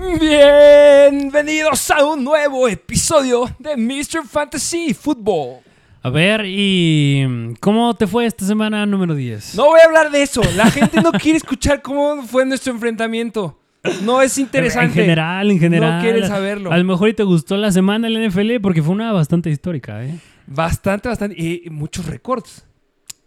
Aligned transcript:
Bienvenidos 0.00 1.90
a 1.90 2.06
un 2.06 2.24
nuevo 2.24 2.66
episodio 2.66 3.44
de 3.58 3.76
Mr. 3.76 4.26
Fantasy 4.26 4.94
Football. 4.94 5.58
A 6.02 6.08
ver, 6.08 6.44
¿y 6.46 7.54
cómo 7.60 7.92
te 7.92 8.06
fue 8.06 8.24
esta 8.24 8.46
semana 8.46 8.86
número 8.86 9.14
10? 9.14 9.56
No 9.56 9.66
voy 9.66 9.80
a 9.80 9.84
hablar 9.84 10.10
de 10.10 10.22
eso. 10.22 10.40
La 10.56 10.70
gente 10.70 11.02
no 11.02 11.12
quiere 11.12 11.36
escuchar 11.36 11.82
cómo 11.82 12.22
fue 12.22 12.46
nuestro 12.46 12.72
enfrentamiento. 12.72 13.58
No 14.02 14.22
es 14.22 14.38
interesante. 14.38 14.86
En 14.86 14.92
general, 14.94 15.50
en 15.50 15.58
general. 15.58 15.96
No 15.96 16.02
quieres 16.02 16.28
saberlo. 16.28 16.72
A 16.72 16.78
lo 16.78 16.84
mejor 16.84 17.10
y 17.10 17.14
te 17.14 17.22
gustó 17.22 17.58
la 17.58 17.70
semana 17.70 18.06
en 18.06 18.14
la 18.14 18.26
NFL 18.26 18.58
porque 18.62 18.82
fue 18.82 18.94
una 18.94 19.12
bastante 19.12 19.50
histórica, 19.50 20.02
¿eh? 20.02 20.18
Bastante, 20.46 21.10
bastante. 21.10 21.36
Y 21.38 21.68
muchos 21.68 22.06
récords. 22.06 22.64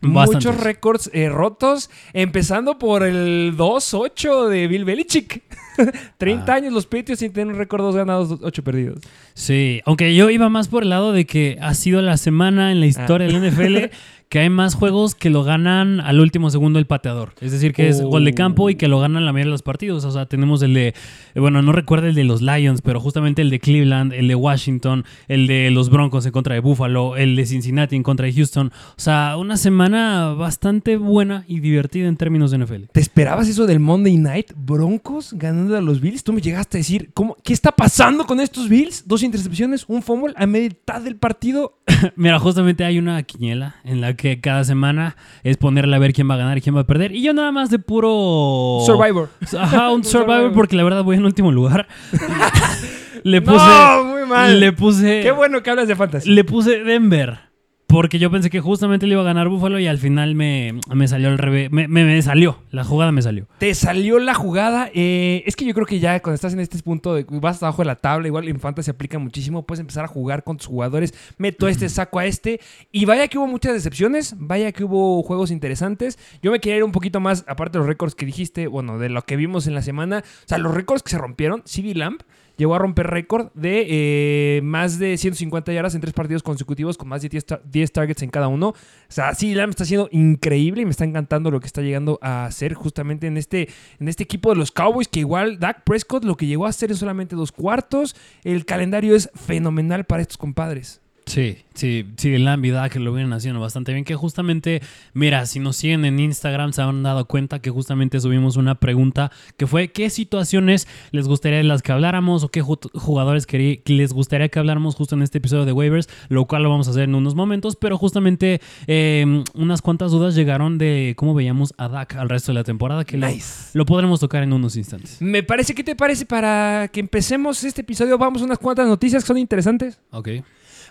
Bastantes. 0.03 0.45
Muchos 0.45 0.63
récords 0.63 1.09
eh, 1.13 1.29
rotos, 1.29 1.89
empezando 2.13 2.77
por 2.77 3.03
el 3.03 3.55
2-8 3.57 4.47
de 4.49 4.67
Bill 4.67 4.85
Belichick. 4.85 5.41
30 6.17 6.51
Ah. 6.51 6.55
años 6.55 6.73
los 6.73 6.85
Patriots 6.85 7.19
sin 7.19 7.33
tener 7.33 7.53
un 7.53 7.59
récord 7.59 7.81
2 7.81 7.95
ganados, 7.95 8.37
8 8.41 8.63
perdidos. 8.63 8.99
Sí, 9.33 9.81
aunque 9.85 10.13
yo 10.15 10.29
iba 10.29 10.47
más 10.49 10.67
por 10.67 10.83
el 10.83 10.89
lado 10.89 11.11
de 11.13 11.25
que 11.25 11.57
ha 11.61 11.73
sido 11.73 12.01
la 12.01 12.17
semana 12.17 12.71
en 12.71 12.79
la 12.79 12.85
historia 12.85 13.27
Ah. 13.27 13.31
del 13.31 13.51
NFL 13.51 13.89
que 14.33 14.39
hay 14.39 14.49
más 14.49 14.73
juegos 14.73 15.13
que 15.13 15.29
lo 15.29 15.43
ganan 15.43 15.99
al 15.99 16.19
último 16.19 16.49
segundo 16.49 16.79
el 16.79 16.87
pateador. 16.87 17.33
Es 17.39 17.51
decir, 17.51 17.71
que 17.71 17.87
es 17.87 18.01
Oh. 18.01 18.07
gol 18.09 18.25
de 18.25 18.33
campo 18.33 18.71
y 18.71 18.73
que 18.73 18.87
lo 18.87 18.99
ganan 18.99 19.25
la 19.27 19.31
mayoría 19.31 19.49
de 19.49 19.51
los 19.51 19.61
partidos. 19.61 20.05
O 20.05 20.11
sea, 20.11 20.25
tenemos 20.25 20.63
el 20.63 20.73
de, 20.73 20.95
bueno, 21.35 21.61
no 21.61 21.71
recuerdo 21.71 22.07
el 22.07 22.15
de 22.15 22.23
los 22.23 22.41
Lions, 22.41 22.81
pero 22.81 22.99
justamente 22.99 23.43
el 23.43 23.51
de 23.51 23.59
Cleveland, 23.59 24.11
el 24.11 24.27
de 24.27 24.33
Washington, 24.33 25.05
el 25.27 25.45
de 25.45 25.69
los 25.69 25.91
Broncos 25.91 26.25
en 26.25 26.31
contra 26.31 26.55
de 26.55 26.61
Buffalo, 26.61 27.15
el 27.15 27.35
de 27.35 27.45
Cincinnati 27.45 27.95
en 27.95 28.01
contra 28.01 28.25
de 28.25 28.33
Houston. 28.33 28.71
O 28.73 28.99
sea, 28.99 29.37
una 29.37 29.55
semana 29.55 30.33
bastante 30.33 30.97
buena 30.97 31.45
y 31.47 31.59
divertida 31.59 32.07
en 32.07 32.17
términos 32.17 32.49
de 32.49 32.57
NFL. 32.57 32.85
¿Te 32.91 33.01
esperabas 33.01 33.47
eso 33.47 33.67
del 33.67 33.79
Monday 33.79 34.17
Night? 34.17 34.47
Broncos 34.55 35.33
ganando 35.33 35.77
a 35.77 35.81
los 35.81 36.01
Bills. 36.01 36.23
Tú 36.23 36.33
me 36.33 36.41
llegaste 36.41 36.77
a 36.77 36.79
decir, 36.79 37.11
¿cómo, 37.13 37.37
¿qué 37.43 37.53
está 37.53 37.71
pasando 37.71 38.25
con 38.25 38.39
estos 38.39 38.67
Bills? 38.67 39.07
Dos 39.07 39.21
intercepciones, 39.21 39.85
un 39.87 40.01
fumble 40.01 40.33
a 40.37 40.47
mitad 40.47 41.01
del 41.01 41.17
partido. 41.17 41.77
Mira, 42.15 42.39
justamente 42.39 42.83
hay 42.83 42.97
una 42.97 43.21
quiniela 43.21 43.75
en 43.83 44.01
la 44.01 44.15
que 44.15 44.22
cada 44.41 44.63
semana 44.63 45.15
es 45.43 45.57
ponerle 45.57 45.95
a 45.95 45.99
ver 45.99 46.13
quién 46.13 46.29
va 46.29 46.35
a 46.35 46.37
ganar 46.37 46.57
y 46.57 46.61
quién 46.61 46.75
va 46.75 46.81
a 46.81 46.85
perder. 46.85 47.11
Y 47.13 47.21
yo 47.21 47.33
nada 47.33 47.51
más 47.51 47.69
de 47.69 47.79
puro... 47.79 48.79
Survivor. 48.85 49.29
Ajá, 49.57 49.89
un 49.89 49.95
Un 49.97 50.03
Survivor 50.03 50.35
Survivor. 50.35 50.53
porque 50.53 50.75
la 50.75 50.83
verdad 50.83 51.03
voy 51.03 51.17
en 51.17 51.25
último 51.25 51.51
lugar. 51.51 51.87
le 53.23 53.41
puse... 53.41 53.57
no, 53.57 54.03
muy 54.05 54.25
mal. 54.25 54.59
Le 54.59 54.71
puse... 54.73 55.21
Qué 55.21 55.31
bueno 55.31 55.61
que 55.63 55.69
hablas 55.69 55.87
de 55.87 55.95
fantasy. 55.95 56.29
Le 56.29 56.43
puse 56.43 56.83
Denver. 56.83 57.52
Porque 57.93 58.17
yo 58.17 58.31
pensé 58.31 58.49
que 58.49 58.59
justamente 58.59 59.05
le 59.05 59.13
iba 59.13 59.21
a 59.21 59.25
ganar 59.25 59.49
Buffalo 59.49 59.77
y 59.79 59.85
al 59.85 59.99
final 59.99 60.33
me, 60.33 60.79
me 60.93 61.07
salió 61.07 61.27
al 61.27 61.37
revés. 61.37 61.71
Me, 61.71 61.87
me- 61.87 62.03
me 62.05 62.19
salió. 62.23 62.57
La 62.71 62.83
jugada 62.83 63.11
me 63.11 63.21
salió. 63.21 63.45
Te 63.59 63.75
salió 63.75 64.17
la 64.17 64.33
jugada. 64.33 64.89
eh, 64.95 65.43
es 65.45 65.55
que 65.55 65.63
yo 65.63 65.75
creo 65.75 65.85
que 65.85 65.99
ya 65.99 66.19
cuando 66.21 66.33
estás 66.35 66.53
en 66.53 66.59
este 66.59 66.79
punto 66.79 67.13
de 67.13 67.23
vas 67.29 67.61
abajo 67.61 67.83
de 67.83 67.85
la 67.85 67.95
tabla, 67.95 68.27
igual 68.27 68.47
en 68.47 68.59
fantasy 68.59 68.89
aplica 68.89 69.19
muchísimo. 69.19 69.63
Puedes 69.67 69.79
empezar 69.79 70.05
a 70.05 70.07
jugar 70.07 70.43
con 70.43 70.57
tus 70.57 70.65
jugadores. 70.65 71.13
Meto 71.37 71.67
a 71.67 71.69
este, 71.71 71.87
saco 71.87 72.17
a 72.17 72.25
este. 72.25 72.59
Y 72.91 73.05
vaya 73.05 73.27
que 73.27 73.37
hubo 73.37 73.45
muchas 73.45 73.73
decepciones. 73.73 74.33
Vaya 74.39 74.71
que 74.71 74.83
hubo 74.83 75.21
juegos 75.21 75.51
interesantes. 75.51 76.17
Yo 76.41 76.51
me 76.51 76.59
quería 76.59 76.77
ir 76.77 76.83
un 76.83 76.91
poquito 76.93 77.19
más, 77.19 77.45
aparte 77.47 77.73
de 77.77 77.79
los 77.81 77.87
récords 77.87 78.15
que 78.15 78.25
dijiste, 78.25 78.65
bueno, 78.65 78.97
de 78.97 79.09
lo 79.09 79.21
que 79.21 79.35
vimos 79.35 79.67
en 79.67 79.75
la 79.75 79.83
semana. 79.83 80.23
O 80.25 80.47
sea, 80.47 80.57
los 80.57 80.73
récords 80.73 81.03
que 81.03 81.11
se 81.11 81.19
rompieron. 81.19 81.61
CD 81.65 81.93
Lamp 81.93 82.23
llegó 82.57 82.75
a 82.75 82.79
romper 82.79 83.07
récord 83.07 83.49
de 83.53 83.85
eh, 83.89 84.61
más 84.63 84.99
de 84.99 85.17
150 85.17 85.71
yardas 85.73 85.95
en 85.95 86.01
tres 86.01 86.13
partidos 86.13 86.43
consecutivos 86.43 86.97
con 86.97 87.07
más 87.07 87.21
de 87.21 87.29
10, 87.29 87.45
tar- 87.45 87.61
10 87.65 87.91
targets 87.91 88.21
en 88.23 88.29
cada 88.29 88.47
uno. 88.47 88.69
O 88.69 88.75
sea, 89.09 89.33
sí, 89.35 89.53
Lamb 89.53 89.71
está 89.71 89.85
siendo 89.85 90.09
increíble 90.11 90.81
y 90.81 90.85
me 90.85 90.91
está 90.91 91.03
encantando 91.05 91.51
lo 91.51 91.59
que 91.59 91.67
está 91.67 91.81
llegando 91.81 92.19
a 92.21 92.45
hacer 92.45 92.73
justamente 92.73 93.27
en 93.27 93.37
este, 93.37 93.69
en 93.99 94.07
este 94.07 94.23
equipo 94.23 94.49
de 94.49 94.55
los 94.55 94.71
Cowboys, 94.71 95.07
que 95.07 95.19
igual 95.19 95.59
Dak 95.59 95.83
Prescott 95.83 96.23
lo 96.23 96.37
que 96.37 96.47
llegó 96.47 96.65
a 96.65 96.69
hacer 96.69 96.89
en 96.91 96.97
solamente 96.97 97.35
dos 97.35 97.51
cuartos. 97.51 98.15
El 98.43 98.65
calendario 98.65 99.15
es 99.15 99.29
fenomenal 99.35 100.05
para 100.05 100.21
estos 100.23 100.37
compadres. 100.37 101.01
Sí, 101.25 101.57
sí, 101.73 102.05
sí, 102.17 102.37
la 102.37 102.57
vida 102.57 102.89
que 102.89 102.99
lo 102.99 103.13
vienen 103.13 103.31
haciendo 103.31 103.59
bastante 103.61 103.93
bien. 103.93 104.03
Que 104.03 104.15
justamente, 104.15 104.81
mira, 105.13 105.45
si 105.45 105.59
nos 105.59 105.77
siguen 105.77 106.03
en 106.03 106.19
Instagram 106.19 106.73
se 106.73 106.81
han 106.81 107.01
dado 107.01 107.25
cuenta 107.25 107.59
que 107.59 107.69
justamente 107.69 108.19
subimos 108.19 108.57
una 108.57 108.75
pregunta 108.75 109.31
que 109.55 109.65
fue 109.65 109.87
qué 109.87 110.09
situaciones 110.09 110.87
les 111.11 111.27
gustaría 111.27 111.59
de 111.59 111.63
las 111.63 111.81
que 111.81 111.93
habláramos 111.93 112.43
o 112.43 112.49
qué 112.49 112.61
ju- 112.61 112.91
jugadores 112.93 113.47
que 113.47 113.81
les 113.85 114.11
gustaría 114.11 114.49
que 114.49 114.59
habláramos 114.59 114.95
justo 114.95 115.15
en 115.15 115.21
este 115.21 115.37
episodio 115.37 115.63
de 115.65 115.71
waivers, 115.71 116.09
lo 116.27 116.45
cual 116.45 116.63
lo 116.63 116.69
vamos 116.69 116.87
a 116.87 116.91
hacer 116.91 117.03
en 117.03 117.15
unos 117.15 117.35
momentos, 117.35 117.77
pero 117.77 117.97
justamente 117.97 118.59
eh, 118.87 119.43
unas 119.53 119.81
cuantas 119.81 120.11
dudas 120.11 120.35
llegaron 120.35 120.77
de 120.77 121.13
cómo 121.15 121.33
veíamos 121.33 121.73
a 121.77 121.87
Dak 121.87 122.15
al 122.17 122.27
resto 122.29 122.51
de 122.51 122.55
la 122.55 122.63
temporada, 122.65 123.05
que 123.05 123.17
lo- 123.17 123.27
Nice. 123.27 123.69
lo, 123.73 123.85
podremos 123.85 124.19
tocar 124.19 124.43
en 124.43 124.51
unos 124.51 124.75
instantes. 124.75 125.21
Me 125.21 125.41
parece, 125.41 125.73
¿qué 125.73 125.83
te 125.85 125.95
parece 125.95 126.25
para 126.25 126.89
que 126.91 126.99
empecemos 126.99 127.63
este 127.63 127.81
episodio? 127.81 128.17
Vamos 128.17 128.41
a 128.41 128.45
unas 128.45 128.59
cuantas 128.59 128.87
noticias 128.87 129.23
que 129.23 129.27
son 129.27 129.37
interesantes. 129.37 129.99
Ok. 130.11 130.29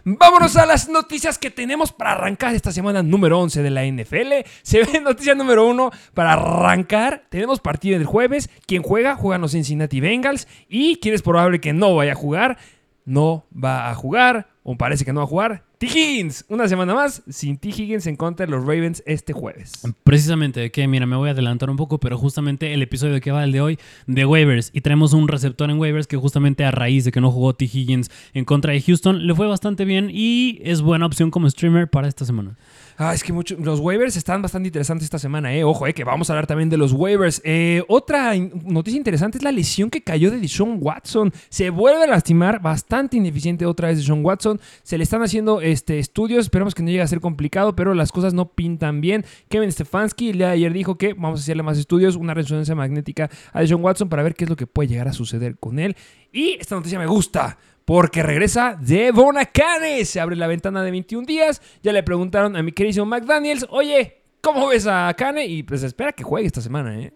Vámonos 0.04 0.56
a 0.56 0.66
las 0.66 0.88
noticias 0.88 1.38
que 1.38 1.50
tenemos 1.50 1.92
para 1.92 2.12
arrancar 2.12 2.56
esta 2.56 2.72
semana 2.72 3.04
número 3.04 3.38
11 3.38 3.62
de 3.62 3.70
la 3.70 3.84
NFL. 3.84 4.48
Se 4.62 4.82
ve 4.82 5.00
noticia 5.04 5.36
número 5.36 5.64
1 5.68 5.90
para 6.12 6.32
arrancar. 6.32 7.26
Tenemos 7.28 7.60
partido 7.60 7.96
el 7.96 8.04
jueves. 8.04 8.50
Quien 8.66 8.82
juega, 8.82 9.14
juegan 9.14 9.42
los 9.42 9.52
Cincinnati 9.52 10.00
Bengals. 10.00 10.48
Y 10.68 10.96
quien 10.96 11.14
es 11.14 11.22
probable 11.22 11.60
que 11.60 11.72
no 11.72 11.94
vaya 11.94 12.12
a 12.12 12.16
jugar, 12.16 12.58
no 13.04 13.46
va 13.52 13.90
a 13.90 13.94
jugar. 13.94 14.48
O 14.64 14.76
parece 14.76 15.04
que 15.04 15.12
no 15.12 15.20
va 15.20 15.24
a 15.24 15.28
jugar. 15.28 15.64
T. 15.82 15.88
Higgins. 15.88 16.44
Una 16.48 16.68
semana 16.68 16.94
más 16.94 17.24
sin 17.28 17.58
T. 17.58 17.70
Higgins 17.70 18.06
en 18.06 18.14
contra 18.14 18.46
de 18.46 18.52
los 18.52 18.60
Ravens 18.60 19.02
este 19.04 19.32
jueves. 19.32 19.72
Precisamente, 20.04 20.70
que 20.70 20.86
mira, 20.86 21.06
me 21.06 21.16
voy 21.16 21.28
a 21.28 21.32
adelantar 21.32 21.70
un 21.70 21.76
poco, 21.76 21.98
pero 21.98 22.16
justamente 22.16 22.72
el 22.72 22.82
episodio 22.82 23.20
que 23.20 23.32
va 23.32 23.42
el 23.42 23.50
de 23.50 23.60
hoy 23.62 23.78
de 24.06 24.24
waivers 24.24 24.70
y 24.72 24.82
traemos 24.82 25.12
un 25.12 25.26
receptor 25.26 25.68
en 25.70 25.80
waivers 25.80 26.06
que 26.06 26.16
justamente 26.16 26.64
a 26.64 26.70
raíz 26.70 27.04
de 27.04 27.10
que 27.10 27.20
no 27.20 27.32
jugó 27.32 27.56
T. 27.56 27.64
Higgins 27.64 28.12
en 28.32 28.44
contra 28.44 28.72
de 28.72 28.80
Houston 28.80 29.26
le 29.26 29.34
fue 29.34 29.48
bastante 29.48 29.84
bien 29.84 30.08
y 30.08 30.60
es 30.62 30.82
buena 30.82 31.04
opción 31.04 31.32
como 31.32 31.50
streamer 31.50 31.90
para 31.90 32.06
esta 32.06 32.24
semana. 32.24 32.56
Ah, 32.96 33.14
es 33.14 33.24
que 33.24 33.32
mucho- 33.32 33.56
los 33.58 33.80
waivers 33.80 34.16
están 34.16 34.42
bastante 34.42 34.68
interesantes 34.68 35.04
esta 35.04 35.18
semana, 35.18 35.54
eh. 35.54 35.64
Ojo, 35.64 35.86
eh, 35.86 35.94
que 35.94 36.04
vamos 36.04 36.28
a 36.28 36.34
hablar 36.34 36.46
también 36.46 36.68
de 36.70 36.76
los 36.76 36.92
waivers. 36.92 37.40
Eh, 37.44 37.82
otra 37.88 38.32
noticia 38.64 38.96
interesante 38.98 39.38
es 39.38 39.44
la 39.44 39.52
lesión 39.52 39.90
que 39.90 40.02
cayó 40.02 40.30
de 40.30 40.38
Deshaun 40.38 40.78
Watson. 40.80 41.32
Se 41.48 41.70
vuelve 41.70 42.04
a 42.04 42.06
lastimar, 42.06 42.60
bastante 42.62 43.16
ineficiente 43.16 43.66
otra 43.66 43.88
vez 43.88 43.98
Deshaun 43.98 44.24
Watson. 44.24 44.60
Se 44.82 44.98
le 44.98 45.04
están 45.04 45.22
haciendo 45.22 45.60
este, 45.60 45.98
estudios, 45.98 46.44
esperemos 46.44 46.74
que 46.74 46.82
no 46.82 46.88
llegue 46.90 47.02
a 47.02 47.06
ser 47.06 47.20
complicado, 47.20 47.74
pero 47.74 47.94
las 47.94 48.12
cosas 48.12 48.34
no 48.34 48.50
pintan 48.50 49.00
bien. 49.00 49.24
Kevin 49.48 49.72
Stefanski 49.72 50.30
el 50.30 50.38
día 50.38 50.50
ayer 50.50 50.72
dijo 50.72 50.96
que 50.96 51.14
vamos 51.14 51.40
a 51.40 51.42
hacerle 51.42 51.62
más 51.62 51.78
estudios, 51.78 52.16
una 52.16 52.34
resonancia 52.34 52.74
magnética 52.74 53.30
a 53.52 53.60
Deshaun 53.60 53.82
Watson 53.82 54.08
para 54.08 54.22
ver 54.22 54.34
qué 54.34 54.44
es 54.44 54.50
lo 54.50 54.56
que 54.56 54.66
puede 54.66 54.88
llegar 54.88 55.08
a 55.08 55.12
suceder 55.12 55.56
con 55.58 55.78
él. 55.78 55.96
Y 56.32 56.56
esta 56.60 56.74
noticia 56.74 56.98
me 56.98 57.06
gusta. 57.06 57.58
Porque 57.84 58.22
regresa 58.22 58.76
Devon 58.80 59.38
Akane. 59.38 60.04
Se 60.04 60.20
abre 60.20 60.36
la 60.36 60.46
ventana 60.46 60.82
de 60.82 60.90
21 60.90 61.26
días. 61.26 61.62
Ya 61.82 61.92
le 61.92 62.02
preguntaron 62.02 62.56
a 62.56 62.62
mi 62.62 62.72
queridísimo 62.72 63.06
McDaniels, 63.06 63.66
oye, 63.70 64.22
¿cómo 64.40 64.68
ves 64.68 64.86
a 64.86 65.08
Akane? 65.08 65.46
Y 65.46 65.62
pues 65.62 65.82
espera 65.82 66.12
que 66.12 66.22
juegue 66.22 66.46
esta 66.46 66.60
semana, 66.60 66.98
¿eh? 66.98 67.12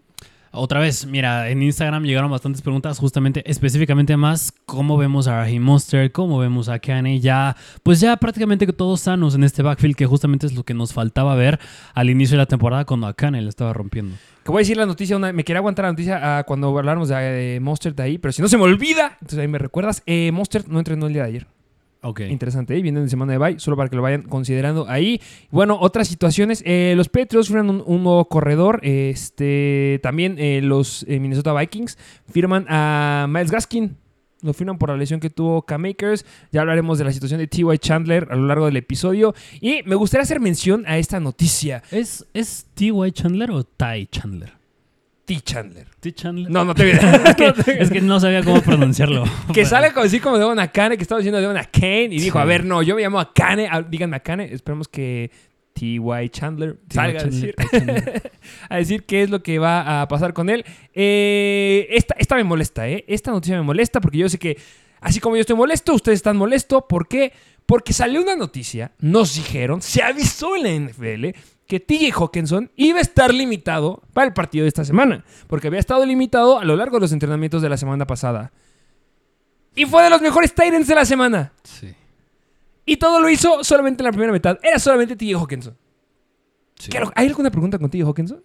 Otra 0.51 0.79
vez, 0.79 1.05
mira, 1.05 1.49
en 1.49 1.61
Instagram 1.61 2.03
llegaron 2.03 2.31
bastantes 2.31 2.61
preguntas 2.61 2.97
justamente, 2.99 3.43
específicamente 3.49 4.17
más 4.17 4.53
cómo 4.65 4.97
vemos 4.97 5.27
a 5.27 5.37
Raheem 5.41 5.61
Monster, 5.61 6.11
cómo 6.11 6.39
vemos 6.39 6.69
a 6.69 6.79
Kane, 6.79 7.19
ya, 7.19 7.55
pues 7.83 7.99
ya 7.99 8.15
prácticamente 8.17 8.65
todos 8.67 9.01
sanos 9.01 9.35
en 9.35 9.43
este 9.43 9.61
backfield, 9.61 9.95
que 9.95 10.05
justamente 10.05 10.47
es 10.47 10.53
lo 10.55 10.63
que 10.63 10.73
nos 10.73 10.93
faltaba 10.93 11.35
ver 11.35 11.59
al 11.93 12.09
inicio 12.09 12.35
de 12.35 12.39
la 12.43 12.45
temporada 12.47 12.85
cuando 12.85 13.07
a 13.07 13.13
Kane 13.13 13.41
le 13.41 13.49
estaba 13.49 13.73
rompiendo. 13.73 14.15
Que 14.43 14.51
voy 14.51 14.59
a 14.59 14.61
decir 14.61 14.77
la 14.77 14.85
noticia, 14.85 15.17
una- 15.17 15.33
me 15.33 15.43
quería 15.43 15.59
aguantar 15.59 15.85
la 15.85 15.91
noticia 15.91 16.37
ah, 16.39 16.43
cuando 16.43 16.75
habláramos 16.77 17.09
de 17.09 17.55
eh, 17.55 17.59
Monster 17.59 17.93
de 17.93 18.03
ahí, 18.03 18.17
pero 18.17 18.31
si 18.31 18.41
no 18.41 18.47
se 18.47 18.57
me 18.57 18.63
olvida, 18.63 19.17
entonces 19.21 19.39
ahí 19.39 19.47
me 19.47 19.57
recuerdas, 19.59 20.01
eh, 20.05 20.31
Monster 20.31 20.67
no 20.69 20.79
entrenó 20.79 21.07
el 21.07 21.13
día 21.13 21.23
de 21.23 21.27
ayer. 21.29 21.47
Ok. 22.07 22.21
Interesante, 22.21 22.77
¿eh? 22.77 22.81
viene 22.81 23.01
de 23.01 23.09
semana 23.09 23.33
de 23.33 23.37
bye, 23.37 23.59
solo 23.59 23.75
para 23.75 23.89
que 23.89 23.97
lo 23.97 24.01
vayan 24.01 24.21
considerando 24.21 24.87
ahí. 24.87 25.19
Bueno, 25.51 25.77
otras 25.77 26.07
situaciones, 26.07 26.63
eh, 26.65 26.93
los 26.95 27.09
Patriots 27.09 27.49
firman 27.49 27.69
un, 27.69 27.83
un 27.85 28.03
nuevo 28.03 28.23
corredor, 28.29 28.79
este, 28.81 29.99
también 30.01 30.37
eh, 30.39 30.61
los 30.63 31.03
eh, 31.09 31.19
Minnesota 31.19 31.51
Vikings 31.51 31.97
firman 32.31 32.65
a 32.69 33.25
Miles 33.27 33.51
Gaskin. 33.51 33.97
Lo 34.41 34.53
firman 34.53 34.77
por 34.77 34.89
la 34.89 34.95
lesión 34.95 35.19
que 35.19 35.29
tuvo 35.29 35.63
K-Makers. 35.63 36.23
Ya 36.51 36.61
hablaremos 36.61 36.97
de 36.97 37.03
la 37.03 37.11
situación 37.11 37.39
de 37.39 37.47
T.Y. 37.47 37.77
Chandler 37.79 38.27
a 38.29 38.35
lo 38.35 38.45
largo 38.45 38.67
del 38.67 38.77
episodio. 38.77 39.33
Y 39.59 39.81
me 39.83 39.95
gustaría 39.95 40.21
hacer 40.21 40.39
mención 40.39 40.85
a 40.87 40.99
esta 40.99 41.19
noticia. 41.19 41.81
¿Es, 41.91 42.23
es 42.33 42.67
T.Y. 42.75 43.11
Chandler 43.11 43.51
o 43.51 43.63
Ty 43.63 44.07
Chandler? 44.11 44.56
T. 45.27 45.41
Chandler. 45.41 45.85
¿T. 45.99 46.13
Chandler? 46.13 46.49
No, 46.49 46.63
no 46.63 46.73
te 46.73 46.89
es, 46.91 47.35
que, 47.35 47.53
es 47.81 47.91
que 47.91 47.99
no 47.99 48.17
sabía 48.17 48.41
cómo 48.43 48.61
pronunciarlo. 48.61 49.25
Que 49.53 49.65
sale 49.65 49.91
como 49.91 50.05
así 50.05 50.21
como 50.21 50.37
Devon 50.37 50.57
Akane, 50.57 50.95
que 50.95 51.03
estaba 51.03 51.19
diciendo 51.19 51.41
Devon 51.41 51.57
Akane, 51.57 52.05
y 52.05 52.19
dijo, 52.19 52.37
Sí. 52.39 52.41
a 52.41 52.45
ver, 52.45 52.63
no, 52.63 52.81
yo 52.81 52.95
me 52.95 53.01
llamo 53.01 53.19
Akane, 53.19 53.67
ah, 53.69 53.81
díganme 53.81 54.15
Akane, 54.15 54.45
esperemos 54.53 54.87
que 54.87 55.29
T.Y. 55.73 56.29
Chandler 56.29 56.77
salga 56.89 57.19
a 57.19 57.23
decir. 57.25 57.53
Chandler. 57.69 58.31
a 58.69 58.77
decir 58.77 59.03
qué 59.03 59.23
es 59.23 59.29
lo 59.29 59.43
que 59.43 59.59
va 59.59 60.01
a 60.01 60.07
pasar 60.07 60.33
con 60.33 60.49
él. 60.49 60.63
Eh, 60.93 61.87
esta, 61.91 62.15
esta 62.17 62.35
me 62.37 62.45
molesta, 62.45 62.87
¿eh? 62.87 63.03
Esta 63.09 63.29
noticia 63.31 63.57
me 63.57 63.63
molesta 63.63 63.99
porque 63.99 64.19
yo 64.19 64.29
sé 64.29 64.39
que, 64.39 64.57
así 65.01 65.19
como 65.19 65.35
yo 65.35 65.41
estoy 65.41 65.57
molesto, 65.57 65.93
ustedes 65.93 66.19
están 66.19 66.37
molestos. 66.37 66.85
¿Por 66.87 67.09
qué? 67.09 67.33
Porque 67.65 67.91
salió 67.91 68.21
una 68.21 68.37
noticia, 68.37 68.93
nos 68.99 69.35
dijeron, 69.35 69.81
se 69.81 70.01
avisó 70.01 70.55
en 70.55 70.63
la 70.63 70.89
NFL 70.89 71.37
que 71.67 71.79
TJ 71.79 72.11
Hawkinson 72.13 72.71
iba 72.75 72.99
a 72.99 73.01
estar 73.01 73.33
limitado 73.33 74.01
para 74.13 74.27
el 74.27 74.33
partido 74.33 74.63
de 74.63 74.69
esta 74.69 74.85
semana, 74.85 75.23
porque 75.47 75.67
había 75.67 75.79
estado 75.79 76.05
limitado 76.05 76.59
a 76.59 76.63
lo 76.65 76.75
largo 76.75 76.97
de 76.97 77.01
los 77.01 77.11
entrenamientos 77.11 77.61
de 77.61 77.69
la 77.69 77.77
semana 77.77 78.07
pasada. 78.07 78.51
Y 79.75 79.85
fue 79.85 80.01
de 80.03 80.09
los 80.09 80.21
mejores 80.21 80.55
Titans 80.55 80.87
de 80.87 80.95
la 80.95 81.05
semana. 81.05 81.51
Sí. 81.63 81.93
Y 82.85 82.97
todo 82.97 83.19
lo 83.19 83.29
hizo 83.29 83.63
solamente 83.63 84.01
en 84.01 84.05
la 84.05 84.11
primera 84.11 84.31
mitad. 84.31 84.57
Era 84.63 84.79
solamente 84.79 85.15
TJ 85.15 85.35
Hawkinson. 85.35 85.77
sí. 86.79 86.89
¿Qué- 86.89 87.03
¿Hay 87.15 87.27
alguna 87.27 87.51
pregunta 87.51 87.77
con 87.77 87.89
TJ 87.89 88.03
Hawkinson? 88.05 88.41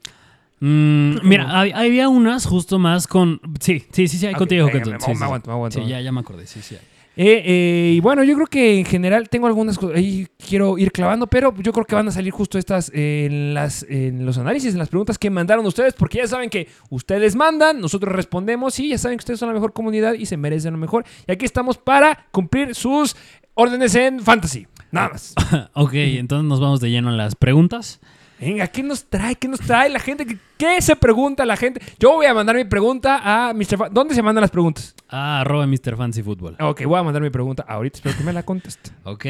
Mm, 0.61 1.27
mira, 1.27 1.45
no. 1.45 1.77
había 1.79 2.09
unas 2.09 2.47
justo 2.47 2.79
más 2.79 3.07
con. 3.07 3.41
Sí, 3.61 3.85
sí, 3.93 4.09
sí, 4.09 4.19
sí, 4.19 4.27
hay 4.27 4.33
Ok, 4.35 4.39
contigo. 4.41 4.67
venga, 4.67 4.79
Hawkinson. 4.79 4.93
me- 4.95 5.01
Sí, 5.01 5.09
me 5.09 5.15
sí, 5.15 5.19
sí. 5.19 5.25
aguanto, 5.25 5.47
me 5.51 5.55
aguanto. 5.55 5.81
Sí, 5.81 5.89
ya, 5.89 6.01
ya 6.01 6.13
me 6.13 6.21
acordé. 6.21 6.47
Sí, 6.47 6.61
sí. 6.63 6.75
hay. 6.77 6.81
Eh, 7.15 7.43
eh, 7.45 7.93
y 7.97 8.01
bueno, 8.01 8.25
yo 8.25 8.35
creo 8.35 8.47
que 8.47 8.79
en 8.79 8.87
general 8.87 9.29
tengo 9.29 9.47
algunas 9.47 9.77
cosas 9.77 9.97
ahí 9.97 10.27
quiero 10.49 10.79
ir 10.79 10.93
clavando, 10.93 11.27
pero 11.27 11.55
yo 11.59 11.73
creo 11.73 11.85
que 11.85 11.95
van 11.95 12.09
a 12.09 12.11
salir 12.11 12.33
justo 12.33 12.59
estas 12.59 12.91
eh, 12.95 13.27
en, 13.27 13.53
las, 13.53 13.85
en 13.89 14.25
los 14.25 14.39
análisis, 14.39 14.73
en 14.73 14.79
las 14.79 14.89
preguntas 14.89 15.19
que 15.19 15.29
mandaron 15.29 15.67
ustedes, 15.67 15.93
porque 15.93 16.19
ya 16.19 16.27
saben 16.27 16.49
que 16.49 16.69
ustedes 16.89 17.37
mandan, 17.37 17.81
nosotros 17.81 18.15
respondemos 18.15 18.79
y 18.79 18.89
ya 18.89 18.99
saben 18.99 19.19
que 19.19 19.23
ustedes 19.23 19.41
son 19.41 19.49
la 19.49 19.55
mejor 19.55 19.75
comunidad 19.75 20.15
y 20.15 20.25
se 20.25 20.39
merecen 20.39 20.73
lo 20.73 20.79
mejor. 20.79 21.05
Y 21.27 21.33
aquí 21.33 21.45
estamos 21.45 21.77
para 21.77 22.27
cumplir 22.31 22.75
sus 22.75 23.15
órdenes 23.55 23.95
en 23.95 24.21
fantasy. 24.21 24.67
Nada 24.91 25.11
más. 25.11 25.35
ok, 25.75 25.93
entonces 25.95 26.49
nos 26.49 26.61
vamos 26.61 26.81
de 26.81 26.91
lleno 26.91 27.11
a 27.11 27.13
las 27.13 27.35
preguntas. 27.35 28.01
Venga, 28.43 28.67
¿qué 28.67 28.83
nos 28.83 29.05
trae? 29.05 29.37
¿Qué 29.37 29.47
nos 29.49 29.61
trae 29.61 29.89
la 29.89 30.01
gente? 30.01 30.27
¿Qué, 30.27 30.37
qué 30.59 30.81
se 30.83 30.97
pregunta 30.97 31.47
la 31.47 31.57
gente? 31.57 31.81
Yo 31.99 32.13
voy 32.15 32.27
a 32.27 32.35
mandar 32.35 32.57
mi 32.57 32.65
pregunta 32.65 33.21
a 33.23 33.53
Mr. 33.55 33.77
Fa- 33.79 33.89
¿Dónde 33.89 34.15
se 34.15 34.23
mandan 34.23 34.43
las 34.43 34.51
preguntas? 34.51 34.95
Ah, 35.09 35.41
arroba 35.43 35.67
Mr. 35.67 35.97
Fancy 35.97 36.23
Football. 36.23 36.57
Ok, 36.61 36.83
voy 36.85 36.99
a 36.99 37.03
mandar 37.05 37.23
mi 37.23 37.31
pregunta 37.31 37.65
ahorita. 37.69 37.99
Espero 37.99 38.17
que 38.19 38.25
me 38.25 38.33
la 38.33 38.43
conteste. 38.43 38.91
Ok, 39.05 39.25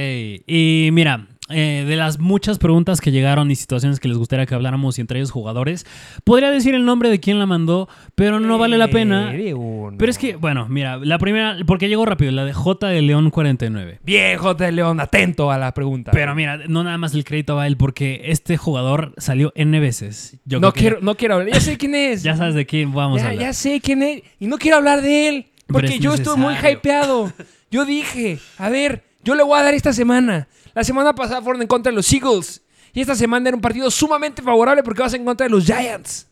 y 0.47 0.88
mira, 0.93 1.26
eh, 1.53 1.85
de 1.87 1.97
las 1.97 2.19
muchas 2.19 2.59
preguntas 2.59 3.01
que 3.01 3.11
llegaron 3.11 3.51
y 3.51 3.57
situaciones 3.57 4.01
que 4.01 4.09
les 4.09 4.19
gustaría 4.19 4.47
que 4.47 4.55
habláramos, 4.55 4.99
y 4.99 5.01
entre 5.01 5.19
ellos 5.19 5.31
jugadores, 5.31 5.87
podría 6.25 6.51
decir 6.51 6.75
el 6.75 6.85
nombre 6.85 7.09
de 7.09 7.21
quien 7.21 7.39
la 7.39 7.47
mandó, 7.47 7.89
pero 8.15 8.41
no 8.41 8.59
vale 8.59 8.79
la 8.79 8.89
pena. 8.89 9.35
Eh. 9.35 9.55
Pero 9.99 10.11
es 10.11 10.19
que, 10.19 10.37
bueno, 10.37 10.67
mira, 10.69 10.97
la 10.97 11.19
primera, 11.19 11.57
porque 11.67 11.89
llegó 11.89 12.05
rápido, 12.05 12.33
la 12.33 12.45
de 12.45 12.53
J 12.53 12.89
de 12.89 13.03
León 13.03 13.31
49. 13.31 14.01
Bien, 14.03 14.39
J. 14.39 14.65
de 14.65 14.73
León, 14.73 15.01
atento 15.01 15.51
a 15.51 15.59
la 15.59 15.73
pregunta. 15.75 16.11
Pero 16.13 16.35
mira, 16.35 16.59
no 16.69 16.85
nada 16.85 16.99
más 16.99 17.15
el 17.15 17.25
crédito 17.25 17.57
va 17.57 17.63
a 17.63 17.67
él, 17.67 17.77
porque 17.77 18.23
este 18.27 18.57
jugador 18.57 19.15
salió 19.17 19.53
N 19.55 19.79
veces. 19.81 20.39
Yo 20.45 20.61
no 20.61 20.73
que 20.73 20.81
quiero, 20.81 20.99
no 21.01 21.15
quiero 21.17 21.35
hablar. 21.35 21.55
Ya 21.55 21.61
sé 21.61 21.77
quién 21.77 21.95
es. 21.95 22.23
Ya 22.33 22.37
sabes 22.37 22.55
de 22.55 22.67
quién 22.67 22.93
vamos 22.93 23.21
a 23.21 23.29
hablar. 23.29 23.43
ya 23.43 23.53
sé 23.53 23.81
quién 23.81 24.03
es. 24.03 24.23
Y 24.39 24.47
no 24.47 24.57
quiero 24.57 24.77
hablar 24.79 25.03
de 25.03 25.29
él. 25.29 25.47
Porque 25.67 25.95
es 25.95 26.01
yo 26.01 26.15
estuve 26.15 26.37
muy 26.37 26.55
hypeado. 26.55 27.33
Yo 27.71 27.85
dije, 27.85 28.39
a 28.59 28.69
ver, 28.69 29.03
yo 29.25 29.35
le 29.35 29.43
voy 29.43 29.59
a 29.59 29.63
dar 29.63 29.75
esta 29.75 29.93
semana. 29.93 30.49
La 30.75 30.85
semana 30.85 31.15
pasada 31.15 31.43
fueron 31.43 31.63
en 31.63 31.69
contra 31.69 31.91
de 31.91 31.97
los 31.97 32.13
Eagles. 32.13 32.63
Y 32.93 33.01
esta 33.01 33.15
semana 33.15 33.49
era 33.49 33.57
un 33.57 33.63
partido 33.63 33.91
sumamente 33.91 34.43
favorable 34.43 34.83
porque 34.83 35.03
vas 35.03 35.15
en 35.15 35.25
contra 35.25 35.47
de 35.47 35.51
los 35.51 35.65
Giants. 35.65 36.29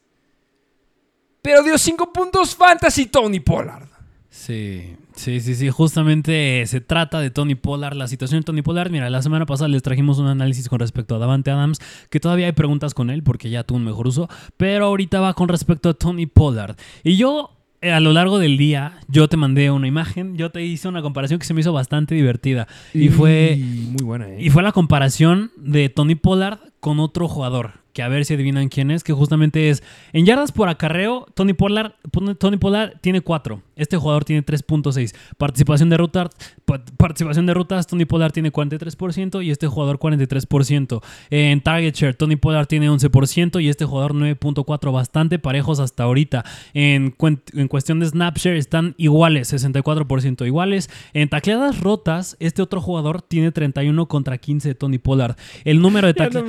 Pero 1.43 1.63
dio 1.63 1.79
cinco 1.79 2.13
puntos 2.13 2.55
fantasy 2.55 3.07
Tony 3.07 3.41
Pollard. 3.41 3.89
Sí, 4.29 4.97
sí, 5.15 5.41
sí, 5.41 5.55
sí. 5.55 5.71
Justamente 5.71 6.63
eh, 6.63 6.67
se 6.67 6.81
trata 6.81 7.19
de 7.21 7.31
Tony 7.31 7.55
Pollard. 7.55 7.95
La 7.95 8.09
situación 8.09 8.41
de 8.41 8.45
Tony 8.45 8.63
Pollard. 8.63 8.91
Mira, 8.91 9.09
la 9.11 9.23
semana 9.23 9.47
pasada 9.47 9.69
les 9.69 9.83
trajimos 9.83 10.19
un 10.19 10.27
análisis 10.27 10.69
con 10.69 10.81
respecto 10.81 11.17
a 11.17 11.19
Davante 11.19 11.51
Adams, 11.51 11.81
que 12.11 12.21
todavía 12.21 12.47
hay 12.47 12.53
preguntas 12.53 12.95
con 12.95 13.11
él 13.11 13.23
porque 13.23 13.51
ya 13.51 13.65
tuvo 13.65 13.79
un 13.79 13.85
mejor 13.85 14.07
uso. 14.07 14.29
Pero 14.57 14.87
ahorita 14.87 15.21
va 15.21 15.35
con 15.35 15.49
respecto 15.49 15.89
a 15.89 15.95
Tony 15.95 16.27
Pollard. 16.27 16.77
Y 17.03 17.17
yo, 17.17 17.51
a 17.83 18.01
lo 18.01 18.13
largo 18.13 18.39
del 18.39 18.59
día, 18.59 18.99
yo 19.09 19.29
te 19.29 19.37
mandé 19.37 19.71
una 19.71 19.87
imagen, 19.87 20.37
yo 20.37 20.51
te 20.51 20.65
hice 20.65 20.89
una 20.89 21.01
comparación 21.03 21.39
que 21.41 21.47
se 21.47 21.55
me 21.55 21.61
hizo 21.61 21.73
bastante 21.73 22.15
divertida. 22.15 22.69
Y 22.93 23.09
fue, 23.09 23.59
Muy 23.59 24.05
buena, 24.05 24.29
¿eh? 24.29 24.37
y 24.39 24.51
fue 24.51 24.63
la 24.63 24.73
comparación 24.73 25.51
de 25.57 25.89
Tony 25.89 26.15
Pollard 26.15 26.59
con 26.81 27.01
otro 27.01 27.29
jugador. 27.29 27.80
Que 27.93 28.03
a 28.03 28.09
ver 28.09 28.25
si 28.25 28.35
adivinan 28.35 28.69
quién 28.69 28.91
es, 28.93 29.03
que 29.03 29.13
justamente 29.13 29.69
es 29.69 29.83
en 30.13 30.25
yardas 30.25 30.53
por 30.53 30.69
acarreo, 30.69 31.27
Tony 31.35 31.55
Pollard, 31.55 31.93
Tony 32.39 32.57
Pollard 32.57 33.01
tiene 33.01 33.21
4. 33.21 33.61
Este 33.75 33.97
jugador 33.97 34.25
tiene 34.25 34.45
3.6. 34.45 35.15
Participación 35.39 35.89
de 35.89 35.97
rutas, 35.97 36.29
pa- 36.67 36.85
participación 36.99 37.47
de 37.47 37.55
rutas, 37.55 37.87
Tony 37.89 38.05
Pollard 38.05 38.31
tiene 38.33 38.53
43% 38.53 39.43
y 39.45 39.51
este 39.51 39.67
jugador 39.67 39.99
43%. 39.99 41.03
En 41.31 41.61
target 41.63 41.95
share, 41.95 42.15
Tony 42.15 42.37
Pollard 42.37 42.67
tiene 42.67 42.89
11% 42.91 43.61
y 43.63 43.69
este 43.69 43.85
jugador 43.87 44.15
9.4, 44.15 44.93
bastante 44.93 45.39
parejos 45.39 45.81
hasta 45.81 46.05
ahorita. 46.05 46.45
En, 46.75 47.15
en 47.55 47.69
cuestión 47.69 48.01
de 48.01 48.07
snap 48.07 48.37
share 48.39 48.57
están 48.57 48.95
iguales, 48.99 49.53
64% 49.53 50.47
iguales. 50.47 50.91
En 51.13 51.29
tacleadas 51.29 51.81
rotas, 51.81 52.37
este 52.39 52.63
otro 52.63 52.81
jugador 52.81 53.23
tiene 53.23 53.51
31 53.51 54.07
contra 54.07 54.39
15 54.39 54.69
de 54.69 54.75
Tony 54.75 54.99
Pollard. 54.99 55.37
El 55.65 55.81
número 55.81 56.07
de 56.07 56.13
no 56.13 56.41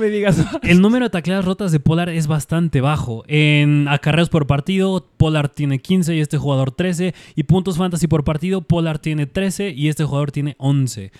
el 0.62 0.80
número 0.80 1.06
de 1.06 1.10
tacleadas 1.10 1.31
rotas 1.40 1.72
de 1.72 1.80
Pollard 1.80 2.10
es 2.10 2.26
bastante 2.26 2.80
bajo. 2.82 3.24
En 3.26 3.88
acarreos 3.88 4.28
por 4.28 4.46
partido, 4.46 5.06
Pollard 5.16 5.48
tiene 5.48 5.78
15 5.78 6.14
y 6.14 6.20
este 6.20 6.36
jugador 6.36 6.72
13. 6.72 7.14
Y 7.34 7.44
puntos 7.44 7.78
fantasy 7.78 8.08
por 8.08 8.24
partido, 8.24 8.60
Pollard 8.60 8.98
tiene 8.98 9.26
13 9.26 9.70
y 9.70 9.88
este 9.88 10.04
jugador 10.04 10.32
tiene 10.32 10.56
11. 10.58 11.12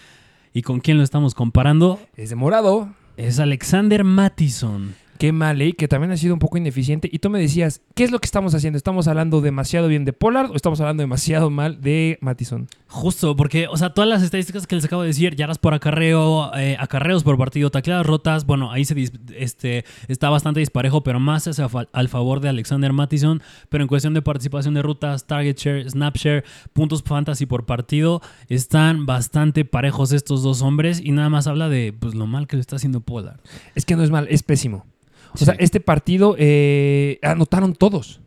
¿Y 0.53 0.62
con 0.62 0.81
quién 0.81 0.99
lo 0.99 1.05
estamos 1.05 1.35
comparando? 1.35 1.99
Es 2.17 2.31
de 2.31 2.37
morado. 2.37 2.93
Es 3.17 3.38
Alexander 3.38 4.05
Mattison. 4.05 4.94
Qué 5.23 5.31
mal, 5.31 5.63
¿eh? 5.63 5.75
Que 5.75 5.87
también 5.87 6.11
ha 6.11 6.17
sido 6.17 6.35
un 6.35 6.41
poco 6.41 6.59
ineficiente. 6.59 7.09
Y 7.13 7.21
tú 7.21 7.31
me 7.31 7.39
decías, 7.39 7.81
¿qué 7.95 8.03
es 8.03 8.11
lo 8.11 8.19
que 8.19 8.27
estamos 8.27 8.57
haciendo? 8.57 8.77
¿Estamos 8.77 9.07
hablando 9.07 9.41
demasiado 9.41 9.87
bien 9.87 10.05
de 10.05 10.13
Pollard 10.13 10.51
o 10.51 10.57
estamos 10.57 10.81
hablando 10.81 11.01
demasiado 11.05 11.49
mal 11.49 11.81
de 11.81 12.19
Mattison? 12.21 12.67
Justo, 12.89 13.37
porque, 13.37 13.69
o 13.69 13.77
sea, 13.77 13.91
todas 13.91 14.11
las 14.11 14.25
estadísticas 14.25 14.67
que 14.67 14.75
les 14.75 14.85
acabo 14.85 15.03
de 15.03 15.07
decir, 15.09 15.37
yardas 15.37 15.59
por 15.59 15.75
acarreo, 15.75 16.51
eh, 16.57 16.77
acarreos 16.77 17.23
por 17.23 17.39
partido, 17.39 17.71
tacleadas 17.71 18.05
rotas, 18.05 18.47
bueno, 18.47 18.73
ahí 18.73 18.85
se 18.85 18.97
este, 19.37 19.85
está 20.09 20.29
bastante 20.29 20.59
disparejo, 20.59 21.05
pero 21.05 21.21
más 21.21 21.47
hacia 21.47 21.69
fa- 21.69 21.87
al 21.93 22.09
favor 22.09 22.41
de 22.41 22.49
Alexander 22.49 22.93
Mattison. 22.93 23.43
Pero 23.69 23.85
en 23.85 23.89
cuestión 23.89 24.15
de 24.15 24.23
participación 24.23 24.75
de 24.75 24.83
rutas, 24.83 25.29
target 25.29 25.57
share, 25.57 25.89
snap 25.89 26.17
share, 26.17 26.43
puntos 26.73 27.05
fantasy 27.05 27.47
por 27.47 27.65
partido, 27.65 28.23
están 28.49 29.07
bastante 29.07 29.65
parejos 29.65 30.11
estos 30.11 30.43
dos 30.43 30.63
hombres 30.63 31.01
y 31.01 31.13
nada 31.13 31.29
más 31.29 31.47
habla 31.47 31.69
de 31.69 31.93
pues, 31.97 32.17
lo 32.17 32.27
mal 32.27 32.49
que 32.49 32.57
lo 32.57 32.61
está 32.61 32.75
haciendo 32.75 33.03
Pollard. 33.03 33.39
Es 33.77 33.87
que 33.87 33.94
no 33.94 34.03
es 34.03 34.11
mal, 34.11 34.27
es 34.29 34.43
pésimo. 34.43 34.85
O 35.34 35.39
sea, 35.39 35.55
este 35.58 35.81
partido 35.81 36.34
eh, 36.39 37.19
anotaron 37.22 37.74
todos. 37.74 38.20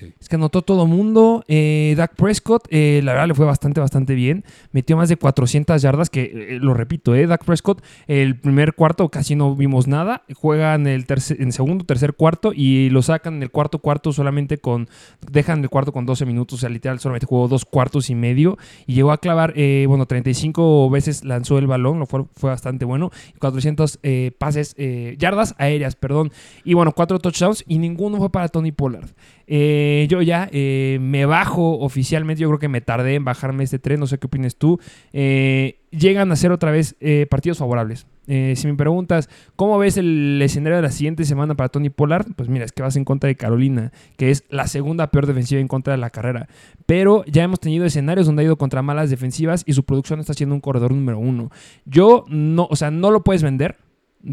Es 0.00 0.28
que 0.28 0.36
anotó 0.36 0.62
todo 0.62 0.86
mundo. 0.86 1.44
Eh, 1.48 1.94
Dak 1.96 2.14
Prescott, 2.14 2.66
eh, 2.70 3.00
la 3.04 3.12
verdad, 3.12 3.28
le 3.28 3.34
fue 3.34 3.46
bastante, 3.46 3.80
bastante 3.80 4.14
bien. 4.14 4.44
Metió 4.72 4.96
más 4.96 5.08
de 5.08 5.16
400 5.16 5.80
yardas, 5.82 6.10
que 6.10 6.22
eh, 6.22 6.58
lo 6.60 6.74
repito, 6.74 7.14
eh, 7.14 7.26
Dak 7.26 7.44
Prescott, 7.44 7.82
el 8.06 8.38
primer 8.38 8.74
cuarto 8.74 9.08
casi 9.08 9.34
no 9.34 9.54
vimos 9.54 9.86
nada. 9.86 10.22
Juegan 10.34 10.86
el, 10.86 11.06
tercer, 11.06 11.40
en 11.40 11.52
segundo, 11.52 11.84
tercer 11.84 12.14
cuarto 12.14 12.52
y 12.54 12.90
lo 12.90 13.02
sacan 13.02 13.34
en 13.34 13.42
el 13.42 13.50
cuarto 13.50 13.78
cuarto 13.78 14.12
solamente 14.12 14.58
con. 14.58 14.88
Dejan 15.30 15.62
el 15.62 15.68
cuarto 15.68 15.92
con 15.92 16.06
12 16.06 16.26
minutos, 16.26 16.58
o 16.58 16.60
sea, 16.60 16.68
literal, 16.68 16.98
solamente 17.00 17.26
jugó 17.26 17.48
dos 17.48 17.64
cuartos 17.64 18.10
y 18.10 18.14
medio. 18.14 18.58
Y 18.86 18.94
llegó 18.94 19.12
a 19.12 19.18
clavar, 19.18 19.52
eh, 19.56 19.84
bueno, 19.88 20.06
35 20.06 20.90
veces 20.90 21.24
lanzó 21.24 21.58
el 21.58 21.66
balón, 21.66 21.98
lo 21.98 22.06
fue, 22.06 22.24
fue 22.34 22.50
bastante 22.50 22.84
bueno. 22.84 23.10
400 23.38 23.98
eh, 24.02 24.32
pases, 24.38 24.74
eh, 24.78 25.16
yardas 25.18 25.54
aéreas, 25.58 25.96
perdón. 25.96 26.32
Y 26.64 26.74
bueno, 26.74 26.92
cuatro 26.92 27.18
touchdowns 27.18 27.64
y 27.66 27.78
ninguno 27.78 28.18
fue 28.18 28.30
para 28.30 28.48
Tony 28.48 28.72
Pollard. 28.72 29.10
Eh, 29.46 29.81
yo 30.08 30.22
ya 30.22 30.48
eh, 30.52 30.98
me 31.00 31.26
bajo 31.26 31.78
oficialmente, 31.78 32.42
yo 32.42 32.48
creo 32.48 32.58
que 32.58 32.68
me 32.68 32.80
tardé 32.80 33.14
en 33.14 33.24
bajarme 33.24 33.64
este 33.64 33.78
tren, 33.78 34.00
no 34.00 34.06
sé 34.06 34.18
qué 34.18 34.26
opinas 34.26 34.56
tú. 34.56 34.78
Eh, 35.12 35.80
llegan 35.90 36.32
a 36.32 36.36
ser 36.36 36.52
otra 36.52 36.70
vez 36.70 36.96
eh, 37.00 37.26
partidos 37.30 37.58
favorables. 37.58 38.06
Eh, 38.26 38.54
si 38.56 38.66
me 38.66 38.74
preguntas, 38.74 39.28
¿cómo 39.56 39.78
ves 39.78 39.96
el 39.96 40.40
escenario 40.42 40.76
de 40.76 40.82
la 40.82 40.90
siguiente 40.90 41.24
semana 41.24 41.54
para 41.54 41.68
Tony 41.68 41.90
Pollard? 41.90 42.26
Pues 42.36 42.48
mira, 42.48 42.64
es 42.64 42.72
que 42.72 42.82
vas 42.82 42.96
en 42.96 43.04
contra 43.04 43.28
de 43.28 43.36
Carolina, 43.36 43.92
que 44.16 44.30
es 44.30 44.44
la 44.48 44.66
segunda 44.68 45.10
peor 45.10 45.26
defensiva 45.26 45.60
en 45.60 45.68
contra 45.68 45.92
de 45.92 45.98
la 45.98 46.10
carrera. 46.10 46.48
Pero 46.86 47.24
ya 47.26 47.42
hemos 47.42 47.60
tenido 47.60 47.84
escenarios 47.84 48.26
donde 48.26 48.42
ha 48.42 48.46
ido 48.46 48.56
contra 48.56 48.82
malas 48.82 49.10
defensivas 49.10 49.64
y 49.66 49.72
su 49.72 49.84
producción 49.84 50.20
está 50.20 50.34
siendo 50.34 50.54
un 50.54 50.60
corredor 50.60 50.92
número 50.92 51.18
uno. 51.18 51.50
Yo 51.84 52.24
no, 52.28 52.68
o 52.70 52.76
sea, 52.76 52.90
no 52.90 53.10
lo 53.10 53.24
puedes 53.24 53.42
vender 53.42 53.76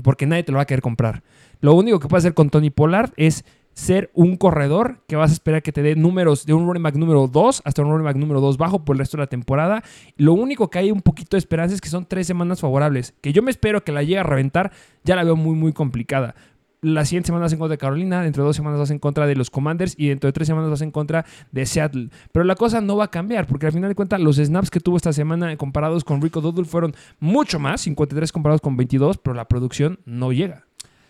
porque 0.04 0.28
nadie 0.28 0.44
te 0.44 0.52
lo 0.52 0.58
va 0.58 0.64
a 0.64 0.68
querer 0.68 0.82
comprar. 0.82 1.24
Lo 1.62 1.74
único 1.74 2.00
que 2.00 2.08
puedes 2.08 2.24
hacer 2.24 2.36
con 2.36 2.50
Tony 2.50 2.70
Pollard 2.70 3.12
es 3.18 3.44
ser 3.74 4.12
un 4.14 4.36
corredor 4.36 5.00
que 5.08 5.16
vas 5.16 5.32
a 5.32 5.34
esperar 5.34 5.64
que 5.64 5.72
te 5.72 5.82
dé 5.82 5.96
números 5.96 6.46
de 6.46 6.54
un 6.54 6.68
running 6.68 6.84
back 6.84 6.96
número 6.96 7.28
2 7.28 7.62
hasta 7.64 7.82
un 7.82 7.90
running 7.90 8.06
back 8.06 8.18
número 8.18 8.42
2 8.42 8.58
bajo 8.58 8.84
por 8.84 8.96
el 8.96 9.00
resto 9.00 9.18
de 9.18 9.24
la 9.24 9.28
temporada. 9.28 9.84
Lo 10.18 10.34
único 10.34 10.70
que 10.70 10.80
hay 10.80 10.92
un 10.92 11.02
poquito 11.02 11.38
de 11.38 11.40
esperanza 11.40 11.76
es 11.76 11.82
que 11.82 11.90
son 11.90 12.06
tres 12.06 12.28
semanas 12.28 12.60
favorables. 12.60 13.14
Que 13.22 13.34
yo 13.34 13.42
me 13.42 13.52
espero 13.52 13.84
que 13.84 13.92
la 13.92 14.04
llegue 14.04 14.20
a 14.20 14.24
reventar, 14.24 14.72
ya 15.04 15.16
la 15.16 15.24
veo 15.24 15.36
muy, 15.36 15.56
muy 15.56 15.74
complicada. 15.74 16.36
la 16.82 17.04
siguiente 17.04 17.28
semana 17.28 17.44
vas 17.44 17.54
en 17.54 17.60
contra 17.60 17.74
de 17.74 17.78
Carolina, 17.78 18.22
dentro 18.22 18.44
de 18.44 18.48
dos 18.48 18.56
semanas 18.56 18.80
vas 18.80 18.92
en 18.92 19.00
contra 19.00 19.28
de 19.28 19.36
los 19.36 19.50
Commanders 19.50 19.96
y 19.98 20.08
dentro 20.08 20.28
de 20.28 20.34
tres 20.34 20.48
semanas 20.48 20.70
vas 20.70 20.82
en 20.82 20.92
contra 20.92 21.26
de 21.52 21.66
Seattle. 21.66 22.10
Pero 22.32 22.46
la 22.46 22.56
cosa 22.56 22.80
no 22.82 22.96
va 22.96 23.06
a 23.06 23.12
cambiar 23.12 23.48
porque 23.48 23.66
al 23.66 23.74
final 23.74 23.90
de 23.90 23.96
cuentas 23.96 24.20
los 24.20 24.38
snaps 24.38 24.70
que 24.70 24.80
tuvo 24.80 24.98
esta 24.98 25.14
semana 25.14 25.56
comparados 25.58 26.04
con 26.04 26.22
Rico 26.22 26.42
Doodle 26.42 26.66
fueron 26.66 26.96
mucho 27.20 27.60
más, 27.60 27.82
53 27.82 28.32
comparados 28.32 28.62
con 28.62 28.78
22, 28.78 29.18
pero 29.18 29.34
la 29.34 29.48
producción 29.48 30.00
no 30.06 30.32
llega. 30.32 30.69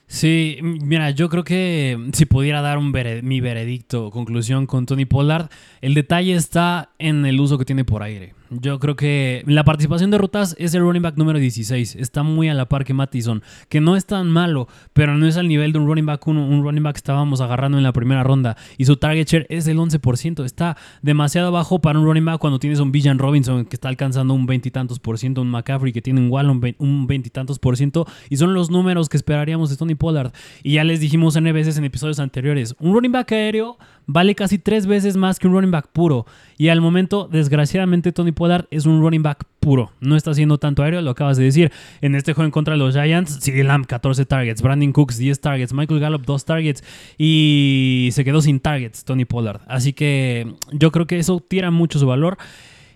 Sí, 0.09 0.57
mira, 0.63 1.11
yo 1.11 1.29
creo 1.29 1.43
que 1.43 2.09
si 2.13 2.25
pudiera 2.25 2.61
dar 2.61 2.79
un 2.79 2.91
mi 3.21 3.41
veredicto, 3.41 4.09
conclusión 4.09 4.65
con 4.65 4.87
Tony 4.87 5.05
Pollard, 5.05 5.49
el 5.81 5.93
detalle 5.93 6.33
está 6.33 6.89
en 6.97 7.27
el 7.27 7.39
uso 7.39 7.59
que 7.59 7.65
tiene 7.65 7.85
por 7.85 8.01
aire. 8.01 8.33
Yo 8.51 8.79
creo 8.79 8.95
que 8.95 9.43
la 9.45 9.63
participación 9.63 10.09
de 10.09 10.17
rutas 10.17 10.55
es 10.57 10.73
el 10.73 10.81
running 10.81 11.03
back 11.03 11.17
número 11.17 11.37
16. 11.37 11.95
Está 11.95 12.23
muy 12.23 12.49
a 12.49 12.55
la 12.55 12.67
par 12.67 12.83
que 12.83 12.95
Mattison, 12.95 13.43
que 13.69 13.79
no 13.79 13.95
es 13.95 14.07
tan 14.07 14.29
malo, 14.31 14.67
pero 14.93 15.15
no 15.17 15.27
es 15.27 15.37
al 15.37 15.47
nivel 15.47 15.71
de 15.71 15.77
un 15.77 15.85
running 15.85 16.07
back 16.07 16.25
uno, 16.25 16.47
un 16.47 16.63
running 16.63 16.81
back 16.81 16.93
que 16.95 16.99
estábamos 16.99 17.41
agarrando 17.41 17.77
en 17.77 17.83
la 17.83 17.93
primera 17.93 18.23
ronda. 18.23 18.57
Y 18.77 18.85
su 18.85 18.97
target 18.97 19.27
share 19.27 19.45
es 19.49 19.65
del 19.65 19.77
11%. 19.77 20.43
Está 20.45 20.77
demasiado 21.03 21.51
bajo 21.51 21.79
para 21.79 21.99
un 21.99 22.05
running 22.05 22.25
back 22.25 22.39
cuando 22.39 22.57
tienes 22.57 22.79
un 22.79 22.91
Villan 22.91 23.19
Robinson 23.19 23.65
que 23.65 23.75
está 23.75 23.87
alcanzando 23.87 24.33
un 24.33 24.47
veintitantos 24.47 24.99
por 24.99 25.19
ciento, 25.19 25.41
un 25.43 25.51
McCaffrey 25.51 25.93
que 25.93 26.01
tiene 26.01 26.19
un 26.19 26.59
vein- 26.59 26.75
un 26.79 27.05
veintitantos 27.05 27.59
por 27.59 27.77
ciento. 27.77 28.07
Y 28.31 28.37
son 28.37 28.55
los 28.55 28.71
números 28.71 29.09
que 29.09 29.17
esperaríamos 29.17 29.69
de 29.69 29.77
Tony 29.77 29.93
Pollard. 29.93 30.31
Y 30.63 30.73
ya 30.73 30.83
les 30.83 30.99
dijimos 30.99 31.35
N 31.35 31.51
veces 31.51 31.77
en 31.77 31.83
episodios 31.85 32.19
anteriores, 32.19 32.75
un 32.79 32.93
running 32.95 33.11
back 33.11 33.31
aéreo 33.31 33.77
vale 34.11 34.33
casi 34.33 34.57
tres 34.57 34.87
veces 34.87 35.17
más 35.17 35.37
que 35.37 35.47
un 35.47 35.53
running 35.53 35.69
back 35.69 35.87
puro. 35.93 36.25
Y 36.57 36.69
al 36.69 36.81
momento, 36.81 37.29
desgraciadamente, 37.31 38.11
Tony 38.11 38.31
Pollard 38.31 38.65
es 38.71 38.87
un 38.87 39.01
running 39.01 39.21
back 39.21 39.45
puro. 39.59 39.91
No 39.99 40.15
está 40.15 40.31
haciendo 40.31 40.57
tanto 40.57 40.81
aéreo, 40.81 41.01
lo 41.01 41.11
acabas 41.11 41.37
de 41.37 41.43
decir. 41.43 41.71
En 42.01 42.15
este 42.15 42.33
juego 42.33 42.45
en 42.45 42.51
contra 42.51 42.73
de 42.73 42.79
los 42.79 42.95
Giants, 42.95 43.39
CD 43.39 43.63
Lamb 43.63 43.85
14 43.85 44.25
targets, 44.25 44.63
Brandon 44.63 44.91
Cooks 44.91 45.19
10 45.19 45.39
targets, 45.39 45.73
Michael 45.73 45.99
Gallup 45.99 46.25
2 46.25 46.43
targets 46.43 46.83
y 47.19 48.09
se 48.11 48.25
quedó 48.25 48.41
sin 48.41 48.59
targets 48.59 49.05
Tony 49.05 49.25
Pollard. 49.25 49.61
Así 49.67 49.93
que 49.93 50.55
yo 50.71 50.91
creo 50.91 51.05
que 51.05 51.19
eso 51.19 51.39
tira 51.47 51.69
mucho 51.69 51.99
su 51.99 52.07
valor. 52.07 52.37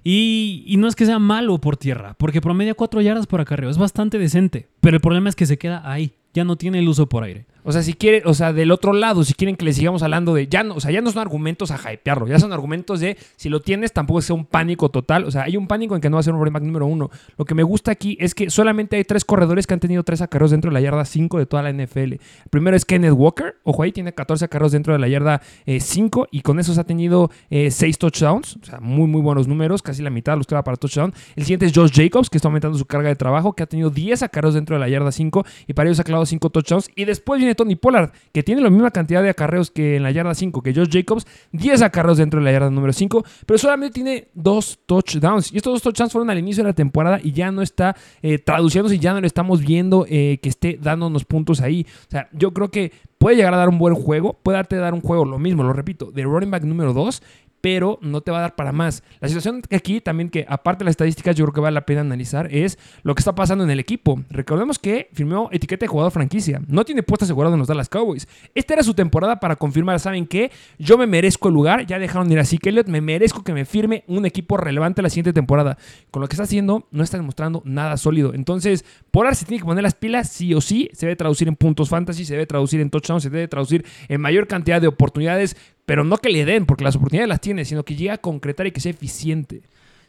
Y, 0.04 0.76
no 0.80 0.88
es 0.88 0.96
que 0.96 1.06
sea 1.06 1.20
malo 1.20 1.60
por 1.60 1.78
tierra, 1.78 2.16
porque 2.16 2.42
promedia 2.42 2.74
4 2.74 3.02
yardas 3.02 3.28
por 3.28 3.40
acarreo. 3.40 3.70
Es 3.70 3.78
bastante 3.78 4.18
decente. 4.18 4.68
Pero 4.82 4.98
el 4.98 5.02
problema 5.02 5.30
es 5.30 5.36
que 5.36 5.46
se 5.46 5.58
queda 5.58 5.90
ahí. 5.90 6.14
Ya 6.34 6.44
no 6.44 6.58
tiene 6.58 6.80
el 6.80 6.90
uso 6.90 7.08
por 7.08 7.24
aire. 7.24 7.46
O 7.64 7.72
sea, 7.72 7.82
si 7.82 7.94
quiere, 7.94 8.24
o 8.26 8.34
sea, 8.34 8.54
del 8.54 8.72
otro 8.72 8.94
lado, 8.94 9.24
si 9.24 9.34
quieren 9.34 9.56
que 9.56 9.66
le 9.66 9.74
sigamos 9.74 10.04
hablando 10.04 10.34
de, 10.34 10.48
ya 10.48 10.64
no, 10.64 10.76
o 10.76 10.80
sea, 10.80 10.92
ya 10.92 11.02
no 11.02 11.12
son 11.12 11.22
argumentos 11.22 11.72
a 11.72 11.94
hypearlo, 11.94 12.28
ya 12.28 12.40
son 12.40 12.54
argumentos 12.54 13.00
de, 13.00 13.18
si 13.36 13.50
lo 13.50 13.62
tienes, 13.62 13.94
tampoco 13.94 14.22
sea 14.22 14.36
un 14.36 14.46
pánico 14.46 14.90
total. 14.90 15.26
O 15.26 15.32
sea, 15.32 15.44
hay 15.44 15.58
un 15.58 15.68
pánico 15.68 15.96
en 15.96 16.02
que 16.02 16.10
no 16.10 16.18
va 16.18 16.22
a 16.22 16.24
ser 16.24 16.34
un 16.34 16.44
running 16.44 16.68
número 16.68 16.86
uno. 16.86 17.10
Lo 17.38 17.46
que 17.46 17.56
me 17.56 17.64
gusta 17.64 17.92
aquí 17.92 18.18
es 18.20 18.36
que 18.36 18.50
solamente 18.50 18.98
hay 18.98 19.04
tres 19.04 19.26
corredores 19.26 19.68
que 19.68 19.74
han 19.74 19.80
tenido 19.80 20.04
tres 20.04 20.22
acarreos 20.22 20.52
dentro 20.52 20.70
de 20.70 20.74
la 20.74 20.82
yarda 20.82 21.06
5 21.06 21.40
de 21.40 21.46
toda 21.46 21.64
la 21.64 21.72
NFL. 21.72 22.14
El 22.14 22.20
primero 22.50 22.76
es 22.76 22.86
Kenneth 22.86 23.14
Walker, 23.14 23.56
ojo 23.64 23.84
ahí, 23.84 23.92
tiene 23.92 24.14
14 24.14 24.46
acarreos 24.46 24.72
dentro 24.72 24.94
de 24.94 25.00
la 25.00 25.08
yarda 25.08 25.42
5 25.66 26.28
y 26.32 26.42
con 26.42 26.60
esos 26.60 26.78
ha 26.78 26.84
tenido 26.84 27.32
6 27.50 27.98
touchdowns, 27.98 28.58
o 28.62 28.66
sea, 28.66 28.80
muy, 28.80 29.08
muy 29.08 29.22
buenos 29.22 29.48
números, 29.48 29.82
casi 29.82 30.02
la 30.02 30.10
mitad 30.10 30.38
los 30.38 30.48
queda 30.48 30.64
para 30.64 30.78
touchdown. 30.78 31.14
El 31.36 31.44
siguiente 31.44 31.66
es 31.66 31.74
Josh 31.74 31.92
Jacobs, 31.94 32.30
que 32.30 32.38
está 32.38 32.48
aumentando 32.48 32.78
su 32.78 32.86
carga 32.86 33.10
de 33.10 33.16
trabajo, 33.16 33.54
que 33.54 33.64
ha 33.64 33.68
tenido 33.68 33.90
10 33.90 34.24
acarreos 34.24 34.54
dentro 34.54 34.76
de 34.76 34.80
la 34.80 34.90
yarda 34.90 35.12
5 35.12 35.46
y 35.68 35.74
para 35.74 35.90
ellos 35.90 36.00
ha 36.00 36.04
clavado 36.04 36.26
5 36.26 36.50
touchdowns. 36.50 36.90
Y 36.96 37.06
después 37.06 37.40
viene 37.40 37.53
Tony 37.56 37.76
Pollard, 37.76 38.12
que 38.32 38.44
tiene 38.44 38.62
la 38.62 38.70
misma 38.70 38.92
cantidad 38.92 39.22
de 39.22 39.30
acarreos 39.30 39.72
que 39.72 39.98
en 39.98 40.04
la 40.04 40.12
yarda 40.12 40.34
5 40.34 40.62
que 40.62 40.74
Josh 40.74 40.90
Jacobs, 40.92 41.26
10 41.52 41.82
acarreos 41.82 42.18
dentro 42.18 42.40
de 42.40 42.46
la 42.46 42.52
yarda 42.52 42.70
número 42.70 42.94
5, 42.94 43.24
pero 43.46 43.58
solamente 43.58 43.94
tiene 43.96 44.28
dos 44.34 44.80
touchdowns. 44.86 45.52
Y 45.54 45.58
estos 45.58 45.74
dos 45.74 45.82
touchdowns 45.82 46.12
fueron 46.12 46.30
al 46.30 46.40
inicio 46.40 46.64
de 46.64 46.70
la 46.70 46.74
temporada 46.74 47.20
y 47.22 47.32
ya 47.32 47.52
no 47.52 47.62
está 47.62 47.96
eh, 48.22 48.40
traduciéndose 48.40 49.00
ya 49.00 49.14
no 49.14 49.22
le 49.22 49.28
estamos 49.28 49.62
viendo 49.62 50.06
eh, 50.10 50.40
que 50.42 50.50
esté 50.50 50.80
dándonos 50.82 51.26
puntos 51.26 51.62
ahí. 51.62 51.86
O 52.08 52.12
sea, 52.12 52.30
yo 52.32 52.54
creo 52.54 52.70
que 52.70 52.92
puede 53.18 53.38
llegar 53.38 53.54
a 53.54 53.58
dar 53.58 53.70
un 53.70 53.78
buen 53.78 53.96
juego, 53.96 54.38
puede 54.44 54.58
darte 54.58 54.76
dar 54.76 54.94
un 54.94 55.02
juego, 55.02 55.24
lo 55.26 55.40
mismo, 55.40 55.64
lo 55.64 55.72
repito, 55.72 56.12
de 56.12 56.24
running 56.24 56.52
back 56.52 56.64
número 56.64 56.94
2, 56.94 57.24
pero 57.64 57.98
no 58.02 58.20
te 58.20 58.30
va 58.30 58.40
a 58.40 58.42
dar 58.42 58.56
para 58.56 58.74
más. 58.74 59.04
La 59.22 59.30
situación 59.30 59.62
aquí 59.72 60.02
también 60.02 60.28
que 60.28 60.46
aparte 60.50 60.80
de 60.80 60.86
las 60.88 60.92
estadísticas 60.92 61.34
yo 61.34 61.46
creo 61.46 61.54
que 61.54 61.62
vale 61.62 61.76
la 61.76 61.86
pena 61.86 62.02
analizar 62.02 62.54
es 62.54 62.78
lo 63.04 63.16
que 63.16 63.22
está 63.22 63.36
pasando 63.36 63.64
en 63.64 63.70
el 63.70 63.80
equipo. 63.80 64.22
Recordemos 64.30 64.78
que 64.80 65.08
firmó 65.14 65.48
etiqueta 65.50 65.86
de 65.86 65.88
jugador 65.88 66.12
franquicia. 66.12 66.62
No 66.68 66.84
tiene 66.84 67.04
puesto 67.04 67.24
asegurado 67.24 67.56
en 67.56 67.60
los 67.60 67.70
Dallas 67.70 67.88
Cowboys. 67.88 68.28
Esta 68.54 68.74
era 68.74 68.84
su 68.84 68.94
temporada 68.94 69.40
para 69.40 69.56
confirmar, 69.56 69.98
¿saben 70.02 70.28
qué? 70.28 70.52
Yo 70.78 70.98
me 70.98 71.08
merezco 71.08 71.48
el 71.48 71.54
lugar. 71.54 71.86
Ya 71.86 72.00
dejaron 72.00 72.30
ir 72.30 72.40
a 72.40 72.44
Zeke 72.44 72.68
Elliott. 72.68 72.88
Me 72.88 73.00
merezco 73.00 73.46
que 73.46 73.54
me 73.54 73.64
firme 73.64 74.04
un 74.08 74.26
equipo 74.26 74.58
relevante 74.58 75.02
la 75.02 75.10
siguiente 75.10 75.32
temporada. 75.32 75.78
Con 76.12 76.22
lo 76.22 76.28
que 76.28 76.34
está 76.34 76.44
haciendo, 76.44 76.90
no 76.92 77.02
está 77.02 77.16
demostrando 77.16 77.62
nada 77.64 77.96
sólido. 77.96 78.34
Entonces, 78.34 78.84
Polar 79.10 79.38
se 79.38 79.46
tiene 79.46 79.60
que 79.60 79.66
poner 79.66 79.84
las 79.84 79.96
pilas 79.96 80.28
sí 80.28 80.54
o 80.54 80.60
sí. 80.60 80.90
Se 80.92 81.06
debe 81.06 81.16
traducir 81.16 81.48
en 81.48 81.56
puntos 81.56 81.88
fantasy, 81.88 82.26
se 82.26 82.34
debe 82.34 82.46
traducir 82.46 82.82
en 82.82 82.90
touchdowns, 82.90 83.24
se 83.24 83.30
debe 83.30 83.48
traducir 83.48 83.86
en 84.10 84.20
mayor 84.20 84.48
cantidad 84.48 84.82
de 84.82 84.88
oportunidades 84.88 85.56
pero 85.86 86.04
no 86.04 86.18
que 86.18 86.30
le 86.30 86.46
den, 86.46 86.66
porque 86.66 86.84
las 86.84 86.96
oportunidades 86.96 87.30
las 87.30 87.42
tiene, 87.42 87.66
sino 87.66 87.84
que 87.84 87.96
llegue 87.96 88.12
a 88.12 88.18
concretar 88.18 88.68
y 88.68 88.72
que 88.72 88.80
sea 88.80 88.92
eficiente. 88.92 89.62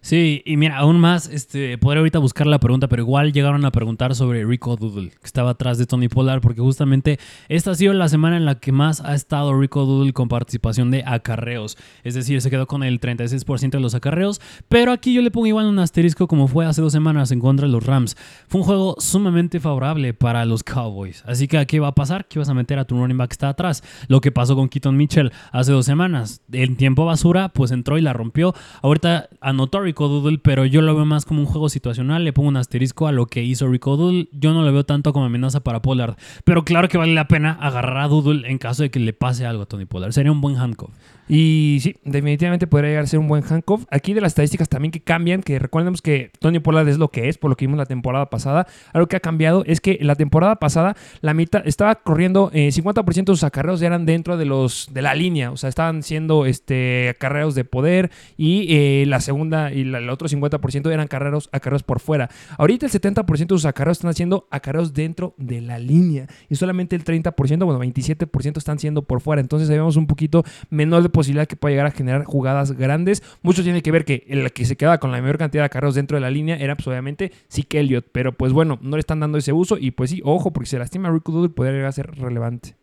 Sí, 0.05 0.43
y 0.45 0.59
mira, 0.59 0.77
aún 0.77 1.01
más, 1.01 1.31
este, 1.31 1.79
podría 1.79 2.01
ahorita 2.01 2.19
buscar 2.19 2.47
la 2.47 2.61
pregunta, 2.61 2.89
pero 2.89 3.01
igual 3.01 3.33
llegaron 3.33 3.65
a 3.65 3.71
preguntar 3.71 4.15
sobre 4.15 4.45
Rico 4.45 4.77
Doodle, 4.77 5.09
que 5.09 5.25
estaba 5.25 5.53
atrás 5.53 5.79
de 5.79 5.87
Tony 5.87 6.09
Pollard, 6.09 6.43
porque 6.43 6.61
justamente 6.61 7.19
esta 7.49 7.71
ha 7.71 7.75
sido 7.75 7.95
la 7.95 8.11
semana 8.11 8.37
en 8.37 8.45
la 8.45 8.61
que 8.61 8.71
más 8.71 9.01
ha 9.01 9.15
estado 9.15 9.59
Rico 9.59 9.87
Doodle 9.87 10.13
con 10.13 10.29
participación 10.29 10.91
de 10.91 11.05
acarreos. 11.07 11.79
Es 12.03 12.13
decir, 12.13 12.43
se 12.43 12.51
quedó 12.51 12.67
con 12.67 12.83
el 12.83 13.01
36% 13.01 13.71
de 13.71 13.81
los 13.81 13.95
acarreos, 13.95 14.43
pero 14.69 14.93
aquí 14.93 15.15
yo 15.15 15.23
le 15.23 15.31
pongo 15.31 15.47
igual 15.47 15.65
un 15.65 15.79
asterisco 15.79 16.29
como 16.29 16.49
fue 16.49 16.67
hace 16.67 16.83
dos 16.83 16.93
semanas 16.93 17.31
en 17.31 17.41
contra 17.41 17.67
de 17.67 17.73
los 17.73 17.87
Rams. 17.87 18.15
Fue 18.47 18.61
un 18.61 18.67
juego 18.67 18.97
sumamente 18.99 19.59
favorable 19.59 20.13
para 20.13 20.45
los 20.45 20.63
Cowboys. 20.63 21.25
Así 21.27 21.49
que, 21.49 21.65
¿qué 21.65 21.81
va 21.81 21.89
a 21.89 21.95
pasar? 21.95 22.29
Que 22.29 22.39
vas 22.39 22.51
a 22.51 22.55
meter 22.55 22.79
a 22.79 22.85
tu 22.85 22.95
running 22.95 23.17
back 23.17 23.31
que 23.31 23.35
está 23.37 23.49
atrás. 23.49 23.83
Lo 24.09 24.21
que 24.21 24.33
pasó 24.33 24.55
con 24.55 24.69
Keaton 24.69 24.99
Mitchell 24.99 25.33
hace 25.51 25.73
dos 25.73 25.87
semanas. 25.87 26.43
En 26.53 26.77
tiempo 26.77 27.07
basura, 27.07 27.49
pues 27.49 27.71
entró 27.71 27.97
y 27.97 28.03
la 28.03 28.13
rompió. 28.13 28.55
Ahorita 28.83 29.31
anotó 29.41 29.79
Rico 29.95 30.09
Doodle, 30.09 30.39
pero 30.39 30.67
yo 30.67 30.83
lo 30.83 30.93
veo 30.97 31.05
más 31.05 31.25
como 31.25 31.39
un 31.39 31.47
juego 31.47 31.69
situacional. 31.69 32.25
Le 32.25 32.33
pongo 32.33 32.49
un 32.49 32.57
asterisco 32.57 33.07
a 33.07 33.13
lo 33.13 33.27
que 33.27 33.45
hizo 33.45 33.69
Rico 33.69 33.97
Doodle. 33.97 34.29
Yo 34.33 34.53
no 34.53 34.65
lo 34.65 34.73
veo 34.73 34.83
tanto 34.83 35.13
como 35.13 35.27
amenaza 35.27 35.61
para 35.61 35.83
Pollard. 35.83 36.17
Pero 36.43 36.65
claro 36.65 36.89
que 36.89 36.99
vale 36.99 37.15
la 37.15 37.29
pena 37.29 37.53
agarrar 37.53 37.99
a 37.99 38.09
Doodle 38.09 38.51
en 38.51 38.59
caso 38.59 38.83
de 38.83 38.91
que 38.91 38.99
le 38.99 39.13
pase 39.13 39.47
algo 39.47 39.63
a 39.63 39.67
Tony 39.67 39.85
Pollard. 39.85 40.11
Sería 40.11 40.33
un 40.33 40.41
buen 40.41 40.57
handcuff. 40.57 40.91
Y 41.29 41.79
sí, 41.81 41.97
definitivamente 42.05 42.67
podría 42.67 42.91
llegar 42.91 43.05
a 43.05 43.07
ser 43.07 43.19
un 43.19 43.29
buen 43.29 43.43
handcuff. 43.49 43.85
Aquí 43.91 44.15
de 44.15 44.21
las 44.21 44.33
estadísticas 44.33 44.69
también 44.69 44.93
que 44.93 45.01
cambian, 45.01 45.43
que 45.43 45.59
recordemos 45.59 46.03
que 46.03 46.31
Tony 46.39 46.59
Pollard 46.59 46.89
es 46.89 46.99
lo 46.99 47.09
que 47.09 47.29
es, 47.29 47.39
por 47.39 47.51
lo 47.51 47.57
que 47.57 47.67
vimos 47.67 47.79
la 47.79 47.87
temporada 47.87 48.31
pasada. 48.31 48.67
Algo 48.93 49.09
que 49.09 49.17
ha 49.17 49.21
cambiado 49.21 49.65
es 49.67 49.81
que 49.81 49.99
la 50.01 50.17
temporada 50.17 50.57
pasada 50.57 50.97
la 51.21 51.35
mitad 51.35 51.67
estaba 51.67 51.95
corriendo 51.97 52.51
eh, 52.53 52.69
50% 52.69 53.15
de 53.15 53.25
sus 53.27 53.45
acarreos 53.45 53.81
eran 53.83 54.07
dentro 54.07 54.37
de 54.37 54.45
los 54.45 54.89
de 54.93 55.03
la 55.03 55.15
línea, 55.15 55.51
o 55.51 55.57
sea, 55.57 55.69
estaban 55.69 56.03
siendo 56.03 56.47
este 56.47 57.11
acarreos 57.11 57.55
de 57.55 57.65
poder 57.65 58.11
y 58.37 58.67
eh, 58.75 59.05
la 59.07 59.21
segunda 59.21 59.73
y 59.73 59.85
la, 59.85 59.99
el 59.99 60.11
otro 60.11 60.29
50% 60.29 60.93
eran 60.93 61.09
carreros 61.09 61.49
acarreos 61.53 61.83
por 61.83 62.01
fuera. 62.01 62.31
Ahorita 62.59 62.87
el 62.87 62.93
70% 62.93 63.39
de 63.39 63.47
sus 63.49 63.65
acarreos 63.65 63.99
están 63.99 64.11
haciendo 64.11 64.47
acarreos 64.51 64.93
dentro 64.93 65.35
de 65.39 65.61
la 65.61 65.79
línea 65.79 66.27
y 66.49 66.57
solamente 66.57 66.97
el 66.97 67.05
30%, 67.05 67.65
bueno, 67.65 67.81
27% 67.81 68.59
están 68.59 68.79
siendo 68.79 69.03
por 69.03 69.21
fuera. 69.21 69.41
Entonces, 69.41 69.71
ahí 69.71 69.79
un 69.79 70.07
poquito 70.07 70.45
menor 70.71 71.03
de 71.03 71.09
posibilidad 71.15 71.47
que 71.49 71.57
pueda 71.57 71.73
llegar 71.73 71.87
a 71.87 71.91
generar 71.93 72.25
jugadas 72.25 72.73
grandes. 72.73 73.23
Mucho 73.43 73.63
tiene 73.63 73.81
que 73.81 73.91
ver 73.91 74.05
que 74.05 74.25
el 74.29 74.53
que 74.53 74.67
se 74.67 74.77
queda 74.77 74.99
con 74.99 75.11
la 75.13 75.21
mayor 75.23 75.39
cantidad 75.39 75.63
de 75.63 75.71
carreros 75.71 75.95
dentro 75.95 76.19
de 76.19 76.21
la 76.21 76.29
línea 76.31 76.57
era 76.57 76.77
pues 76.77 76.87
obviamente 76.89 77.33
Zeke 77.51 77.81
Elliott, 77.81 78.07
pero 78.13 78.33
pues 78.33 78.53
bueno, 78.53 78.79
no 78.83 78.97
le 78.97 79.01
están 79.01 79.21
dando 79.21 79.39
ese 79.39 79.55
uso 79.55 79.79
y 79.79 79.93
pues 79.93 80.11
sí, 80.11 80.21
ojo, 80.23 80.53
porque 80.53 80.67
si 80.67 80.73
se 80.73 80.79
lastima 80.79 81.11
Rico 81.11 81.33
Doodle 81.33 81.49
podría 81.49 81.73
llegar 81.73 81.89
a 81.89 81.93
ser 81.93 82.11
relevante. 82.21 82.77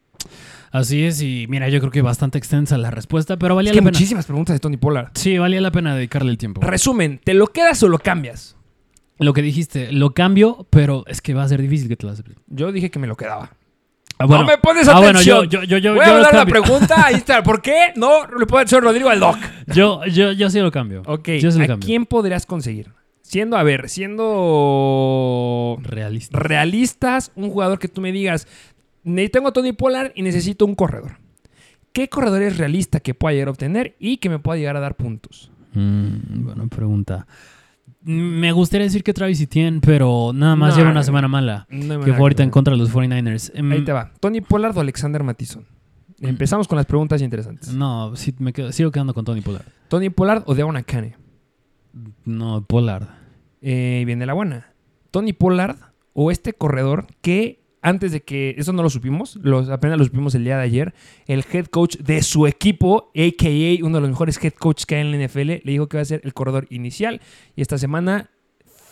Así 0.72 1.04
es, 1.04 1.22
y 1.22 1.46
mira, 1.50 1.68
yo 1.68 1.80
creo 1.80 1.92
que 1.92 2.02
bastante 2.02 2.38
extensa 2.38 2.78
la 2.78 2.92
respuesta, 2.92 3.38
pero 3.38 3.56
valía 3.56 3.72
Es 3.72 3.74
que 3.76 3.82
la 3.82 3.86
pena. 3.86 3.98
muchísimas 3.98 4.26
preguntas 4.26 4.56
de 4.56 4.60
Tony 4.60 4.78
Pollard. 4.78 5.10
Sí, 5.16 5.38
valía 5.38 5.60
la 5.60 5.72
pena 5.72 5.94
dedicarle 5.96 6.32
el 6.32 6.38
tiempo. 6.38 6.62
Resumen, 6.62 7.20
¿te 7.24 7.34
lo 7.34 7.48
quedas 7.48 7.84
o 7.84 7.90
lo 7.90 8.00
cambias? 8.00 8.56
Lo 9.20 9.34
que 9.34 9.42
dijiste, 9.42 9.92
lo 9.92 10.14
cambio, 10.14 10.66
pero 10.70 11.04
es 11.08 11.22
que 11.22 11.34
va 11.34 11.44
a 11.44 11.48
ser 11.48 11.62
difícil 11.62 11.88
que 11.90 11.98
te 11.98 12.06
lo 12.06 12.12
acepten. 12.14 12.36
Yo 12.48 12.72
dije 12.72 12.90
que 12.90 13.00
me 13.00 13.08
lo 13.08 13.16
quedaba. 13.18 13.52
Ah, 14.24 14.28
no 14.28 14.46
me 14.46 14.58
pones 14.58 14.88
ah, 14.88 14.98
atención. 14.98 15.38
bueno, 15.40 15.52
yo, 15.52 15.64
yo, 15.64 15.78
yo, 15.78 15.96
Voy 15.96 16.04
a 16.06 16.14
dar 16.20 16.34
la 16.36 16.46
pregunta, 16.46 17.06
ahí 17.06 17.16
está. 17.16 17.42
¿Por 17.44 17.62
qué 17.62 17.94
no 17.96 18.26
le 18.38 18.46
puede 18.46 18.66
hacer 18.66 18.82
Rodrigo 18.84 19.10
al 19.10 19.20
Doc? 19.20 19.38
Yo, 19.68 20.06
yo, 20.06 20.32
yo 20.32 20.50
sí 20.50 20.60
lo 20.60 20.72
cambio. 20.72 21.02
Ok, 21.06 21.30
Yo 21.40 21.52
sí 21.52 21.58
lo 21.60 21.64
¿a 21.66 21.68
cambio. 21.68 21.86
quién 21.86 22.06
podrías 22.06 22.46
conseguir? 22.46 22.90
Siendo, 23.22 23.56
a 23.58 23.64
ver, 23.64 23.88
siendo 23.90 25.78
Realista. 25.84 26.38
realistas, 26.38 27.32
un 27.36 27.50
jugador 27.50 27.80
que 27.80 27.88
tú 27.88 28.02
me 28.02 28.12
digas, 28.12 28.48
"Ne- 29.04 29.30
tengo 29.30 29.48
a 29.50 29.54
Tony 29.54 29.72
Pollard 29.74 30.12
y 30.16 30.22
necesito 30.22 30.66
un 30.66 30.76
corredor. 30.76 31.18
¿Qué 31.94 32.08
corredor 32.10 32.42
es 32.42 32.58
realista 32.58 33.00
que 33.00 33.14
pueda 33.14 33.34
llegar 33.34 33.50
a 33.50 33.52
obtener 33.52 33.96
y 34.00 34.18
que 34.18 34.30
me 34.30 34.40
pueda 34.40 34.58
llegar 34.58 34.78
a 34.78 34.80
dar 34.80 34.96
puntos? 34.96 35.52
Mm, 35.74 36.44
buena 36.46 36.68
pregunta. 36.68 37.26
Mm, 38.04 38.40
Me 38.40 38.52
gustaría 38.52 38.86
decir 38.86 39.04
que 39.04 39.14
Travis 39.14 39.40
Etienne, 39.42 39.80
pero 39.82 40.32
nada 40.34 40.56
más 40.56 40.72
No, 40.72 40.78
lleva 40.78 40.92
una 40.92 41.04
semana 41.04 41.28
mala. 41.28 41.68
No 41.70 42.00
Que 42.00 42.12
fue 42.14 42.22
ahorita 42.22 42.44
en 42.44 42.50
contra 42.50 42.74
de 42.74 42.78
los 42.80 42.90
49ers. 42.92 43.52
Em, 43.56 43.72
Ahí 43.72 43.84
te 43.84 43.92
va. 43.92 44.12
Tony 44.20 44.42
Pollard 44.42 44.76
o 44.78 44.82
Alexander 44.82 45.24
Mattison. 45.24 45.66
Empezamos 46.20 46.68
con 46.68 46.76
las 46.76 46.86
preguntas 46.86 47.22
interesantes. 47.22 47.74
No, 47.74 48.16
sí, 48.16 48.34
me 48.40 48.54
quedo- 48.54 48.72
sigo 48.72 48.92
quedando 48.92 49.14
con 49.14 49.26
Tony 49.26 49.42
Pollard. 49.42 49.66
Tony 49.88 50.10
Pollard 50.10 50.44
o 50.46 50.54
Devon 50.56 50.78
Akane. 50.78 51.16
No, 52.26 52.64
Pollard. 52.66 53.08
Eh, 53.62 54.04
viene 54.06 54.26
la 54.26 54.34
buena. 54.34 54.74
Tony 55.12 55.34
Pollard 55.34 55.78
o 56.14 56.32
este 56.32 56.54
corredor 56.54 57.08
que 57.22 57.61
antes 57.82 58.12
de 58.12 58.22
que, 58.22 58.56
eso 58.58 58.74
no 58.74 58.84
lo 58.84 58.90
supimos, 58.90 59.38
los, 59.42 59.70
apenas 59.70 59.98
lo 59.98 60.06
supimos 60.06 60.36
el 60.36 60.44
día 60.44 60.58
de 60.58 60.64
ayer, 60.64 60.94
el 61.26 61.44
head 61.52 61.66
coach 61.66 61.98
de 61.98 62.22
su 62.22 62.46
equipo, 62.46 63.12
a.k.a. 63.16 63.86
uno 63.86 63.98
de 63.98 64.02
los 64.02 64.10
mejores 64.10 64.44
head 64.44 64.54
coaches 64.54 64.86
que 64.86 64.96
hay 64.96 65.02
en 65.02 65.12
la 65.12 65.26
NFL, 65.26 65.48
le 65.48 65.62
dijo 65.66 65.88
que 65.88 65.98
va 65.98 66.02
a 66.02 66.06
ser 66.06 66.22
el 66.24 66.34
corredor 66.34 66.68
inicial. 66.70 67.22
Y 67.56 67.62
esta 67.62 67.78
semana 67.78 68.30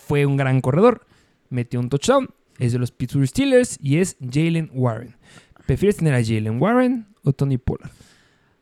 fue 0.08 0.26
un 0.26 0.38
gran 0.38 0.60
corredor, 0.62 1.06
metió 1.50 1.80
un 1.80 1.90
touchdown, 1.90 2.30
es 2.58 2.74
de 2.74 2.80
los 2.80 2.92
Pittsburgh 2.92 3.28
Steelers 3.28 3.78
y 3.82 3.98
es 3.98 4.18
Jalen 4.20 4.70
Warren. 4.74 5.16
¿Prefieres 5.66 5.98
tener 5.98 6.16
a 6.16 6.24
Jalen 6.24 6.60
Warren 6.62 7.08
o 7.24 7.32
Tony 7.32 7.58
Pollard? 7.58 7.92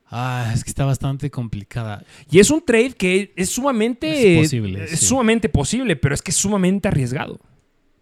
Ah, 0.10 0.52
es 0.54 0.64
que 0.64 0.70
está 0.70 0.86
bastante 0.86 1.30
complicada. 1.30 2.04
Y 2.30 2.40
es 2.40 2.50
un 2.50 2.62
trade 2.62 2.92
que 2.92 3.34
es 3.36 3.50
sumamente. 3.50 4.40
Es 4.40 4.48
posible, 4.48 4.84
es 4.86 5.00
sí. 5.00 5.06
sumamente 5.06 5.50
posible, 5.50 5.96
pero 5.96 6.16
es 6.16 6.22
que 6.22 6.32
es 6.32 6.38
sumamente 6.38 6.88
arriesgado. 6.88 7.40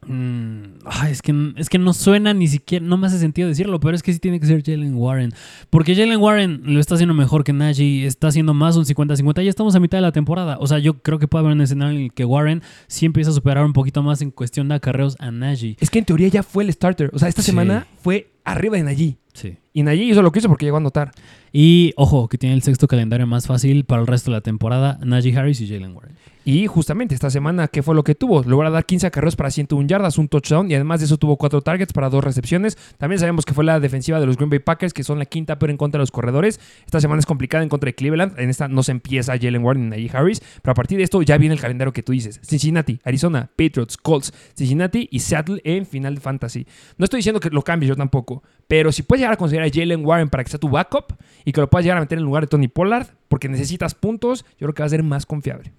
Mm, 0.07 0.79
ay, 0.85 1.11
es, 1.11 1.21
que, 1.21 1.53
es 1.57 1.69
que 1.69 1.79
no 1.79 1.93
suena 1.93 2.33
ni 2.33 2.47
siquiera, 2.47 2.85
no 2.85 2.97
me 2.97 3.07
hace 3.07 3.17
sentido 3.19 3.47
decirlo, 3.47 3.79
pero 3.79 3.95
es 3.95 4.03
que 4.03 4.13
sí 4.13 4.19
tiene 4.19 4.39
que 4.39 4.45
ser 4.45 4.63
Jalen 4.63 4.95
Warren. 4.95 5.33
Porque 5.69 5.95
Jalen 5.95 6.19
Warren 6.19 6.61
lo 6.63 6.79
está 6.79 6.95
haciendo 6.95 7.13
mejor 7.13 7.43
que 7.43 7.53
Najee, 7.53 8.05
está 8.05 8.27
haciendo 8.27 8.53
más 8.53 8.75
un 8.75 8.85
50-50, 8.85 9.43
ya 9.43 9.49
estamos 9.49 9.75
a 9.75 9.79
mitad 9.79 9.97
de 9.97 10.03
la 10.03 10.11
temporada. 10.11 10.57
O 10.59 10.67
sea, 10.67 10.79
yo 10.79 10.95
creo 11.01 11.19
que 11.19 11.27
puede 11.27 11.43
haber 11.45 11.55
un 11.55 11.61
escenario 11.61 11.97
en 11.97 12.05
el 12.05 12.13
que 12.13 12.25
Warren 12.25 12.61
sí 12.87 13.05
empieza 13.05 13.31
a 13.31 13.33
superar 13.33 13.65
un 13.65 13.73
poquito 13.73 14.03
más 14.03 14.21
en 14.21 14.31
cuestión 14.31 14.67
de 14.69 14.75
acarreos 14.75 15.15
a 15.19 15.31
Najee. 15.31 15.77
Es 15.79 15.89
que 15.89 15.99
en 15.99 16.05
teoría 16.05 16.27
ya 16.27 16.43
fue 16.43 16.63
el 16.63 16.71
starter. 16.71 17.09
O 17.13 17.19
sea, 17.19 17.27
esta 17.27 17.41
Sí. 17.41 17.47
semana 17.47 17.87
fue 18.01 18.31
arriba 18.43 18.77
de 18.77 18.83
Najee. 18.83 19.17
Sí. 19.35 19.57
Y 19.73 19.83
Najee 19.83 20.05
hizo 20.05 20.21
lo 20.21 20.31
que 20.31 20.39
hizo 20.39 20.47
porque 20.47 20.65
llegó 20.65 20.77
a 20.77 20.79
anotar. 20.79 21.11
Y 21.51 21.93
ojo, 21.97 22.29
que 22.29 22.37
tiene 22.37 22.55
el 22.55 22.61
sexto 22.63 22.87
calendario 22.87 23.27
más 23.27 23.45
fácil 23.45 23.83
para 23.83 24.01
el 24.01 24.07
resto 24.07 24.31
de 24.31 24.37
la 24.37 24.41
temporada, 24.41 24.97
Najee 25.03 25.37
Harris 25.37 25.59
y 25.59 25.67
Jalen 25.67 25.93
Warren. 25.93 26.15
Y 26.45 26.67
justamente 26.67 27.15
esta 27.15 27.29
semana, 27.29 27.67
¿qué 27.67 27.81
fue 27.81 27.95
lo 27.95 28.03
que 28.03 28.13
tuvo? 28.13 28.43
Logró 28.43 28.69
dar 28.69 28.85
15 28.85 29.07
acarreos 29.07 29.35
para 29.35 29.49
101 29.49 29.87
yardas, 29.87 30.17
un 30.17 30.27
touchdown 30.27 30.69
y 30.69 30.75
además 30.75 30.99
de 30.99 31.07
eso 31.07 31.17
tuvo 31.17 31.37
4 31.37 31.61
targets 31.61 31.91
para 31.91 32.09
2 32.09 32.23
recepciones. 32.23 32.77
También 32.97 33.19
sabemos 33.19 33.45
que 33.45 33.53
fue 33.53 33.65
la 33.65 33.79
defensiva 33.79 34.19
de 34.19 34.27
los 34.27 34.37
Green 34.37 34.51
Bay 34.51 34.59
Packers, 34.59 34.93
que 34.93 35.03
son 35.03 35.19
la 35.19 35.25
quinta 35.25 35.59
pero 35.59 35.71
en 35.71 35.77
contra 35.77 35.97
de 35.97 36.03
los 36.03 36.11
corredores. 36.11 36.59
Esta 36.85 37.01
semana 37.01 37.19
es 37.19 37.25
complicada 37.25 37.63
en 37.63 37.69
contra 37.69 37.87
de 37.87 37.95
Cleveland. 37.95 38.39
En 38.39 38.49
esta 38.49 38.67
no 38.67 38.83
se 38.83 38.91
empieza 38.91 39.37
Jalen 39.37 39.63
Warren 39.63 39.89
ni 39.89 39.89
Najee 39.89 40.11
Harris, 40.15 40.41
pero 40.61 40.71
a 40.71 40.75
partir 40.75 40.99
de 40.99 41.03
esto 41.03 41.21
ya 41.23 41.37
viene 41.37 41.55
el 41.55 41.61
calendario 41.61 41.91
que 41.91 42.03
tú 42.03 42.11
dices. 42.11 42.39
Cincinnati, 42.43 42.99
Arizona, 43.03 43.49
Patriots, 43.57 43.97
Colts, 43.97 44.31
Cincinnati 44.55 45.09
y 45.11 45.19
Seattle 45.19 45.59
en 45.63 45.85
final 45.85 46.15
de 46.15 46.21
fantasy. 46.21 46.67
No 46.97 47.05
estoy 47.05 47.19
diciendo 47.19 47.39
que 47.39 47.49
lo 47.49 47.63
cambies, 47.63 47.89
yo 47.89 47.95
tampoco. 47.95 48.43
Pero 48.67 48.91
si 48.91 49.01
puedes 49.03 49.24
llegar 49.25 49.33
a 49.33 49.37
considerar 49.37 49.67
a 49.67 49.71
Jalen 49.73 50.05
Warren 50.05 50.29
para 50.29 50.43
que 50.43 50.49
sea 50.49 50.59
tu 50.59 50.69
backup 50.69 51.13
y 51.43 51.51
que 51.51 51.61
lo 51.61 51.69
puedas 51.69 51.83
llegar 51.83 51.97
a 51.97 52.01
meter 52.01 52.17
en 52.17 52.23
lugar 52.23 52.43
de 52.43 52.47
Tony 52.47 52.67
Pollard, 52.67 53.07
porque 53.27 53.49
necesitas 53.49 53.93
puntos, 53.95 54.43
yo 54.59 54.67
creo 54.67 54.73
que 54.73 54.83
va 54.83 54.87
a 54.87 54.89
ser 54.89 55.03
más 55.03 55.25
confiable. 55.25 55.71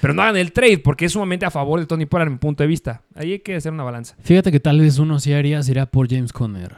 Pero 0.00 0.14
no 0.14 0.22
hagan 0.22 0.36
el 0.36 0.52
trade 0.52 0.78
porque 0.78 1.06
es 1.06 1.12
sumamente 1.12 1.44
a 1.46 1.50
favor 1.50 1.80
de 1.80 1.86
Tony 1.86 2.06
Pollard, 2.06 2.28
en 2.28 2.34
mi 2.34 2.38
punto 2.38 2.62
de 2.62 2.68
vista. 2.68 3.02
Ahí 3.14 3.32
hay 3.32 3.38
que 3.40 3.56
hacer 3.56 3.72
una 3.72 3.82
balanza. 3.84 4.14
Fíjate 4.22 4.52
que 4.52 4.60
tal 4.60 4.80
vez 4.80 4.98
uno 4.98 5.18
sí 5.18 5.32
haría, 5.32 5.62
sería 5.62 5.86
por 5.86 6.08
James 6.08 6.32
Conner, 6.32 6.76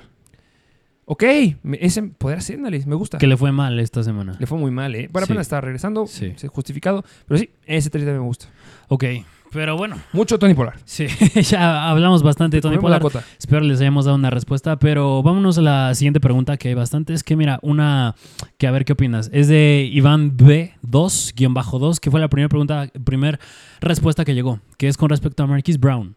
Ok, 1.13 1.25
ese 1.73 2.05
podría 2.05 2.41
ser, 2.41 2.61
Nalis, 2.61 2.87
me 2.87 2.95
gusta. 2.95 3.19
que 3.19 3.27
le 3.27 3.37
fue 3.37 3.51
mal 3.51 3.81
esta 3.81 4.03
semana. 4.05 4.37
Le 4.39 4.47
fue 4.47 4.59
muy 4.59 4.71
mal, 4.71 4.95
¿eh? 4.95 5.09
Bueno, 5.11 5.27
Sí. 5.27 5.33
apenas 5.33 5.47
está 5.49 5.61
regresando, 5.61 6.07
Sí. 6.07 6.35
sí, 6.37 6.47
justificado. 6.47 7.05
Pero 7.27 7.39
sí, 7.39 7.51
ese 7.67 7.91
trade 7.91 8.07
también 8.07 8.21
me 8.23 8.27
gusta. 8.29 8.47
Ok, 8.87 9.05
pero 9.51 9.77
bueno, 9.77 9.97
Mucho 10.13 10.39
Tony 10.39 10.55
Pollard. 10.55 10.79
sí, 10.85 11.07
ya 11.43 11.91
hablamos 11.91 12.23
bastante 12.23 12.59
de 12.59 12.61
Tony 12.61 12.79
cota. 12.79 13.25
Espero 13.39 13.61
les 13.61 13.81
hayamos 13.81 14.05
dado 14.05 14.17
una 14.17 14.31
respuesta, 14.31 14.79
pero 14.79 15.23
vámonos 15.23 15.59
a 15.59 15.63
la 15.63 15.95
siguiente 15.95 16.21
pregunta 16.21 16.57
que 16.57 16.69
hay 16.69 16.75
bastante. 16.75 17.15
Es 17.15 17.25
que 17.25 17.37
mira, 17.37 17.59
una 17.63 18.15
que 18.59 18.67
a 18.67 18.71
ver 18.71 18.85
qué 18.85 18.93
opinas. 18.93 19.31
Es 19.33 19.49
de 19.49 19.89
Iván 19.93 20.37
B2, 20.37 21.35
guion 21.35 21.55
bajo 21.55 21.79
2, 21.79 22.01
que 22.01 22.11
fue 22.11 22.21
la 22.21 22.29
primera 22.29 22.49
pregunta, 22.49 22.89
primer 23.05 23.41
respuesta 23.81 24.25
que 24.25 24.35
llegó, 24.35 24.61
que 24.77 24.89
es 24.89 24.97
con 24.97 25.09
respecto 25.09 25.43
a 25.43 25.47
Marquise 25.47 25.79
Brown. 25.79 26.17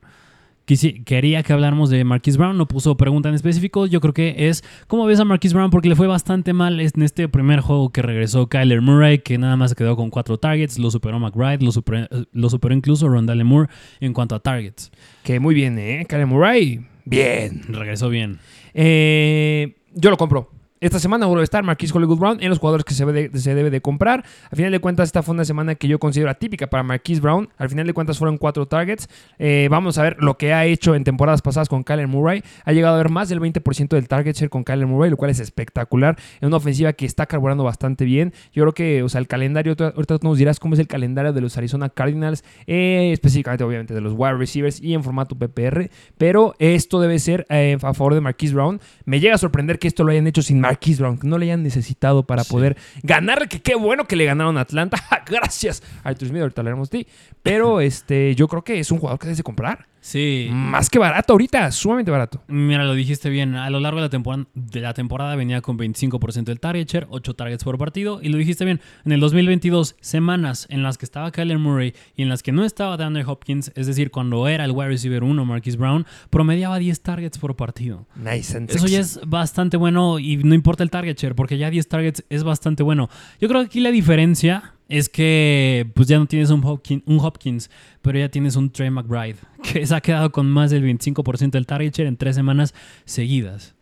Quisi- 0.66 1.04
quería 1.04 1.44
que 1.44 1.52
habláramos 1.52 1.90
de 1.90 2.04
Marquise 2.06 2.38
Brown, 2.38 2.58
no 2.58 2.68
puso 2.68 2.96
pregunta 2.96 3.28
en 3.28 3.36
específico. 3.36 3.86
Yo 3.86 4.00
creo 4.00 4.14
que 4.14 4.48
es 4.48 4.64
cómo 4.88 5.06
ves 5.06 5.20
a 5.20 5.26
Marquise 5.26 5.54
Brown 5.56 5.70
porque 5.70 5.90
le 5.90 5.96
fue 5.96 6.08
bastante 6.08 6.54
mal 6.54 6.80
en 6.80 7.02
este 7.02 7.28
primer 7.28 7.60
juego 7.60 7.90
que 7.92 8.02
regresó 8.02 8.48
Kyler 8.48 8.82
Murray, 8.82 9.20
que 9.20 9.38
nada 9.38 9.58
más 9.58 9.72
se 9.72 9.76
quedó 9.76 9.98
con 9.98 10.10
cuatro 10.10 10.38
targets. 10.38 10.80
Lo 10.80 10.90
superó 10.90 11.20
McBride, 11.20 11.60
lo 11.66 11.72
superó, 11.74 12.08
lo 12.32 12.50
superó 12.50 12.74
incluso 12.74 13.10
Rondale 13.10 13.44
Moore 13.44 13.70
en 14.00 14.14
cuanto 14.14 14.36
a 14.36 14.40
targets. 14.40 14.90
Que 15.24 15.40
muy 15.42 15.54
bien, 15.54 15.78
¿eh? 15.78 16.06
Kyle 16.08 16.26
Murray. 16.26 16.86
Bien. 17.06 17.62
Regresó 17.68 18.08
bien. 18.10 18.40
Eh, 18.74 19.76
yo 19.96 20.10
lo 20.10 20.18
compro. 20.18 20.50
Esta 20.84 21.00
semana 21.00 21.28
vuelve 21.28 21.44
a 21.44 21.44
estar 21.46 21.64
Marquis 21.64 21.96
Hollywood 21.96 22.18
Brown 22.18 22.38
en 22.42 22.50
los 22.50 22.60
jugadores 22.60 22.84
que 22.84 22.94
se, 22.94 23.40
se 23.40 23.56
debe 23.56 23.70
de 23.70 23.80
comprar. 23.80 24.26
Al 24.52 24.58
final 24.58 24.70
de 24.70 24.80
cuentas, 24.80 25.08
esta 25.08 25.24
fue 25.24 25.34
una 25.34 25.46
semana 25.46 25.76
que 25.76 25.88
yo 25.88 25.98
considero 25.98 26.30
atípica 26.30 26.68
para 26.68 26.84
Marquis 26.84 27.22
Brown. 27.22 27.48
Al 27.58 27.70
final 27.70 27.88
de 27.88 27.94
cuentas, 27.94 28.18
fueron 28.18 28.38
cuatro 28.38 28.66
targets. 28.66 29.08
Eh, 29.40 29.70
vamos 29.72 29.98
a 29.98 30.04
ver 30.04 30.18
lo 30.20 30.38
que 30.38 30.54
ha 30.54 30.66
hecho 30.66 30.94
en 30.94 31.06
temporadas 31.06 31.42
pasadas 31.42 31.70
con 31.70 31.84
Kyler 31.84 32.10
Murray. 32.10 32.44
Ha 32.66 32.74
llegado 32.74 32.96
a 32.96 32.98
ver 32.98 33.10
más 33.10 33.30
del 33.30 33.40
20% 33.40 33.88
del 33.88 34.10
target 34.10 34.36
share 34.36 34.50
con 34.50 34.66
Kyler 34.66 34.86
Murray, 34.86 35.10
lo 35.10 35.16
cual 35.16 35.32
es 35.32 35.40
espectacular. 35.40 36.18
En 36.42 36.48
una 36.48 36.58
ofensiva 36.58 36.92
que 36.92 37.06
está 37.06 37.28
carburando 37.28 37.64
bastante 37.64 38.04
bien. 38.04 38.34
Yo 38.52 38.64
creo 38.64 38.74
que, 38.74 39.04
o 39.04 39.08
sea, 39.08 39.22
el 39.22 39.28
calendario, 39.30 39.78
ahorita 39.80 40.18
nos 40.22 40.38
dirás 40.38 40.60
cómo 40.60 40.74
es 40.74 40.82
el 40.82 40.88
calendario 40.88 41.32
de 41.32 41.40
los 41.40 41.56
Arizona 41.56 41.88
Cardinals, 41.88 42.44
eh, 42.68 43.12
específicamente, 43.14 43.64
obviamente, 43.64 43.94
de 43.94 44.02
los 44.02 44.16
wide 44.18 44.34
receivers 44.34 44.82
y 44.82 44.94
en 44.96 45.02
formato 45.02 45.38
PPR. 45.38 45.90
Pero 46.18 46.56
esto 46.60 47.00
debe 47.00 47.20
ser 47.20 47.48
eh, 47.50 47.78
a 47.82 47.94
favor 47.94 48.16
de 48.16 48.20
Marquise 48.20 48.54
Brown. 48.54 48.82
Me 49.06 49.22
llega 49.22 49.36
a 49.36 49.38
sorprender 49.38 49.80
que 49.80 49.88
esto 49.88 50.04
lo 50.04 50.12
hayan 50.12 50.28
hecho 50.28 50.42
sin 50.42 50.60
Marquise 50.74 51.02
Brown, 51.02 51.18
que 51.18 51.28
no 51.28 51.38
le 51.38 51.46
hayan 51.46 51.62
necesitado 51.64 52.24
para 52.26 52.44
Sí. 52.44 52.52
poder 52.52 52.78
ganarle. 53.04 53.48
Que 53.48 53.62
qué 53.62 53.76
bueno 53.76 54.06
que 54.08 54.16
le 54.16 54.26
ganaron 54.26 54.58
a 54.58 54.62
Atlanta. 54.62 54.98
Gracias, 55.28 55.84
Arthur 56.04 56.28
Smith. 56.30 56.42
Ahorita 56.42 56.62
hablaremos 56.62 56.90
de 56.90 57.04
ti. 57.04 57.08
Pero 57.44 57.80
este, 57.82 58.34
yo 58.36 58.48
creo 58.48 58.64
que 58.64 58.80
es 58.80 58.92
un 58.92 59.00
jugador 59.00 59.20
que 59.20 59.28
debes 59.28 59.38
de 59.38 59.44
comprar. 59.44 59.88
Sí. 60.04 60.50
Más 60.52 60.90
que 60.90 61.00
barato 61.00 61.32
ahorita, 61.32 61.72
sumamente 61.72 62.12
barato. 62.12 62.44
Mira, 62.48 62.84
lo 62.84 62.94
dijiste 62.94 63.30
bien. 63.30 63.56
A 63.56 63.70
lo 63.70 63.80
largo 63.80 64.00
de 64.00 64.08
la 64.08 64.10
temporada, 64.10 64.46
de 64.54 64.82
la 64.82 64.94
temporada 64.94 65.38
venía 65.38 65.62
con 65.62 65.78
25% 65.78 66.44
del 66.44 66.60
target 66.60 66.86
share, 66.86 67.08
8 67.10 67.34
targets 67.36 67.64
por 67.64 67.78
partido. 67.78 68.20
Y 68.22 68.28
lo 68.28 68.38
dijiste 68.38 68.66
bien. 68.66 68.82
En 69.06 69.14
el 69.14 69.22
2022, 69.22 69.96
semanas 70.02 70.68
en 70.70 70.84
las 70.84 70.98
que 70.98 71.06
estaba 71.06 71.32
Kyler 71.32 71.58
Murray 71.58 71.94
y 72.18 72.24
en 72.24 72.28
las 72.28 72.44
que 72.44 72.52
no 72.52 72.66
estaba 72.66 72.98
DeAndre 72.98 73.24
Hopkins, 73.24 73.72
es 73.76 73.88
decir, 73.88 74.12
cuando 74.12 74.50
era 74.50 74.66
el 74.66 74.72
wide 74.72 74.90
receiver 74.90 75.24
1, 75.24 75.46
Marquise 75.46 75.78
Brown, 75.78 76.06
promediaba 76.30 76.80
10 76.80 77.00
targets 77.02 77.38
por 77.38 77.56
partido. 77.56 78.06
Nice 78.18 78.58
and 78.58 78.70
Eso 78.70 78.88
ya 78.88 79.00
es 79.00 79.22
bastante 79.26 79.78
bueno 79.78 80.20
y 80.20 80.36
no 80.36 80.54
importa 80.54 80.84
el 80.84 80.90
target 80.90 81.18
share, 81.18 81.34
porque 81.34 81.58
ya 81.58 81.70
10 81.70 81.88
targets 81.88 82.26
es 82.30 82.44
bastante 82.44 82.84
bueno. 82.84 83.10
Yo 83.40 83.48
creo 83.48 83.62
que 83.62 83.68
aquí 83.68 83.80
la 83.80 83.92
diferencia 83.92 84.73
es 84.90 85.10
que 85.10 85.90
pues 85.94 86.08
ya 86.08 86.18
no 86.18 86.26
tienes 86.26 86.50
un 86.50 86.64
Hopkins, 86.64 87.04
un 87.06 87.20
Hopkins 87.20 87.70
pero 88.02 88.20
ya 88.20 88.30
tienes 88.30 88.56
un 88.56 88.72
Trey 88.72 88.90
McBride, 88.90 89.38
que 89.64 89.86
se 89.86 89.96
ha 89.96 90.02
quedado 90.02 90.32
con 90.32 90.50
más 90.50 90.72
del 90.72 90.84
25% 90.84 91.52
del 91.52 91.66
target 91.66 91.94
share 91.94 92.08
en 92.08 92.18
tres 92.18 92.36
semanas 92.36 92.74
seguidas. 93.06 93.76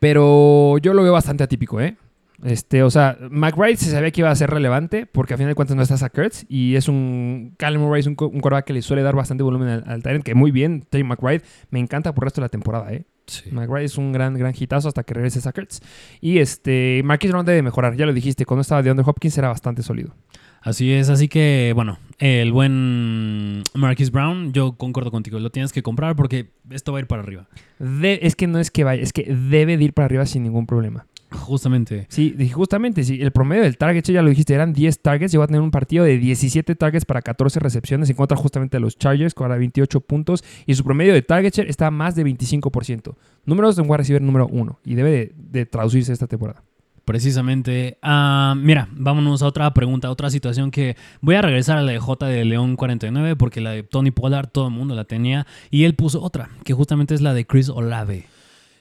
Pero 0.00 0.78
yo 0.78 0.92
lo 0.92 1.02
veo 1.02 1.12
bastante 1.12 1.44
atípico, 1.44 1.80
¿eh? 1.80 1.96
Este, 2.44 2.84
o 2.84 2.90
sea, 2.90 3.18
McBride 3.30 3.76
se 3.78 3.90
sabía 3.90 4.12
que 4.12 4.20
iba 4.20 4.30
a 4.30 4.36
ser 4.36 4.50
relevante 4.50 5.06
porque 5.06 5.34
a 5.34 5.36
final 5.36 5.50
de 5.50 5.54
cuentas 5.56 5.76
no 5.76 5.82
está 5.82 6.04
a 6.04 6.08
Kurtz 6.08 6.44
y 6.48 6.76
es 6.76 6.86
un. 6.88 7.54
Callum 7.56 7.82
Murray 7.82 8.00
es 8.00 8.06
un, 8.06 8.12
un 8.12 8.40
quarterback 8.40 8.66
que 8.66 8.72
le 8.74 8.82
suele 8.82 9.02
dar 9.02 9.16
bastante 9.16 9.42
volumen 9.42 9.68
al, 9.68 9.84
al 9.86 10.02
Tyrant, 10.02 10.24
que 10.24 10.34
muy 10.34 10.52
bien, 10.52 10.84
Trey 10.88 11.02
McBride 11.02 11.42
me 11.70 11.80
encanta 11.80 12.14
por 12.14 12.24
el 12.24 12.26
resto 12.26 12.40
de 12.40 12.44
la 12.44 12.48
temporada, 12.48 12.92
¿eh? 12.92 13.06
McBride 13.50 13.84
es 13.84 13.98
un 13.98 14.12
gran, 14.12 14.34
gran 14.34 14.54
hitazo 14.58 14.88
hasta 14.88 15.02
que 15.02 15.14
regrese 15.14 15.40
Sackers. 15.40 15.82
Y 16.20 16.38
este, 16.38 17.02
Marquis 17.04 17.30
Brown 17.30 17.44
debe 17.44 17.62
mejorar, 17.62 17.96
ya 17.96 18.06
lo 18.06 18.12
dijiste, 18.12 18.46
cuando 18.46 18.62
estaba 18.62 18.82
de 18.82 18.90
Under 18.90 19.04
Hopkins 19.06 19.36
era 19.36 19.48
bastante 19.48 19.82
sólido. 19.82 20.14
Así 20.68 20.92
es, 20.92 21.08
así 21.08 21.28
que 21.28 21.72
bueno, 21.74 21.98
el 22.18 22.52
buen 22.52 23.62
Marquise 23.74 24.10
Brown, 24.10 24.52
yo 24.52 24.72
concuerdo 24.72 25.10
contigo, 25.10 25.38
lo 25.38 25.48
tienes 25.50 25.72
que 25.72 25.82
comprar 25.82 26.14
porque 26.14 26.50
esto 26.70 26.92
va 26.92 26.98
a 26.98 27.00
ir 27.00 27.06
para 27.06 27.22
arriba. 27.22 27.48
De- 27.78 28.18
es 28.22 28.36
que 28.36 28.46
no 28.46 28.58
es 28.58 28.70
que 28.70 28.84
vaya, 28.84 29.02
es 29.02 29.14
que 29.14 29.22
debe 29.34 29.78
de 29.78 29.84
ir 29.84 29.92
para 29.94 30.04
arriba 30.04 30.26
sin 30.26 30.42
ningún 30.42 30.66
problema. 30.66 31.06
Justamente. 31.30 32.06
Sí, 32.10 32.34
justamente, 32.52 33.02
sí, 33.04 33.20
el 33.22 33.30
promedio 33.32 33.62
del 33.62 33.76
target, 33.78 34.02
ya 34.04 34.20
lo 34.22 34.28
dijiste, 34.30 34.52
eran 34.54 34.72
10 34.74 35.00
targets. 35.00 35.32
Llegó 35.32 35.44
a 35.44 35.46
tener 35.46 35.60
un 35.62 35.70
partido 35.70 36.04
de 36.04 36.18
17 36.18 36.74
targets 36.74 37.04
para 37.04 37.20
14 37.22 37.60
recepciones 37.60 38.08
en 38.10 38.16
contra 38.16 38.36
justamente 38.36 38.76
de 38.78 38.80
los 38.80 38.96
Chargers, 38.98 39.34
con 39.34 39.44
ahora 39.44 39.58
28 39.58 40.00
puntos. 40.00 40.42
Y 40.66 40.74
su 40.74 40.84
promedio 40.84 41.12
de 41.14 41.20
target 41.22 41.54
share 41.54 41.68
está 41.68 41.86
a 41.88 41.90
más 41.90 42.14
de 42.14 42.24
25%. 42.24 43.14
Números 43.44 43.76
de 43.76 43.82
un 43.82 43.94
receiver 43.96 44.22
número 44.22 44.46
1. 44.48 44.78
Y 44.86 44.94
debe 44.94 45.10
de, 45.10 45.32
de 45.36 45.66
traducirse 45.66 46.14
esta 46.14 46.26
temporada. 46.26 46.62
Precisamente. 47.08 47.96
Ah, 48.02 48.54
mira, 48.54 48.86
vámonos 48.90 49.40
a 49.40 49.46
otra 49.46 49.72
pregunta, 49.72 50.10
otra 50.10 50.28
situación 50.28 50.70
que 50.70 50.94
voy 51.22 51.36
a 51.36 51.40
regresar 51.40 51.78
a 51.78 51.82
la 51.82 51.92
de 51.92 51.98
J 51.98 52.26
de 52.26 52.44
León 52.44 52.76
49 52.76 53.34
porque 53.34 53.62
la 53.62 53.70
de 53.70 53.82
Tony 53.82 54.10
Pollard 54.10 54.48
todo 54.48 54.66
el 54.66 54.74
mundo 54.74 54.94
la 54.94 55.04
tenía 55.04 55.46
y 55.70 55.84
él 55.84 55.94
puso 55.94 56.20
otra, 56.22 56.50
que 56.64 56.74
justamente 56.74 57.14
es 57.14 57.22
la 57.22 57.32
de 57.32 57.46
Chris 57.46 57.70
Olave. 57.70 58.26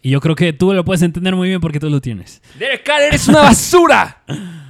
Y 0.02 0.10
yo 0.10 0.20
creo 0.20 0.36
que 0.36 0.52
tú 0.52 0.74
lo 0.74 0.84
puedes 0.84 1.04
entender 1.04 1.38
muy 1.38 1.48
bien 1.48 1.62
porque 1.62 1.80
tú 1.80 1.90
lo 1.90 2.02
tienes. 2.02 2.42
Derek 2.60 2.84
Carr, 2.84 3.04
eres 3.04 3.30
una 3.30 3.44
basura. 3.44 4.24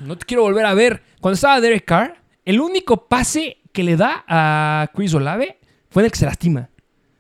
No 0.06 0.16
te 0.20 0.28
quiero 0.28 0.44
volver 0.44 0.68
a 0.68 0.76
ver. 0.76 1.02
Cuando 1.20 1.34
estaba 1.34 1.60
Derek 1.60 1.86
Carr, 1.86 2.16
el 2.46 2.62
único 2.62 3.08
pase 3.08 3.58
que 3.74 3.84
le 3.84 3.98
da 3.98 4.24
a 4.28 4.92
Chris 4.94 5.16
Olave 5.16 5.58
fue 5.90 6.04
en 6.04 6.06
el 6.06 6.12
que 6.12 6.20
se 6.20 6.26
lastima. 6.28 6.70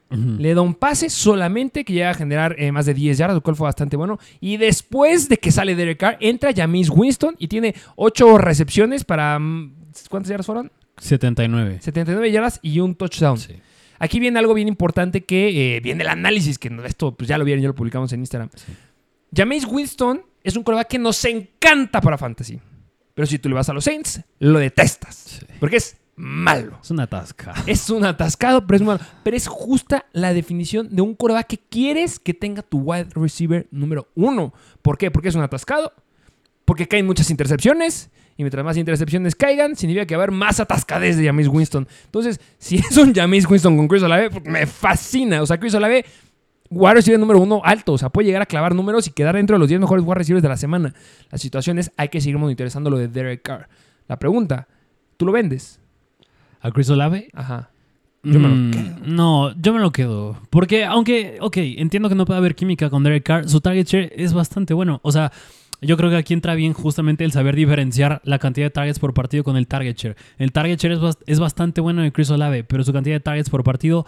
Le 0.09 0.53
da 0.53 0.61
un 0.61 0.73
pase 0.73 1.09
solamente 1.09 1.83
que 1.83 1.91
llega 1.93 2.11
a 2.11 2.13
generar 2.13 2.55
eh, 2.57 2.71
más 2.71 2.85
de 2.85 2.93
10 2.93 3.17
yardas, 3.17 3.35
lo 3.35 3.41
cual 3.41 3.55
fue 3.57 3.65
bastante 3.65 3.97
bueno. 3.97 4.17
Y 4.39 4.57
después 4.57 5.27
de 5.27 5.37
que 5.37 5.51
sale 5.51 5.75
Derek 5.75 5.99
Carr, 5.99 6.17
entra 6.21 6.51
James 6.55 6.89
Winston 6.89 7.35
y 7.37 7.47
tiene 7.47 7.75
8 7.95 8.37
recepciones 8.37 9.03
para... 9.03 9.37
mm, 9.37 9.75
¿Cuántas 10.09 10.29
yardas 10.29 10.45
fueron? 10.45 10.71
79. 10.97 11.79
79 11.81 12.31
yardas 12.31 12.59
y 12.61 12.79
un 12.79 12.95
touchdown. 12.95 13.37
Sí. 13.37 13.55
Aquí 13.99 14.19
viene 14.19 14.39
algo 14.39 14.53
bien 14.53 14.67
importante 14.67 15.25
que 15.25 15.75
eh, 15.75 15.79
viene 15.79 16.03
el 16.03 16.09
análisis, 16.09 16.57
que 16.57 16.71
esto 16.85 17.15
pues 17.15 17.27
ya 17.27 17.37
lo 17.37 17.43
vieron, 17.45 17.61
ya 17.61 17.67
lo 17.67 17.75
publicamos 17.75 18.13
en 18.13 18.21
Instagram. 18.21 18.49
Jameis 19.35 19.65
Winston 19.65 20.21
es 20.43 20.55
un 20.55 20.63
coreback 20.63 20.87
que 20.87 20.99
nos 20.99 21.23
encanta 21.25 21.99
para 21.99 22.17
fantasy. 22.17 22.59
Pero 23.13 23.25
si 23.25 23.39
tú 23.39 23.49
le 23.49 23.55
vas 23.55 23.67
a 23.67 23.73
los 23.73 23.83
Saints, 23.83 24.21
lo 24.39 24.59
detestas. 24.59 25.45
Porque 25.59 25.77
es 25.77 25.97
malo. 26.17 26.79
Es 26.83 26.91
una 26.91 27.07
tasca. 27.07 27.53
Es 27.65 27.89
un 27.89 28.03
atascado, 28.03 28.65
pero 28.67 28.75
es 28.77 28.83
malo. 28.83 28.99
Pero 29.23 29.37
es 29.37 29.47
justa 29.47 30.05
la 30.11 30.33
definición 30.33 30.89
de 30.93 31.01
un 31.01 31.15
coreback 31.15 31.47
que 31.47 31.57
quieres 31.57 32.19
que 32.19 32.33
tenga 32.33 32.63
tu 32.63 32.79
wide 32.79 33.09
receiver 33.13 33.67
número 33.71 34.09
uno. 34.15 34.53
¿Por 34.81 34.97
qué? 34.97 35.11
Porque 35.11 35.29
es 35.29 35.35
un 35.35 35.43
atascado. 35.43 35.93
Porque 36.65 36.87
caen 36.87 37.05
muchas 37.05 37.29
intercepciones. 37.29 38.09
Y 38.35 38.43
mientras 38.43 38.63
más 38.65 38.77
intercepciones 38.77 39.35
caigan, 39.35 39.75
significa 39.75 40.05
que 40.05 40.15
va 40.15 40.21
a 40.21 40.25
haber 40.25 40.35
más 40.35 40.59
atascadez 40.59 41.17
de 41.17 41.25
Jameis 41.25 41.47
Winston. 41.47 41.87
Entonces, 42.05 42.39
si 42.59 42.77
es 42.77 42.97
un 42.97 43.13
Jameis 43.13 43.49
Winston 43.49 43.77
con 43.77 43.87
Chris 43.87 44.03
Olave, 44.03 44.29
pues, 44.29 44.43
me 44.43 44.67
fascina. 44.67 45.41
O 45.41 45.45
sea, 45.45 45.59
Chris 45.59 45.73
Olave, 45.73 46.05
wide 46.69 46.93
receiver 46.95 47.19
número 47.19 47.39
uno 47.39 47.61
alto. 47.63 47.93
O 47.93 47.97
sea, 47.97 48.09
puede 48.09 48.27
llegar 48.27 48.41
a 48.41 48.45
clavar 48.45 48.75
números 48.75 49.07
y 49.07 49.11
quedar 49.11 49.35
dentro 49.35 49.55
de 49.55 49.59
los 49.59 49.69
10 49.69 49.81
mejores 49.81 50.05
wide 50.05 50.15
receivers 50.15 50.43
de 50.43 50.49
la 50.49 50.57
semana. 50.57 50.93
La 51.31 51.37
situación 51.37 51.79
es, 51.79 51.91
hay 51.97 52.09
que 52.09 52.21
seguir 52.21 52.37
monitorizando 52.37 52.89
lo 52.89 52.97
de 52.97 53.07
Derek 53.07 53.41
Carr. 53.41 53.69
La 54.07 54.17
pregunta, 54.17 54.67
¿tú 55.17 55.25
lo 55.25 55.31
vendes? 55.31 55.79
¿A 56.61 56.71
Chris 56.71 56.89
Olave? 56.89 57.29
Ajá. 57.33 57.69
Yo 58.23 58.39
me 58.39 58.49
lo 58.49 58.71
quedo. 58.71 58.95
No, 59.05 59.55
yo 59.61 59.73
me 59.73 59.79
lo 59.79 59.91
quedo. 59.91 60.37
Porque, 60.49 60.83
aunque, 60.83 61.37
ok, 61.39 61.57
entiendo 61.77 62.09
que 62.09 62.15
no 62.15 62.25
puede 62.25 62.39
haber 62.39 62.55
química 62.55 62.89
con 62.89 63.03
Derek 63.03 63.23
Carr, 63.23 63.47
su 63.47 63.61
target 63.61 63.85
share 63.87 64.11
es 64.17 64.33
bastante 64.33 64.73
bueno. 64.73 64.99
O 65.03 65.11
sea, 65.13 65.31
yo 65.81 65.95
creo 65.95 66.09
que 66.09 66.17
aquí 66.17 66.33
entra 66.33 66.55
bien 66.55 66.73
justamente 66.73 67.23
el 67.23 67.31
saber 67.31 67.55
diferenciar 67.55 68.19
la 68.25 68.39
cantidad 68.39 68.65
de 68.65 68.71
targets 68.71 68.99
por 68.99 69.13
partido 69.13 69.43
con 69.45 69.55
el 69.55 69.67
target 69.67 69.95
share. 69.95 70.15
El 70.39 70.51
target 70.51 70.77
share 70.79 70.93
es, 70.95 70.99
bast- 70.99 71.21
es 71.25 71.39
bastante 71.39 71.79
bueno 71.79 72.03
en 72.03 72.11
Chris 72.11 72.29
Olave, 72.31 72.63
pero 72.65 72.83
su 72.83 72.91
cantidad 72.91 73.15
de 73.15 73.19
targets 73.21 73.49
por 73.49 73.63
partido 73.63 74.05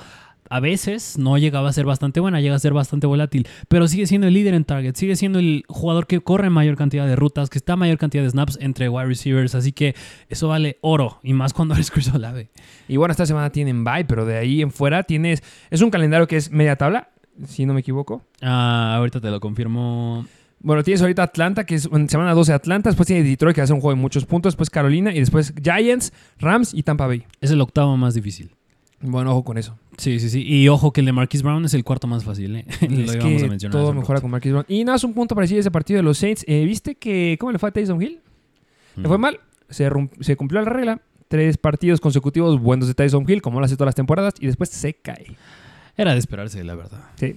a 0.50 0.60
veces 0.60 1.18
no 1.18 1.38
llegaba 1.38 1.70
a 1.70 1.74
ser 1.74 1.86
bastante 1.86 2.20
buena, 2.20 2.42
llega 2.42 2.56
a 2.56 2.60
ser 2.60 2.74
bastante 2.74 3.08
volátil, 3.08 3.48
pero 3.68 3.88
sigue 3.88 4.08
siendo 4.08 4.28
el 4.28 4.34
líder 4.34 4.54
en 4.54 4.66
targets, 4.66 5.00
sigue 5.00 5.16
siendo 5.16 5.40
el 5.40 5.64
jugador 5.68 6.08
que 6.08 6.20
corre 6.20 6.50
mayor 6.50 6.76
cantidad 6.76 7.08
de 7.08 7.16
rutas, 7.16 7.50
que 7.50 7.58
está 7.58 7.76
mayor 7.76 7.98
cantidad 7.98 8.24
de 8.24 8.30
snaps 8.30 8.58
entre 8.62 8.90
wide 8.90 9.06
receivers, 9.06 9.56
así 9.56 9.72
que 9.72 9.96
eso 10.30 10.48
vale 10.48 10.78
oro, 10.82 11.20
y 11.24 11.34
más 11.34 11.54
cuando 11.54 11.74
eres 11.76 11.92
Chris 11.92 12.14
Olave. 12.14 12.50
Y 12.88 12.98
bueno, 12.98 13.12
esta 13.12 13.26
semana 13.26 13.52
tienen 13.52 13.84
bye, 13.84 14.06
pero 14.06 14.26
de 14.26 14.38
ahí 14.38 14.62
en 14.62 14.72
fuera 14.72 15.04
tienes. 15.04 15.44
Es 15.70 15.82
un 15.82 15.90
calendario 15.90 16.28
que 16.28 16.38
es 16.38 16.52
media 16.52 16.76
tabla, 16.76 17.10
si 17.46 17.66
no 17.66 17.74
me 17.74 17.82
equivoco. 17.82 18.24
Ah, 18.42 18.96
ahorita 18.98 19.22
te 19.22 19.30
lo 19.30 19.40
confirmo. 19.40 20.26
Bueno, 20.62 20.84
tienes 20.84 21.02
ahorita 21.02 21.24
Atlanta, 21.24 21.66
que 21.66 21.76
es 21.76 21.88
en 21.92 22.10
semana 22.10 22.34
12 22.34 22.52
Atlanta. 22.52 22.90
Después 22.90 23.08
tienes 23.08 23.26
Detroit, 23.26 23.56
que 23.56 23.62
hace 23.62 23.72
un 23.72 23.80
juego 23.80 23.96
de 23.96 24.02
muchos 24.02 24.26
puntos. 24.26 24.54
Después 24.54 24.70
Carolina. 24.70 25.14
Y 25.14 25.20
después 25.20 25.54
Giants, 25.62 26.12
Rams 26.38 26.74
y 26.74 26.84
Tampa 26.84 27.08
Bay. 27.08 27.24
Es 27.40 27.52
el 27.52 27.62
octavo 27.62 27.96
más 27.96 28.14
difícil. 28.14 28.52
Bueno, 29.00 29.32
ojo 29.32 29.46
con 29.46 29.58
eso. 29.58 29.78
Sí, 30.00 30.20
sí, 30.20 30.30
sí. 30.30 30.44
Y 30.46 30.68
ojo 30.70 30.92
que 30.94 31.02
el 31.02 31.06
de 31.06 31.12
Marquise 31.12 31.44
Brown 31.44 31.64
es 31.66 31.74
el 31.74 31.84
cuarto 31.84 32.08
más 32.08 32.24
fácil, 32.24 32.56
¿eh? 32.56 32.66
es 32.68 32.82
lo 32.82 32.88
íbamos 33.14 33.22
que 33.40 33.46
a 33.46 33.50
mencionar. 33.50 33.72
todo 33.72 33.94
mejora 33.94 34.22
con 34.22 34.32
Marquis 34.32 34.52
Brown. 34.52 34.66
Y 34.68 34.84
nada, 34.84 34.96
es 34.96 35.04
un 35.04 35.14
punto 35.14 35.36
para 35.36 35.44
decir 35.44 35.60
ese 35.60 35.70
partido 35.72 35.98
de 35.98 36.04
los 36.04 36.18
Saints. 36.18 36.44
Eh, 36.48 36.64
¿Viste 36.66 36.96
que 36.96 37.38
cómo 37.40 37.52
le 37.52 37.60
fue 37.60 37.70
a 37.70 37.72
Taysom 37.72 38.02
Hill? 38.02 38.20
Le 38.96 39.08
fue 39.08 39.18
Mm. 39.18 39.22
mal. 39.22 39.40
Se, 39.70 39.88
se 40.22 40.36
cumplió 40.36 40.62
la 40.62 40.70
regla. 40.70 41.02
Tres 41.28 41.58
partidos 41.58 42.02
consecutivos 42.02 42.60
buenos 42.60 42.88
de 42.88 42.96
Tyson 42.96 43.24
Hill, 43.28 43.42
como 43.44 43.60
lo 43.60 43.66
hace 43.66 43.76
todas 43.76 43.90
las 43.90 43.96
temporadas. 43.96 44.34
Y 44.40 44.48
después 44.48 44.70
se 44.70 44.96
cae. 44.96 45.28
Era 45.96 46.14
de 46.14 46.20
esperarse, 46.20 46.64
la 46.64 46.74
verdad. 46.76 47.02
Sí. 47.16 47.36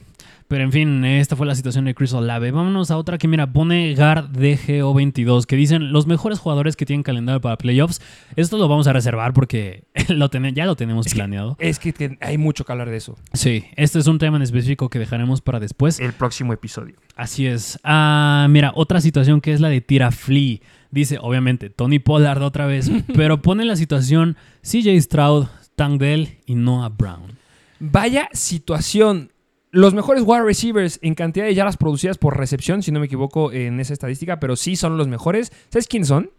Pero 0.52 0.64
en 0.64 0.70
fin, 0.72 1.02
esta 1.06 1.34
fue 1.34 1.46
la 1.46 1.54
situación 1.54 1.86
de 1.86 1.94
Chris 1.94 2.12
Olave. 2.12 2.50
Vámonos 2.50 2.90
a 2.90 2.98
otra 2.98 3.16
que, 3.16 3.26
mira, 3.26 3.50
pone 3.54 3.94
Guard 3.94 4.32
DGO22, 4.32 5.46
que 5.46 5.56
dicen 5.56 5.92
los 5.92 6.06
mejores 6.06 6.38
jugadores 6.40 6.76
que 6.76 6.84
tienen 6.84 7.02
calendario 7.02 7.40
para 7.40 7.56
playoffs. 7.56 8.02
Esto 8.36 8.58
lo 8.58 8.68
vamos 8.68 8.86
a 8.86 8.92
reservar 8.92 9.32
porque 9.32 9.84
lo 10.10 10.28
ten- 10.28 10.54
ya 10.54 10.66
lo 10.66 10.76
tenemos 10.76 11.06
Es 11.06 11.14
que- 11.14 11.16
planeado. 11.18 11.56
Es 11.58 11.78
que, 11.78 11.94
que 11.94 12.18
hay 12.20 12.36
mucho 12.36 12.66
que 12.66 12.72
hablar 12.72 12.90
de 12.90 12.98
eso. 12.98 13.16
Sí, 13.32 13.64
este 13.76 13.98
es 13.98 14.06
un 14.06 14.18
tema 14.18 14.36
en 14.36 14.42
específico 14.42 14.90
que 14.90 14.98
dejaremos 14.98 15.40
para 15.40 15.58
después. 15.58 15.98
El 16.00 16.12
próximo 16.12 16.52
episodio. 16.52 16.96
Así 17.16 17.46
es. 17.46 17.78
Ah, 17.82 18.46
mira, 18.50 18.72
otra 18.74 19.00
situación 19.00 19.40
que 19.40 19.54
es 19.54 19.60
la 19.62 19.70
de 19.70 19.80
Tira 19.80 20.10
Flea. 20.10 20.58
Dice, 20.90 21.16
obviamente, 21.18 21.70
Tony 21.70 21.98
Pollard 21.98 22.42
otra 22.42 22.66
vez, 22.66 22.90
pero 23.14 23.40
pone 23.40 23.64
la 23.64 23.76
situación 23.76 24.36
CJ 24.62 25.00
Stroud, 25.00 25.46
Tank 25.76 25.98
Dell 25.98 26.36
y 26.44 26.56
Noah 26.56 26.90
Brown. 26.90 27.38
Vaya 27.80 28.28
situación. 28.34 29.30
Los 29.74 29.94
mejores 29.94 30.22
wide 30.26 30.42
receivers 30.42 30.98
en 31.00 31.14
cantidad 31.14 31.46
de 31.46 31.54
yardas 31.54 31.78
producidas 31.78 32.18
por 32.18 32.36
recepción, 32.36 32.82
si 32.82 32.92
no 32.92 33.00
me 33.00 33.06
equivoco 33.06 33.52
en 33.52 33.80
esa 33.80 33.94
estadística, 33.94 34.38
pero 34.38 34.54
sí 34.54 34.76
son 34.76 34.98
los 34.98 35.08
mejores. 35.08 35.50
¿Sabes 35.70 35.88
quiénes 35.88 36.08
son? 36.08 36.30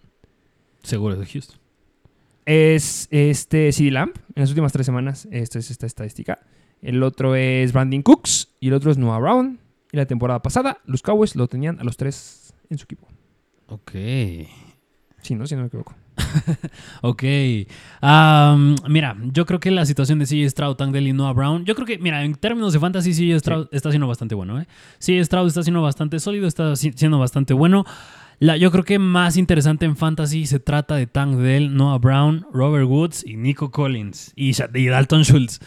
Seguro 0.83 1.15
de 1.15 1.25
Houston. 1.25 1.57
Es 2.45 3.07
este 3.09 3.71
CD 3.71 3.89
Lamp 3.89 4.17
en 4.35 4.41
las 4.41 4.49
últimas 4.49 4.71
tres 4.71 4.85
semanas. 4.85 5.27
Esta 5.31 5.57
es 5.57 5.71
esta 5.71 5.87
estadística. 5.87 6.41
El 6.79 7.01
otro 7.01 7.35
es 7.35 7.73
Brandon 7.73 8.03
Cooks 8.03 8.49
y 8.59 8.67
el 8.67 8.75
otro 8.75 8.91
es 8.91 8.99
Noah 8.99 9.17
Brown. 9.17 9.59
Y 9.91 9.97
la 9.97 10.05
temporada 10.05 10.43
pasada, 10.43 10.77
los 10.85 11.01
Cowboys 11.01 11.35
lo 11.35 11.47
tenían 11.47 11.79
a 11.79 11.83
los 11.83 11.97
tres 11.97 12.53
en 12.69 12.77
su 12.77 12.83
equipo. 12.83 13.07
Ok. 13.65 13.93
Sí, 15.23 15.33
¿no? 15.33 15.47
Si 15.47 15.55
no 15.55 15.61
me 15.61 15.67
equivoco. 15.69 15.95
Ok. 17.01 17.23
Mira, 18.87 19.15
yo 19.31 19.45
creo 19.45 19.59
que 19.59 19.71
la 19.71 19.85
situación 19.85 20.19
de 20.19 20.25
CJ 20.25 20.49
Stroud, 20.49 20.75
Tank 20.75 20.91
Dell 20.93 21.07
y 21.07 21.13
Noah 21.13 21.33
Brown, 21.33 21.65
yo 21.65 21.75
creo 21.75 21.85
que, 21.87 21.97
mira, 21.97 22.23
en 22.23 22.35
términos 22.35 22.73
de 22.73 22.79
fantasy, 22.79 23.11
CJ 23.13 23.39
Stroud 23.39 23.67
está 23.71 23.89
siendo 23.89 24.07
bastante 24.07 24.35
bueno, 24.35 24.59
¿eh? 24.59 24.67
CJ 24.99 25.25
Stroud 25.25 25.47
está 25.47 25.63
siendo 25.63 25.81
bastante 25.81 26.19
sólido, 26.19 26.47
está 26.47 26.75
si- 26.75 26.93
siendo 26.93 27.19
bastante 27.19 27.53
bueno. 27.53 27.85
La, 28.39 28.57
yo 28.57 28.71
creo 28.71 28.83
que 28.83 28.99
más 28.99 29.37
interesante 29.37 29.85
en 29.85 29.95
fantasy 29.95 30.45
se 30.47 30.59
trata 30.59 30.95
de 30.95 31.07
Tank 31.07 31.35
Dell, 31.37 31.73
Noah 31.75 31.97
Brown, 31.99 32.45
Robert 32.51 32.87
Woods 32.87 33.23
y 33.25 33.37
Nico 33.37 33.71
Collins 33.71 34.33
y, 34.35 34.51
y 34.73 34.87
Dalton 34.87 35.23
Schultz. 35.23 35.59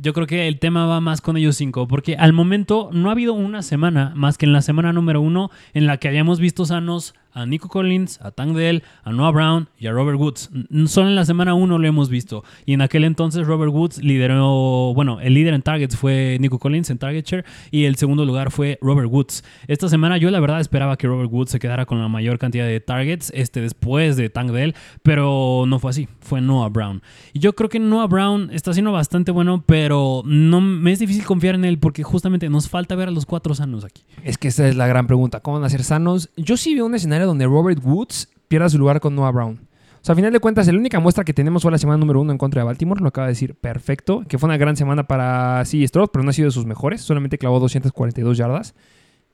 Yo 0.00 0.12
creo 0.12 0.26
que 0.28 0.46
el 0.46 0.60
tema 0.60 0.86
va 0.86 1.00
más 1.00 1.20
con 1.20 1.36
ellos 1.36 1.56
cinco, 1.56 1.88
porque 1.88 2.16
al 2.16 2.32
momento 2.32 2.88
no 2.92 3.08
ha 3.08 3.12
habido 3.12 3.34
una 3.34 3.62
semana 3.62 4.12
más 4.14 4.38
que 4.38 4.46
en 4.46 4.52
la 4.52 4.62
semana 4.62 4.92
número 4.92 5.20
uno 5.20 5.50
en 5.74 5.86
la 5.86 5.96
que 5.98 6.06
hayamos 6.08 6.38
visto 6.38 6.64
sanos 6.64 7.14
a 7.32 7.46
Nico 7.46 7.68
Collins, 7.68 8.20
a 8.20 8.30
Tank 8.30 8.56
Dell, 8.56 8.82
a 9.04 9.12
Noah 9.12 9.30
Brown 9.30 9.68
y 9.78 9.86
a 9.86 9.92
Robert 9.92 10.18
Woods. 10.18 10.50
Solo 10.86 11.08
en 11.08 11.14
la 11.14 11.24
semana 11.24 11.54
uno 11.54 11.78
lo 11.78 11.86
hemos 11.86 12.08
visto. 12.08 12.44
Y 12.66 12.74
en 12.74 12.80
aquel 12.80 13.04
entonces 13.04 13.46
Robert 13.46 13.72
Woods 13.72 14.02
lideró, 14.02 14.92
bueno, 14.94 15.20
el 15.20 15.34
líder 15.34 15.54
en 15.54 15.62
targets 15.62 15.96
fue 15.96 16.36
Nico 16.40 16.58
Collins 16.58 16.90
en 16.90 16.98
target 16.98 17.24
share 17.24 17.44
y 17.70 17.84
el 17.84 17.96
segundo 17.96 18.24
lugar 18.24 18.50
fue 18.50 18.78
Robert 18.82 19.10
Woods. 19.10 19.44
Esta 19.66 19.88
semana 19.88 20.16
yo 20.16 20.30
la 20.30 20.40
verdad 20.40 20.60
esperaba 20.60 20.96
que 20.96 21.06
Robert 21.06 21.30
Woods 21.32 21.50
se 21.50 21.58
quedara 21.58 21.86
con 21.86 22.00
la 22.00 22.08
mayor 22.08 22.38
cantidad 22.38 22.66
de 22.66 22.80
targets 22.80 23.32
este, 23.34 23.60
después 23.60 24.16
de 24.16 24.30
Tank 24.30 24.50
Dell, 24.50 24.74
pero 25.02 25.64
no 25.66 25.78
fue 25.78 25.90
así, 25.90 26.08
fue 26.20 26.40
Noah 26.40 26.68
Brown. 26.68 27.02
Y 27.32 27.38
yo 27.38 27.54
creo 27.54 27.68
que 27.68 27.78
Noah 27.78 28.06
Brown 28.06 28.50
está 28.52 28.72
siendo 28.72 28.92
bastante 28.92 29.32
bueno, 29.32 29.62
pero 29.66 30.22
no 30.24 30.60
me 30.60 30.92
es 30.92 30.98
difícil 30.98 31.24
confiar 31.24 31.54
en 31.54 31.64
él 31.64 31.78
porque 31.78 32.02
justamente 32.02 32.48
nos 32.48 32.68
falta 32.68 32.94
ver 32.94 33.08
a 33.08 33.10
los 33.10 33.26
cuatro 33.26 33.54
sanos 33.54 33.84
aquí. 33.84 34.02
Es 34.24 34.38
que 34.38 34.48
esa 34.48 34.68
es 34.68 34.76
la 34.76 34.86
gran 34.86 35.06
pregunta. 35.06 35.40
¿Cómo 35.40 35.58
van 35.58 35.66
a 35.66 35.70
ser 35.70 35.84
sanos? 35.84 36.30
Yo 36.36 36.56
sí 36.56 36.74
veo 36.74 36.86
un 36.86 36.94
escenario 36.94 37.17
donde 37.24 37.46
Robert 37.46 37.80
Woods 37.82 38.28
pierda 38.48 38.68
su 38.68 38.78
lugar 38.78 39.00
con 39.00 39.14
Noah 39.14 39.30
Brown. 39.30 39.68
O 40.00 40.04
sea, 40.04 40.12
a 40.12 40.16
final 40.16 40.32
de 40.32 40.40
cuentas, 40.40 40.66
la 40.68 40.78
única 40.78 41.00
muestra 41.00 41.24
que 41.24 41.34
tenemos 41.34 41.62
fue 41.62 41.72
la 41.72 41.78
semana 41.78 41.98
número 41.98 42.20
uno 42.20 42.32
en 42.32 42.38
contra 42.38 42.60
de 42.60 42.66
Baltimore. 42.66 43.00
Lo 43.00 43.08
acaba 43.08 43.26
de 43.26 43.32
decir 43.32 43.54
perfecto. 43.56 44.22
Que 44.28 44.38
fue 44.38 44.46
una 44.48 44.56
gran 44.56 44.76
semana 44.76 45.06
para 45.06 45.64
sí, 45.64 45.86
Stroud, 45.86 46.10
pero 46.12 46.22
no 46.22 46.30
ha 46.30 46.32
sido 46.32 46.46
de 46.46 46.52
sus 46.52 46.66
mejores. 46.66 47.00
Solamente 47.02 47.36
clavó 47.36 47.58
242 47.60 48.36
yardas. 48.38 48.74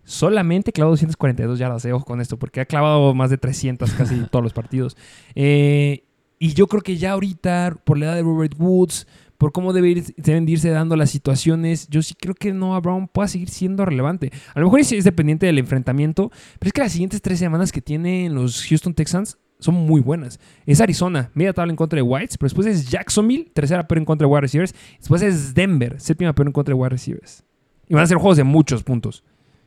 Solamente 0.04 0.72
clavó 0.72 0.92
242 0.92 1.58
yardas. 1.58 1.84
eh, 1.84 1.92
Ojo 1.92 2.04
con 2.04 2.20
esto, 2.20 2.38
porque 2.38 2.60
ha 2.60 2.66
clavado 2.66 3.14
más 3.14 3.30
de 3.30 3.38
300 3.38 3.92
casi 3.92 4.16
todos 4.30 4.42
los 4.42 4.52
partidos. 4.52 4.96
Eh, 5.34 6.04
y 6.38 6.54
yo 6.54 6.66
creo 6.66 6.82
que 6.82 6.96
ya 6.96 7.12
ahorita, 7.12 7.76
por 7.84 7.98
la 7.98 8.06
edad 8.06 8.14
de 8.16 8.22
Robert 8.22 8.54
Woods, 8.58 9.06
por 9.38 9.52
cómo 9.52 9.72
deben 9.72 10.04
de 10.46 10.52
irse 10.52 10.70
dando 10.70 10.96
las 10.96 11.10
situaciones, 11.10 11.88
yo 11.88 12.02
sí 12.02 12.14
creo 12.14 12.34
que 12.34 12.52
Noah 12.52 12.80
Brown 12.80 13.08
pueda 13.08 13.28
seguir 13.28 13.48
siendo 13.48 13.84
relevante. 13.84 14.30
A 14.54 14.60
lo 14.60 14.66
mejor 14.66 14.80
es 14.80 15.04
dependiente 15.04 15.46
del 15.46 15.58
enfrentamiento, 15.58 16.30
pero 16.58 16.68
es 16.68 16.72
que 16.72 16.80
las 16.80 16.92
siguientes 16.92 17.20
tres 17.20 17.38
semanas 17.38 17.72
que 17.72 17.80
tienen 17.80 18.34
los 18.34 18.64
Houston 18.66 18.94
Texans 18.94 19.38
son 19.58 19.74
muy 19.74 20.00
buenas. 20.00 20.40
Es 20.66 20.80
Arizona, 20.80 21.30
media 21.34 21.52
tabla 21.52 21.72
en 21.72 21.76
contra 21.76 21.96
de 21.96 22.02
Whites, 22.02 22.36
pero 22.36 22.46
después 22.46 22.66
es 22.66 22.90
Jacksonville, 22.90 23.50
tercera 23.54 23.86
peor 23.86 23.98
en 23.98 24.04
contra 24.04 24.26
de 24.26 24.32
wide 24.32 24.42
receivers. 24.42 24.74
Después 24.98 25.22
es 25.22 25.54
Denver, 25.54 26.00
séptima 26.00 26.34
peor 26.34 26.48
en 26.48 26.52
contra 26.52 26.74
de 26.74 26.80
wide 26.80 26.90
receivers. 26.90 27.44
Y 27.88 27.94
van 27.94 28.04
a 28.04 28.06
ser 28.06 28.18
juegos 28.18 28.36
de 28.36 28.44
muchos 28.44 28.82
puntos. 28.82 29.24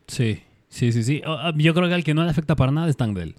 Sí, 0.07 0.41
sí, 0.69 0.91
sí, 0.91 1.03
sí. 1.03 1.21
Yo 1.55 1.73
creo 1.73 1.87
que 1.87 1.93
al 1.93 2.03
que 2.03 2.13
no 2.13 2.23
le 2.23 2.29
afecta 2.29 2.55
para 2.55 2.71
nada 2.71 2.89
es 2.89 2.97
Tank 2.97 3.17
Dell. 3.17 3.35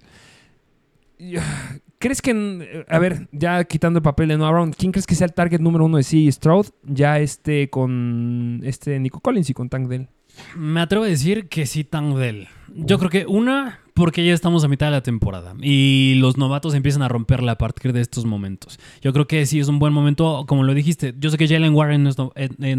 ¿Crees 1.99 2.21
que, 2.21 2.85
a 2.87 2.97
ver, 2.97 3.27
ya 3.33 3.61
quitando 3.65 3.99
el 3.99 4.03
papel 4.03 4.29
de 4.29 4.37
Noah 4.37 4.51
Brown, 4.51 4.71
¿quién 4.71 4.93
crees 4.93 5.05
que 5.05 5.15
sea 5.15 5.27
el 5.27 5.33
target 5.33 5.59
número 5.59 5.83
uno 5.83 5.97
de 5.97 6.03
C. 6.03 6.31
Stroud? 6.31 6.67
Ya 6.83 7.19
este 7.19 7.69
con 7.69 8.61
este 8.63 8.97
Nico 9.01 9.19
Collins 9.19 9.49
y 9.49 9.53
con 9.53 9.67
Tank 9.67 9.89
Dell. 9.89 10.07
Me 10.55 10.79
atrevo 10.79 11.03
a 11.03 11.09
decir 11.09 11.49
que 11.49 11.65
sí, 11.65 11.83
Tank 11.83 12.15
Dell. 12.15 12.47
Yo 12.73 12.99
creo 12.99 13.09
que 13.09 13.25
una, 13.25 13.81
porque 13.99 14.25
ya 14.25 14.33
estamos 14.33 14.63
a 14.63 14.69
mitad 14.69 14.87
de 14.87 14.91
la 14.91 15.03
temporada 15.03 15.53
y 15.61 16.15
los 16.17 16.37
novatos 16.37 16.73
empiezan 16.73 17.01
a 17.01 17.09
romperla 17.09 17.51
a 17.51 17.57
partir 17.57 17.91
de 17.91 17.99
estos 17.99 18.23
momentos. 18.23 18.79
Yo 19.01 19.11
creo 19.11 19.27
que 19.27 19.45
sí 19.45 19.59
es 19.59 19.67
un 19.67 19.77
buen 19.77 19.91
momento, 19.91 20.45
como 20.47 20.63
lo 20.63 20.73
dijiste. 20.73 21.13
Yo 21.19 21.29
sé 21.29 21.37
que 21.37 21.47
Jalen 21.49 21.75
Warren 21.75 22.03
no 22.03 22.09
es, 22.09 22.17
eh, 22.35 22.49
eh, 22.61 22.75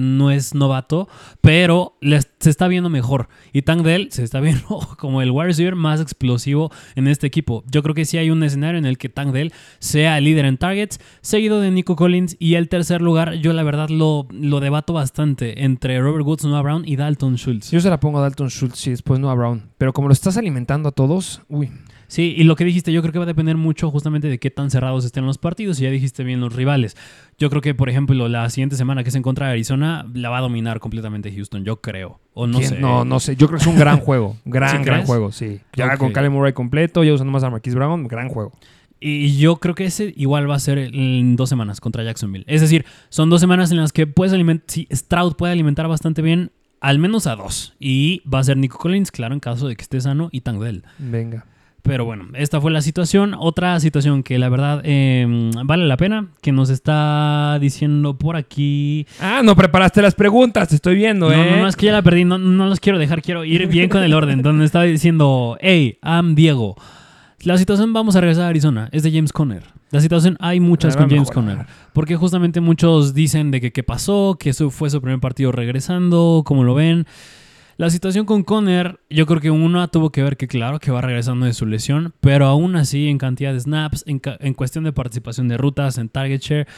novato, 0.54 1.08
pero 1.42 1.98
se 2.38 2.48
está 2.48 2.68
viendo 2.68 2.88
mejor. 2.88 3.28
Y 3.52 3.62
Tank 3.62 3.82
Dell 3.82 4.10
se 4.10 4.24
está 4.24 4.40
viendo 4.40 4.80
como 4.98 5.20
el 5.20 5.30
wide 5.30 5.48
receiver 5.48 5.76
más 5.76 6.00
explosivo 6.00 6.72
en 6.94 7.06
este 7.06 7.26
equipo. 7.26 7.64
Yo 7.70 7.82
creo 7.82 7.94
que 7.94 8.06
sí 8.06 8.16
hay 8.16 8.30
un 8.30 8.42
escenario 8.42 8.78
en 8.78 8.86
el 8.86 8.96
que 8.96 9.10
Tank 9.10 9.32
Dell 9.32 9.52
sea 9.78 10.18
líder 10.20 10.46
en 10.46 10.56
targets, 10.56 11.00
seguido 11.20 11.60
de 11.60 11.70
Nico 11.70 11.96
Collins. 11.96 12.36
Y 12.38 12.54
el 12.54 12.70
tercer 12.70 13.02
lugar, 13.02 13.34
yo 13.34 13.52
la 13.52 13.62
verdad 13.62 13.90
lo, 13.90 14.26
lo 14.30 14.60
debato 14.60 14.94
bastante 14.94 15.64
entre 15.64 16.00
Robert 16.00 16.24
Woods, 16.24 16.46
Noah 16.46 16.62
Brown 16.62 16.82
y 16.86 16.96
Dalton 16.96 17.36
Schultz. 17.36 17.70
Yo 17.70 17.80
se 17.80 17.90
la 17.90 18.00
pongo 18.00 18.20
a 18.20 18.22
Dalton 18.22 18.48
Schultz 18.48 18.86
y 18.86 18.90
después 18.90 19.20
no 19.20 19.28
a 19.28 19.34
Brown. 19.34 19.68
Pero 19.76 19.92
como 19.92 20.08
lo 20.08 20.12
estás 20.12 20.38
alimentando 20.38 20.88
a 20.88 20.92
todos, 20.92 21.09
uy. 21.48 21.70
Sí, 22.06 22.34
y 22.36 22.42
lo 22.42 22.56
que 22.56 22.64
dijiste, 22.64 22.92
yo 22.92 23.02
creo 23.02 23.12
que 23.12 23.18
va 23.20 23.24
a 23.24 23.26
depender 23.26 23.56
mucho 23.56 23.88
justamente 23.88 24.26
de 24.26 24.40
qué 24.40 24.50
tan 24.50 24.68
cerrados 24.72 25.04
estén 25.04 25.26
los 25.26 25.38
partidos. 25.38 25.78
Y 25.78 25.84
ya 25.84 25.90
dijiste 25.90 26.24
bien 26.24 26.40
los 26.40 26.52
rivales. 26.52 26.96
Yo 27.38 27.50
creo 27.50 27.62
que, 27.62 27.72
por 27.72 27.88
ejemplo, 27.88 28.28
la 28.28 28.50
siguiente 28.50 28.74
semana 28.74 29.04
que 29.04 29.12
se 29.12 29.18
encuentra 29.18 29.48
Arizona, 29.48 30.04
la 30.12 30.28
va 30.28 30.38
a 30.38 30.40
dominar 30.40 30.80
completamente 30.80 31.32
Houston, 31.32 31.64
yo 31.64 31.80
creo. 31.80 32.18
O 32.34 32.48
no 32.48 32.58
¿Quién? 32.58 32.70
sé. 32.70 32.80
No, 32.80 33.04
no 33.04 33.20
sé. 33.20 33.36
Yo 33.36 33.46
creo 33.46 33.58
que 33.58 33.62
es 33.62 33.68
un 33.68 33.78
gran 33.78 33.98
juego. 34.00 34.36
Gran, 34.44 34.70
¿Sí 34.70 34.76
gran 34.78 34.84
crees? 34.98 35.06
juego, 35.06 35.30
sí. 35.30 35.60
Ya 35.76 35.96
con 35.98 36.10
Callum 36.12 36.32
Murray 36.32 36.52
completo, 36.52 37.04
ya 37.04 37.14
usando 37.14 37.30
más 37.32 37.44
a 37.44 37.50
Marquise 37.50 37.76
Brown, 37.76 38.08
gran 38.08 38.28
juego. 38.28 38.50
Y 38.98 39.38
yo 39.38 39.56
creo 39.56 39.76
que 39.76 39.84
ese 39.84 40.12
igual 40.16 40.50
va 40.50 40.56
a 40.56 40.58
ser 40.58 40.78
en 40.78 41.36
dos 41.36 41.48
semanas 41.48 41.80
contra 41.80 42.02
Jacksonville. 42.02 42.44
Es 42.48 42.60
decir, 42.60 42.84
son 43.08 43.30
dos 43.30 43.40
semanas 43.40 43.70
en 43.70 43.76
las 43.76 43.92
que 43.92 44.06
puedes 44.08 44.34
alimentar, 44.34 44.64
sí, 44.68 44.88
Stroud 44.92 45.36
puede 45.36 45.52
alimentar 45.52 45.86
bastante 45.88 46.20
bien, 46.22 46.50
al 46.80 46.98
menos 46.98 47.26
a 47.26 47.36
dos. 47.36 47.74
Y 47.78 48.22
va 48.32 48.38
a 48.40 48.44
ser 48.44 48.56
Nico 48.56 48.78
Collins, 48.78 49.10
claro, 49.10 49.34
en 49.34 49.40
caso 49.40 49.68
de 49.68 49.76
que 49.76 49.82
esté 49.82 50.00
sano, 50.00 50.28
y 50.32 50.40
Tank 50.40 50.60
Dell. 50.60 50.82
Venga. 50.98 51.44
Pero 51.82 52.04
bueno, 52.04 52.28
esta 52.34 52.60
fue 52.60 52.70
la 52.70 52.82
situación. 52.82 53.34
Otra 53.38 53.80
situación 53.80 54.22
que 54.22 54.38
la 54.38 54.50
verdad 54.50 54.82
eh, 54.84 55.50
vale 55.64 55.86
la 55.86 55.96
pena, 55.96 56.26
que 56.42 56.52
nos 56.52 56.68
está 56.68 57.56
diciendo 57.58 58.18
por 58.18 58.36
aquí. 58.36 59.06
Ah, 59.18 59.40
no 59.42 59.56
preparaste 59.56 60.02
las 60.02 60.14
preguntas, 60.14 60.68
te 60.68 60.74
estoy 60.74 60.94
viendo, 60.96 61.30
No, 61.30 61.34
¿eh? 61.34 61.50
no, 61.52 61.56
no, 61.62 61.68
es 61.68 61.76
que 61.76 61.86
ya 61.86 61.92
la 61.92 62.02
perdí, 62.02 62.24
no, 62.26 62.36
no 62.36 62.66
los 62.66 62.80
quiero 62.80 62.98
dejar, 62.98 63.22
quiero 63.22 63.44
ir 63.46 63.66
bien 63.66 63.88
con 63.88 64.02
el 64.02 64.12
orden. 64.12 64.42
donde 64.42 64.66
estaba 64.66 64.84
diciendo, 64.84 65.56
hey, 65.60 65.98
I'm 66.02 66.34
Diego. 66.34 66.76
La 67.44 67.56
situación, 67.56 67.94
vamos 67.94 68.14
a 68.14 68.20
regresar 68.20 68.44
a 68.44 68.48
Arizona, 68.48 68.90
es 68.92 69.02
de 69.02 69.12
James 69.12 69.32
Conner. 69.32 69.62
La 69.90 70.00
situación, 70.00 70.36
hay 70.40 70.60
muchas 70.60 70.96
con 70.96 71.10
James. 71.10 71.30
Conner. 71.30 71.66
Porque 71.92 72.16
justamente 72.16 72.60
muchos 72.60 73.12
dicen 73.12 73.50
de 73.50 73.60
que 73.60 73.72
qué 73.72 73.82
pasó, 73.82 74.36
que 74.38 74.50
eso 74.50 74.70
fue 74.70 74.88
su 74.88 75.00
primer 75.00 75.18
partido 75.20 75.50
regresando, 75.50 76.42
como 76.44 76.62
lo 76.62 76.74
ven. 76.74 77.06
La 77.76 77.90
situación 77.90 78.26
con 78.26 78.44
Conner, 78.44 79.00
yo 79.08 79.26
creo 79.26 79.40
que 79.40 79.50
uno 79.50 79.88
tuvo 79.88 80.10
que 80.10 80.22
ver 80.22 80.36
que 80.36 80.46
claro 80.46 80.78
que 80.78 80.90
va 80.90 81.00
regresando 81.00 81.46
de 81.46 81.54
su 81.54 81.66
lesión, 81.66 82.12
pero 82.20 82.46
aún 82.46 82.76
así 82.76 83.08
en 83.08 83.18
cantidad 83.18 83.52
de 83.52 83.60
snaps, 83.60 84.04
en, 84.06 84.20
en 84.40 84.54
cuestión 84.54 84.84
de 84.84 84.92
participación 84.92 85.48
de 85.48 85.56
rutas, 85.56 85.98
en 85.98 86.08
target 86.08 86.40
share, 86.40 86.68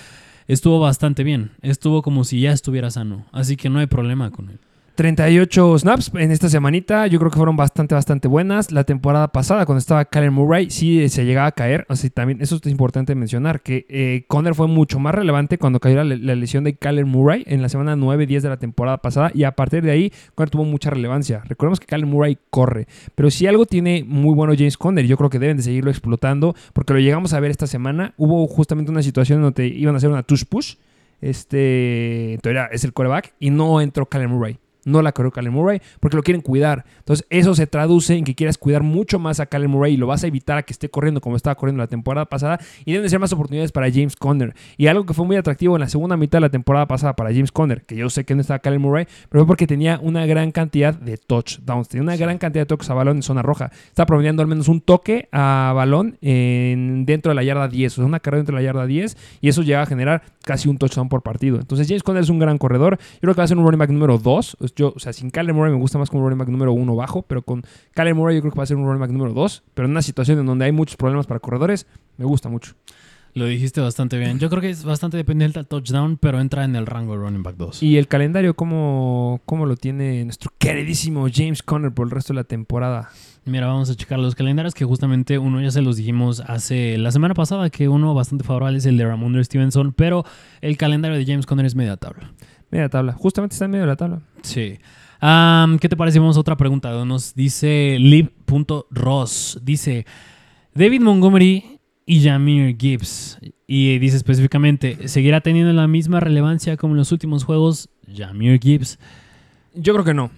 estuvo 0.46 0.80
bastante 0.80 1.24
bien. 1.24 1.50
Estuvo 1.60 2.02
como 2.02 2.24
si 2.24 2.40
ya 2.40 2.52
estuviera 2.52 2.90
sano, 2.90 3.26
así 3.32 3.56
que 3.56 3.68
no 3.68 3.80
hay 3.80 3.86
problema 3.86 4.30
con 4.30 4.50
él. 4.50 4.58
38 4.94 5.78
snaps 5.78 6.10
en 6.14 6.30
esta 6.30 6.48
semanita, 6.48 7.06
yo 7.06 7.18
creo 7.18 7.30
que 7.30 7.36
fueron 7.38 7.56
bastante, 7.56 7.94
bastante 7.94 8.28
buenas. 8.28 8.72
La 8.72 8.84
temporada 8.84 9.28
pasada, 9.28 9.64
cuando 9.64 9.78
estaba 9.78 10.04
Kalen 10.04 10.32
Murray, 10.32 10.70
sí 10.70 11.08
se 11.08 11.24
llegaba 11.24 11.46
a 11.48 11.52
caer. 11.52 11.86
Sea, 11.94 12.10
también 12.10 12.42
eso 12.42 12.56
es 12.62 12.70
importante 12.70 13.14
mencionar, 13.14 13.62
que 13.62 13.86
eh, 13.88 14.24
Conner 14.28 14.54
fue 14.54 14.68
mucho 14.68 14.98
más 14.98 15.14
relevante 15.14 15.56
cuando 15.58 15.80
cayó 15.80 15.96
la, 16.04 16.16
la 16.16 16.34
lesión 16.34 16.64
de 16.64 16.74
Kalen 16.76 17.08
Murray 17.08 17.42
en 17.46 17.62
la 17.62 17.68
semana 17.68 17.96
9-10 17.96 18.40
de 18.42 18.48
la 18.50 18.58
temporada 18.58 18.98
pasada. 18.98 19.30
Y 19.34 19.44
a 19.44 19.52
partir 19.52 19.82
de 19.82 19.90
ahí, 19.92 20.12
Conner 20.34 20.50
tuvo 20.50 20.64
mucha 20.64 20.90
relevancia. 20.90 21.42
Recordemos 21.46 21.80
que 21.80 21.86
Kalen 21.86 22.08
Murray 22.08 22.36
corre. 22.50 22.86
Pero 23.14 23.30
si 23.30 23.46
algo 23.46 23.66
tiene 23.66 24.04
muy 24.06 24.34
bueno 24.34 24.52
James 24.56 24.76
Conner, 24.76 25.06
yo 25.06 25.16
creo 25.16 25.30
que 25.30 25.38
deben 25.38 25.56
de 25.56 25.62
seguirlo 25.62 25.90
explotando, 25.90 26.54
porque 26.74 26.92
lo 26.92 27.00
llegamos 27.00 27.32
a 27.32 27.40
ver 27.40 27.50
esta 27.50 27.66
semana. 27.66 28.12
Hubo 28.18 28.46
justamente 28.46 28.90
una 28.90 29.02
situación 29.02 29.40
donde 29.40 29.66
iban 29.68 29.94
a 29.94 29.98
hacer 29.98 30.10
una 30.10 30.22
tush 30.22 30.44
push. 30.44 30.74
Este, 31.22 32.34
entonces 32.34 32.50
era- 32.52 32.66
es 32.72 32.84
el 32.84 32.92
quarterback 32.92 33.32
y 33.38 33.50
no 33.50 33.80
entró 33.80 34.06
Kalen 34.06 34.28
Murray. 34.30 34.58
No 34.84 35.02
la 35.02 35.12
corrió 35.12 35.30
Kalen 35.30 35.52
Murray 35.52 35.80
porque 36.00 36.16
lo 36.16 36.22
quieren 36.22 36.42
cuidar. 36.42 36.84
Entonces, 36.98 37.26
eso 37.30 37.54
se 37.54 37.66
traduce 37.66 38.16
en 38.16 38.24
que 38.24 38.34
quieras 38.34 38.58
cuidar 38.58 38.82
mucho 38.82 39.18
más 39.18 39.40
a 39.40 39.46
Kalen 39.46 39.70
Murray 39.70 39.94
y 39.94 39.96
lo 39.96 40.06
vas 40.06 40.24
a 40.24 40.26
evitar 40.26 40.58
a 40.58 40.62
que 40.62 40.72
esté 40.72 40.88
corriendo 40.88 41.20
como 41.20 41.36
estaba 41.36 41.54
corriendo 41.54 41.82
la 41.82 41.88
temporada 41.88 42.26
pasada. 42.26 42.58
Y 42.84 42.92
deben 42.92 43.04
de 43.04 43.10
ser 43.10 43.18
más 43.18 43.32
oportunidades 43.32 43.72
para 43.72 43.90
James 43.90 44.16
Conner. 44.16 44.54
Y 44.76 44.86
algo 44.86 45.06
que 45.06 45.14
fue 45.14 45.24
muy 45.24 45.36
atractivo 45.36 45.76
en 45.76 45.80
la 45.80 45.88
segunda 45.88 46.16
mitad 46.16 46.38
de 46.38 46.42
la 46.42 46.50
temporada 46.50 46.86
pasada 46.86 47.14
para 47.14 47.30
James 47.30 47.52
Conner, 47.52 47.82
que 47.82 47.96
yo 47.96 48.10
sé 48.10 48.24
que 48.24 48.34
no 48.34 48.40
estaba 48.40 48.58
Kalen 48.58 48.80
Murray, 48.80 49.06
pero 49.28 49.42
fue 49.42 49.46
porque 49.46 49.66
tenía 49.66 49.98
una 50.02 50.26
gran 50.26 50.50
cantidad 50.52 50.94
de 50.94 51.16
touchdowns. 51.16 51.88
Tenía 51.88 52.02
una 52.02 52.16
gran 52.16 52.38
cantidad 52.38 52.62
de 52.62 52.66
toques 52.66 52.90
a 52.90 52.94
balón 52.94 53.16
en 53.16 53.22
zona 53.22 53.42
roja. 53.42 53.70
Está 53.86 54.06
promediando 54.06 54.42
al 54.42 54.48
menos 54.48 54.68
un 54.68 54.80
toque 54.80 55.28
a 55.32 55.72
balón 55.74 56.18
en, 56.20 57.04
dentro 57.06 57.30
de 57.30 57.36
la 57.36 57.42
yarda 57.42 57.68
10. 57.68 57.92
O 57.92 57.96
sea, 57.96 58.04
una 58.04 58.20
carrera 58.20 58.38
dentro 58.38 58.56
de 58.56 58.62
la 58.62 58.66
yarda 58.66 58.86
10. 58.86 59.16
Y 59.40 59.48
eso 59.48 59.62
llega 59.62 59.82
a 59.82 59.86
generar 59.86 60.22
casi 60.42 60.68
un 60.68 60.78
touchdown 60.78 61.08
por 61.08 61.22
partido. 61.22 61.58
Entonces, 61.58 61.88
James 61.88 62.02
Conner 62.02 62.22
es 62.22 62.28
un 62.28 62.38
gran 62.38 62.58
corredor. 62.58 62.98
Yo 63.14 63.20
creo 63.20 63.34
que 63.34 63.38
va 63.38 63.44
a 63.44 63.48
ser 63.48 63.56
un 63.56 63.64
running 63.64 63.78
back 63.78 63.90
número 63.90 64.18
2. 64.18 64.56
Yo, 64.76 64.92
o 64.94 64.98
sea, 64.98 65.12
sin 65.12 65.30
Kyler 65.30 65.54
Murray 65.54 65.72
me 65.72 65.78
gusta 65.78 65.98
más 65.98 66.10
como 66.10 66.22
un 66.22 66.30
running 66.30 66.38
back 66.38 66.48
número 66.48 66.72
1 66.72 66.96
bajo, 66.96 67.22
pero 67.22 67.42
con 67.42 67.62
Kyler 67.94 68.14
Murray 68.14 68.36
yo 68.36 68.42
creo 68.42 68.52
que 68.52 68.58
va 68.58 68.64
a 68.64 68.66
ser 68.66 68.76
un 68.76 68.84
running 68.84 69.00
back 69.00 69.10
número 69.10 69.32
2. 69.32 69.62
Pero 69.74 69.86
en 69.86 69.92
una 69.92 70.02
situación 70.02 70.38
en 70.38 70.46
donde 70.46 70.64
hay 70.64 70.72
muchos 70.72 70.96
problemas 70.96 71.26
para 71.26 71.40
corredores, 71.40 71.86
me 72.18 72.24
gusta 72.24 72.48
mucho. 72.48 72.74
Lo 73.34 73.46
dijiste 73.46 73.80
bastante 73.80 74.18
bien. 74.18 74.38
Yo 74.38 74.50
creo 74.50 74.60
que 74.60 74.68
es 74.68 74.84
bastante 74.84 75.16
dependiente 75.16 75.58
del 75.58 75.66
touchdown, 75.66 76.18
pero 76.18 76.38
entra 76.38 76.64
en 76.64 76.76
el 76.76 76.84
rango 76.84 77.12
de 77.12 77.20
running 77.20 77.42
back 77.42 77.56
2. 77.56 77.82
Y 77.82 77.96
el 77.96 78.06
calendario, 78.06 78.54
¿cómo, 78.54 79.40
cómo 79.46 79.64
lo 79.64 79.76
tiene 79.76 80.22
nuestro 80.24 80.52
queridísimo 80.58 81.26
James 81.32 81.62
Conner 81.62 81.92
por 81.92 82.06
el 82.06 82.10
resto 82.10 82.34
de 82.34 82.40
la 82.40 82.44
temporada? 82.44 83.10
Mira, 83.44 83.66
vamos 83.66 83.90
a 83.90 83.96
checar 83.96 84.20
los 84.20 84.36
calendarios 84.36 84.72
que 84.72 84.84
justamente 84.84 85.36
uno 85.36 85.60
ya 85.60 85.72
se 85.72 85.82
los 85.82 85.96
dijimos 85.96 86.40
hace 86.46 86.96
la 86.96 87.10
semana 87.10 87.34
pasada, 87.34 87.70
que 87.70 87.88
uno 87.88 88.14
bastante 88.14 88.44
favorable 88.44 88.78
es 88.78 88.86
el 88.86 88.96
de 88.96 89.04
Ramondre 89.04 89.42
Stevenson, 89.42 89.92
pero 89.92 90.24
el 90.60 90.76
calendario 90.76 91.18
de 91.18 91.26
James 91.26 91.44
Conner 91.44 91.66
es 91.66 91.74
media 91.74 91.96
tabla. 91.96 92.32
Media 92.70 92.88
tabla. 92.88 93.12
Justamente 93.14 93.54
está 93.54 93.64
en 93.64 93.72
medio 93.72 93.82
de 93.82 93.88
la 93.88 93.96
tabla. 93.96 94.20
Sí. 94.42 94.78
¿Qué 95.80 95.88
te 95.88 95.96
parece? 95.96 96.20
Vamos 96.20 96.36
a 96.36 96.40
otra 96.40 96.56
pregunta. 96.56 97.04
Nos 97.04 97.34
dice 97.34 97.96
lib.ross. 97.98 99.60
Dice 99.62 100.06
David 100.74 101.00
Montgomery 101.00 101.80
y 102.06 102.22
Jamir 102.22 102.76
Gibbs. 102.78 103.38
Y 103.66 103.98
dice 103.98 104.16
específicamente, 104.16 105.08
¿seguirá 105.08 105.40
teniendo 105.40 105.72
la 105.72 105.88
misma 105.88 106.20
relevancia 106.20 106.76
como 106.76 106.94
en 106.94 106.98
los 106.98 107.10
últimos 107.10 107.42
juegos 107.44 107.88
Jamir 108.14 108.60
Gibbs? 108.60 108.98
Yo 109.74 109.92
creo 109.94 110.04
que 110.04 110.14
no. 110.14 110.30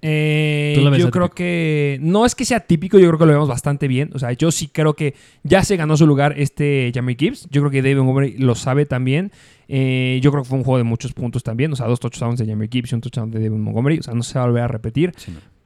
Eh, 0.00 0.74
¿Tú 0.76 0.82
lo 0.84 0.90
ves 0.90 1.00
yo 1.00 1.06
atípico? 1.06 1.26
creo 1.26 1.30
que 1.34 1.98
no 2.00 2.24
es 2.24 2.34
que 2.36 2.44
sea 2.44 2.60
típico, 2.60 2.98
yo 2.98 3.08
creo 3.08 3.18
que 3.18 3.26
lo 3.26 3.32
vemos 3.32 3.48
bastante 3.48 3.88
bien. 3.88 4.10
O 4.14 4.18
sea, 4.18 4.32
yo 4.32 4.50
sí 4.52 4.68
creo 4.68 4.94
que 4.94 5.14
ya 5.42 5.62
se 5.64 5.76
ganó 5.76 5.96
su 5.96 6.06
lugar 6.06 6.34
este 6.38 6.92
Jamie 6.94 7.16
Gibbs. 7.18 7.48
Yo 7.50 7.62
creo 7.62 7.70
que 7.70 7.82
David 7.82 7.96
Montgomery 7.96 8.38
lo 8.38 8.54
sabe 8.54 8.86
también. 8.86 9.32
Eh, 9.68 10.20
yo 10.22 10.30
creo 10.30 10.42
que 10.44 10.48
fue 10.48 10.58
un 10.58 10.64
juego 10.64 10.78
de 10.78 10.84
muchos 10.84 11.12
puntos 11.12 11.42
también. 11.42 11.72
O 11.72 11.76
sea, 11.76 11.86
dos 11.86 11.98
touchdowns 12.00 12.38
de 12.38 12.46
Jamie 12.46 12.68
Gibbs 12.70 12.92
y 12.92 12.94
un 12.94 13.00
touchdown 13.00 13.30
de 13.30 13.38
David 13.40 13.56
Montgomery. 13.58 13.98
O 13.98 14.02
sea, 14.02 14.14
no 14.14 14.22
se 14.22 14.38
va 14.38 14.44
a 14.44 14.46
volver 14.48 14.62
a 14.62 14.68
repetir. 14.68 15.12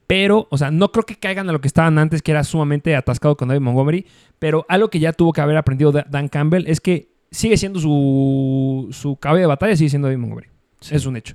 Pero, 0.07 0.47
o 0.51 0.59
sea, 0.59 0.71
no 0.71 0.93
creo 0.93 1.05
que 1.05 1.17
caigan 1.17 1.49
a 1.49 1.53
lo 1.53 1.61
que 1.61 1.69
estaban 1.69 1.99
antes, 1.99 2.21
que 2.23 2.33
era 2.33 2.45
sumamente 2.45 2.95
atascado 2.97 3.37
con 3.37 3.49
David 3.49 3.61
Montgomery. 3.63 4.07
Pero 4.39 4.65
algo 4.69 4.89
que 4.89 4.99
ya 4.99 5.13
tuvo 5.13 5.33
que 5.33 5.41
haber 5.41 5.57
aprendido 5.57 5.93
Da- 5.93 6.07
Dan 6.11 6.29
Campbell 6.29 6.67
es 6.67 6.81
que 6.81 7.09
sigue 7.31 7.57
siendo 7.57 7.81
su, 7.81 8.89
su 8.93 9.17
caballo 9.17 9.41
de 9.43 9.47
batalla, 9.47 9.77
sigue 9.77 9.91
siendo 9.91 10.09
David 10.09 10.21
Montgomery. 10.21 10.49
Es 10.91 11.07
un 11.07 11.17
hecho. 11.17 11.35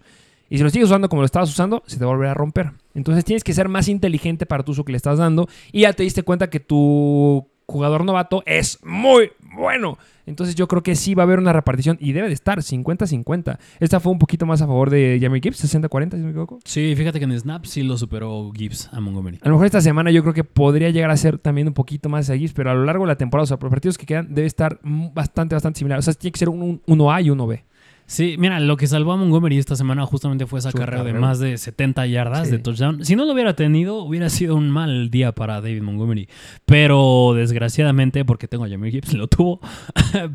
Y 0.49 0.57
si 0.57 0.63
lo 0.63 0.69
sigues 0.69 0.86
usando 0.88 1.10
como 1.10 1.21
lo 1.21 1.25
estabas 1.25 1.49
usando, 1.49 1.83
se 1.88 1.97
te 1.97 2.05
va 2.05 2.12
a 2.12 2.15
volver 2.15 2.29
a 2.29 2.33
romper. 2.33 2.71
Entonces 2.97 3.23
tienes 3.23 3.43
que 3.43 3.53
ser 3.53 3.69
más 3.69 3.88
inteligente 3.88 4.47
para 4.47 4.63
tu 4.63 4.71
uso 4.71 4.83
que 4.83 4.91
le 4.91 4.97
estás 4.97 5.19
dando. 5.19 5.47
Y 5.71 5.81
ya 5.81 5.93
te 5.93 6.01
diste 6.01 6.23
cuenta 6.23 6.49
que 6.49 6.60
tu 6.60 7.47
jugador 7.67 8.03
novato 8.03 8.41
es 8.47 8.79
muy 8.83 9.29
bueno. 9.55 9.99
Entonces 10.25 10.55
yo 10.55 10.67
creo 10.67 10.81
que 10.81 10.95
sí 10.95 11.13
va 11.13 11.21
a 11.21 11.25
haber 11.25 11.38
una 11.38 11.53
repartición 11.53 11.97
y 12.01 12.13
debe 12.13 12.27
de 12.27 12.33
estar 12.33 12.57
50-50. 12.57 13.60
Esta 13.79 13.99
fue 13.99 14.12
un 14.12 14.17
poquito 14.17 14.47
más 14.47 14.63
a 14.63 14.67
favor 14.67 14.89
de 14.89 15.19
Jamie 15.21 15.41
Gibbs, 15.41 15.63
60-40, 15.63 16.12
si 16.12 16.17
me 16.17 16.29
equivoco. 16.31 16.60
Sí, 16.65 16.95
fíjate 16.97 17.19
que 17.19 17.25
en 17.25 17.39
Snap 17.39 17.65
sí 17.65 17.83
lo 17.83 17.97
superó 17.97 18.51
Gibbs 18.51 18.89
a 18.91 18.99
Montgomery. 18.99 19.38
A 19.43 19.47
lo 19.47 19.55
mejor 19.55 19.67
esta 19.67 19.81
semana 19.81 20.10
yo 20.10 20.23
creo 20.23 20.33
que 20.33 20.43
podría 20.43 20.89
llegar 20.89 21.12
a 21.12 21.17
ser 21.17 21.38
también 21.38 21.67
un 21.67 21.75
poquito 21.75 22.10
más 22.10 22.25
de 22.25 22.39
Gibbs, 22.39 22.53
pero 22.53 22.71
a 22.71 22.73
lo 22.73 22.83
largo 22.83 23.03
de 23.03 23.10
la 23.10 23.17
temporada, 23.17 23.43
o 23.43 23.47
sea, 23.47 23.57
por 23.57 23.67
los 23.67 23.75
partidos 23.75 23.97
que 23.99 24.07
quedan, 24.07 24.33
debe 24.33 24.47
estar 24.47 24.79
bastante, 24.81 25.53
bastante 25.53 25.77
similar. 25.77 25.99
O 25.99 26.01
sea, 26.01 26.15
tiene 26.15 26.31
que 26.31 26.39
ser 26.39 26.49
un, 26.49 26.81
un 26.83 26.99
1A 26.99 27.23
y 27.23 27.29
1B. 27.29 27.62
Sí, 28.10 28.38
mira, 28.39 28.60
lo 28.62 28.78
que 28.78 28.88
salvó 28.88 29.12
a 29.12 29.17
Montgomery 29.17 29.58
esta 29.58 29.76
semana 29.76 30.06
justamente 30.06 30.46
fue 30.46 30.60
esa 30.60 30.72
carrera 30.72 31.04
de 31.04 31.12
más 31.13 31.39
de 31.39 31.58
70 31.58 32.08
yardas 32.08 32.46
Sí. 32.48 32.52
de 32.54 32.60
touchdown. 32.60 33.04
Si 33.04 33.17
no 33.17 33.26
lo 33.26 33.34
hubiera 33.34 33.54
tenido, 33.54 33.98
hubiera 34.02 34.30
sido 34.30 34.56
un 34.56 34.70
mal 34.70 35.10
día 35.10 35.34
para 35.34 35.56
David 35.60 35.82
Montgomery. 35.82 36.30
Pero 36.65 37.34
desgraciadamente, 37.36 38.24
porque 38.24 38.48
tengo 38.48 38.63
a 38.63 38.70
Jamir 38.70 38.91
Gibbs, 38.93 39.13
lo 39.13 39.28
tuvo. 39.28 39.60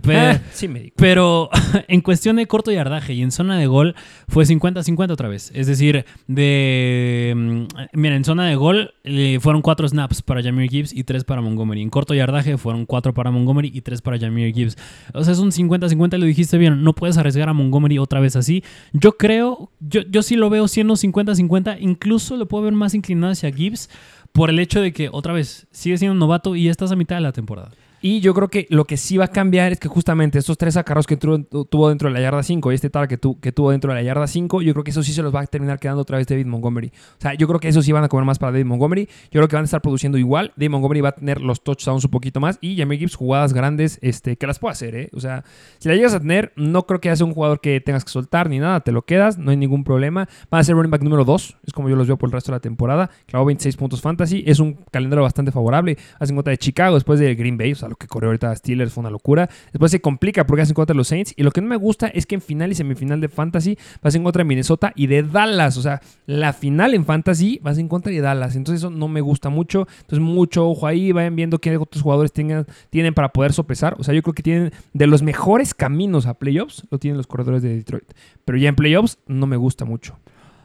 Pero, 0.02 0.32
Eh, 0.32 0.40
sí 0.52 0.68
me 0.68 0.80
digo. 0.80 0.94
pero 0.98 1.48
en 1.88 2.02
cuestión 2.02 2.36
de 2.36 2.46
corto 2.46 2.70
yardaje 2.70 3.14
y 3.14 3.22
en 3.22 3.30
zona 3.32 3.56
de 3.56 3.66
gol 3.66 3.94
fue 4.28 4.44
50-50 4.44 5.10
otra 5.10 5.28
vez. 5.30 5.50
Es 5.54 5.66
decir, 5.66 6.04
de... 6.28 7.32
mm, 7.34 7.62
Mira, 7.94 8.16
en 8.16 8.24
zona 8.24 8.46
de 8.48 8.54
gol 8.54 8.92
fueron 9.40 9.62
cuatro 9.62 9.88
snaps 9.88 10.20
para 10.20 10.42
Jamir 10.42 10.68
Gibbs 10.70 10.92
y 10.94 11.04
tres 11.04 11.24
para 11.24 11.40
Montgomery. 11.40 11.80
En 11.80 11.88
corto 11.88 12.12
yardaje 12.14 12.58
fueron 12.58 12.84
cuatro 12.84 13.14
para 13.14 13.30
Montgomery 13.30 13.70
y 13.72 13.80
tres 13.80 14.02
para 14.02 14.18
Jamir 14.18 14.52
Gibbs. 14.54 14.76
O 15.14 15.24
sea, 15.24 15.32
es 15.32 15.38
un 15.38 15.50
50-50, 15.52 16.18
lo 16.18 16.26
dijiste 16.26 16.58
bien. 16.58 16.82
No 16.84 16.92
puedes 16.94 17.16
arriesgar 17.16 17.48
a 17.48 17.52
Montgomery 17.52 17.61
otra 18.00 18.20
vez 18.20 18.36
así. 18.36 18.62
Yo 18.92 19.12
creo, 19.12 19.70
yo, 19.80 20.02
yo 20.02 20.22
sí 20.22 20.36
lo 20.36 20.50
veo 20.50 20.68
siendo 20.68 20.94
50-50. 20.94 21.76
Incluso 21.80 22.36
lo 22.36 22.46
puedo 22.46 22.64
ver 22.64 22.72
más 22.72 22.94
inclinado 22.94 23.32
hacia 23.32 23.52
Gibbs 23.52 23.90
por 24.32 24.50
el 24.50 24.58
hecho 24.58 24.80
de 24.80 24.92
que, 24.92 25.08
otra 25.12 25.32
vez, 25.32 25.66
sigue 25.70 25.98
siendo 25.98 26.12
un 26.12 26.18
novato 26.18 26.56
y 26.56 26.68
estás 26.68 26.90
a 26.92 26.96
mitad 26.96 27.16
de 27.16 27.22
la 27.22 27.32
temporada. 27.32 27.70
Y 28.02 28.20
yo 28.20 28.34
creo 28.34 28.48
que 28.48 28.66
lo 28.68 28.84
que 28.84 28.96
sí 28.96 29.16
va 29.16 29.26
a 29.26 29.28
cambiar 29.28 29.70
es 29.72 29.78
que 29.78 29.86
justamente 29.88 30.38
estos 30.38 30.58
tres 30.58 30.76
acarros 30.76 31.06
que 31.06 31.16
tuvo, 31.16 31.88
dentro 31.88 32.08
de 32.08 32.14
la 32.14 32.20
yarda 32.20 32.42
5 32.42 32.72
y 32.72 32.74
este 32.74 32.90
tal 32.90 33.06
que, 33.06 33.16
tu- 33.16 33.38
que 33.38 33.52
tuvo 33.52 33.70
dentro 33.70 33.92
de 33.92 33.98
la 33.98 34.02
yarda 34.02 34.26
5, 34.26 34.60
yo 34.60 34.72
creo 34.74 34.82
que 34.84 34.90
eso 34.90 35.02
sí 35.04 35.12
se 35.12 35.22
los 35.22 35.34
va 35.34 35.40
a 35.40 35.46
terminar 35.46 35.78
quedando 35.78 36.02
otra 36.02 36.18
vez 36.18 36.26
David 36.26 36.46
Montgomery. 36.46 36.88
O 36.88 37.20
sea, 37.20 37.34
yo 37.34 37.46
creo 37.46 37.60
que 37.60 37.68
eso 37.68 37.80
sí 37.80 37.92
van 37.92 38.02
a 38.02 38.08
comer 38.08 38.24
más 38.26 38.38
para 38.40 38.50
David 38.52 38.66
Montgomery. 38.66 39.06
Yo 39.30 39.38
creo 39.40 39.46
que 39.48 39.54
van 39.56 39.62
a 39.62 39.66
estar 39.66 39.80
produciendo 39.80 40.18
igual. 40.18 40.52
David 40.56 40.70
Montgomery 40.70 41.00
va 41.00 41.10
a 41.10 41.12
tener 41.12 41.40
los 41.40 41.62
touchdowns 41.62 42.04
un 42.04 42.10
poquito 42.10 42.40
más 42.40 42.58
y 42.60 42.76
Jamie 42.76 42.98
Gibbs 42.98 43.14
jugadas 43.14 43.52
grandes 43.52 43.98
este, 44.02 44.36
que 44.36 44.46
las 44.48 44.58
puede 44.58 44.72
hacer. 44.72 44.94
¿eh? 44.96 45.08
O 45.14 45.20
sea, 45.20 45.44
si 45.78 45.88
la 45.88 45.94
llegas 45.94 46.12
a 46.14 46.18
tener, 46.20 46.52
no 46.56 46.86
creo 46.86 47.00
que 47.00 47.14
sea 47.14 47.24
un 47.24 47.34
jugador 47.34 47.60
que 47.60 47.80
tengas 47.80 48.04
que 48.04 48.10
soltar 48.10 48.50
ni 48.50 48.58
nada. 48.58 48.80
Te 48.80 48.90
lo 48.90 49.02
quedas, 49.02 49.38
no 49.38 49.52
hay 49.52 49.56
ningún 49.56 49.84
problema. 49.84 50.28
Van 50.50 50.60
a 50.60 50.64
ser 50.64 50.74
running 50.74 50.90
back 50.90 51.02
número 51.02 51.24
2. 51.24 51.56
Es 51.66 51.72
como 51.72 51.88
yo 51.88 51.94
los 51.94 52.08
veo 52.08 52.16
por 52.18 52.28
el 52.28 52.32
resto 52.32 52.50
de 52.50 52.56
la 52.56 52.60
temporada. 52.60 53.10
Clavó 53.26 53.44
26 53.44 53.76
puntos 53.76 54.00
fantasy. 54.00 54.42
Es 54.44 54.58
un 54.58 54.74
calendario 54.90 55.22
bastante 55.22 55.52
favorable. 55.52 55.96
Hace 56.18 56.32
en 56.32 56.36
contra 56.36 56.50
de 56.50 56.58
Chicago 56.58 56.94
después 56.96 57.20
de 57.20 57.32
Green 57.36 57.56
Bay. 57.56 57.70
O 57.72 57.76
sea, 57.76 57.88
lo 57.92 57.96
que 57.96 58.06
corrió 58.06 58.30
ahorita 58.30 58.54
Steelers 58.56 58.92
fue 58.92 59.02
una 59.02 59.10
locura. 59.10 59.48
Después 59.72 59.92
se 59.92 60.00
complica 60.00 60.46
porque 60.46 60.62
hace 60.62 60.70
en 60.70 60.74
contra 60.74 60.96
los 60.96 61.08
Saints. 61.08 61.34
Y 61.36 61.42
lo 61.42 61.50
que 61.50 61.60
no 61.60 61.68
me 61.68 61.76
gusta 61.76 62.08
es 62.08 62.26
que 62.26 62.34
en 62.34 62.40
final 62.40 62.72
y 62.72 62.74
semifinal 62.74 63.20
de 63.20 63.28
fantasy 63.28 63.78
vas 64.02 64.14
en 64.14 64.24
contra 64.24 64.40
de 64.40 64.44
Minnesota 64.44 64.92
y 64.96 65.06
de 65.06 65.22
Dallas. 65.22 65.76
O 65.76 65.82
sea, 65.82 66.00
la 66.26 66.52
final 66.52 66.94
en 66.94 67.04
fantasy 67.04 67.60
vas 67.62 67.78
en 67.78 67.88
contra 67.88 68.10
de 68.10 68.20
Dallas. 68.20 68.56
Entonces 68.56 68.80
eso 68.80 68.90
no 68.90 69.08
me 69.08 69.20
gusta 69.20 69.50
mucho. 69.50 69.86
Entonces 70.00 70.20
mucho 70.20 70.68
ojo 70.68 70.86
ahí. 70.86 71.12
Vayan 71.12 71.36
viendo 71.36 71.58
qué 71.58 71.76
otros 71.76 72.02
jugadores 72.02 72.32
tengan, 72.32 72.66
tienen 72.90 73.12
para 73.12 73.28
poder 73.28 73.52
sopesar. 73.52 73.94
O 73.98 74.04
sea, 74.04 74.14
yo 74.14 74.22
creo 74.22 74.34
que 74.34 74.42
tienen 74.42 74.72
de 74.94 75.06
los 75.06 75.22
mejores 75.22 75.74
caminos 75.74 76.26
a 76.26 76.34
playoffs. 76.34 76.84
Lo 76.90 76.98
tienen 76.98 77.18
los 77.18 77.26
corredores 77.26 77.62
de 77.62 77.76
Detroit. 77.76 78.10
Pero 78.44 78.58
ya 78.58 78.68
en 78.68 78.76
playoffs 78.76 79.18
no 79.26 79.46
me 79.46 79.56
gusta 79.56 79.84
mucho. 79.84 80.18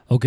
Ok. 0.08 0.26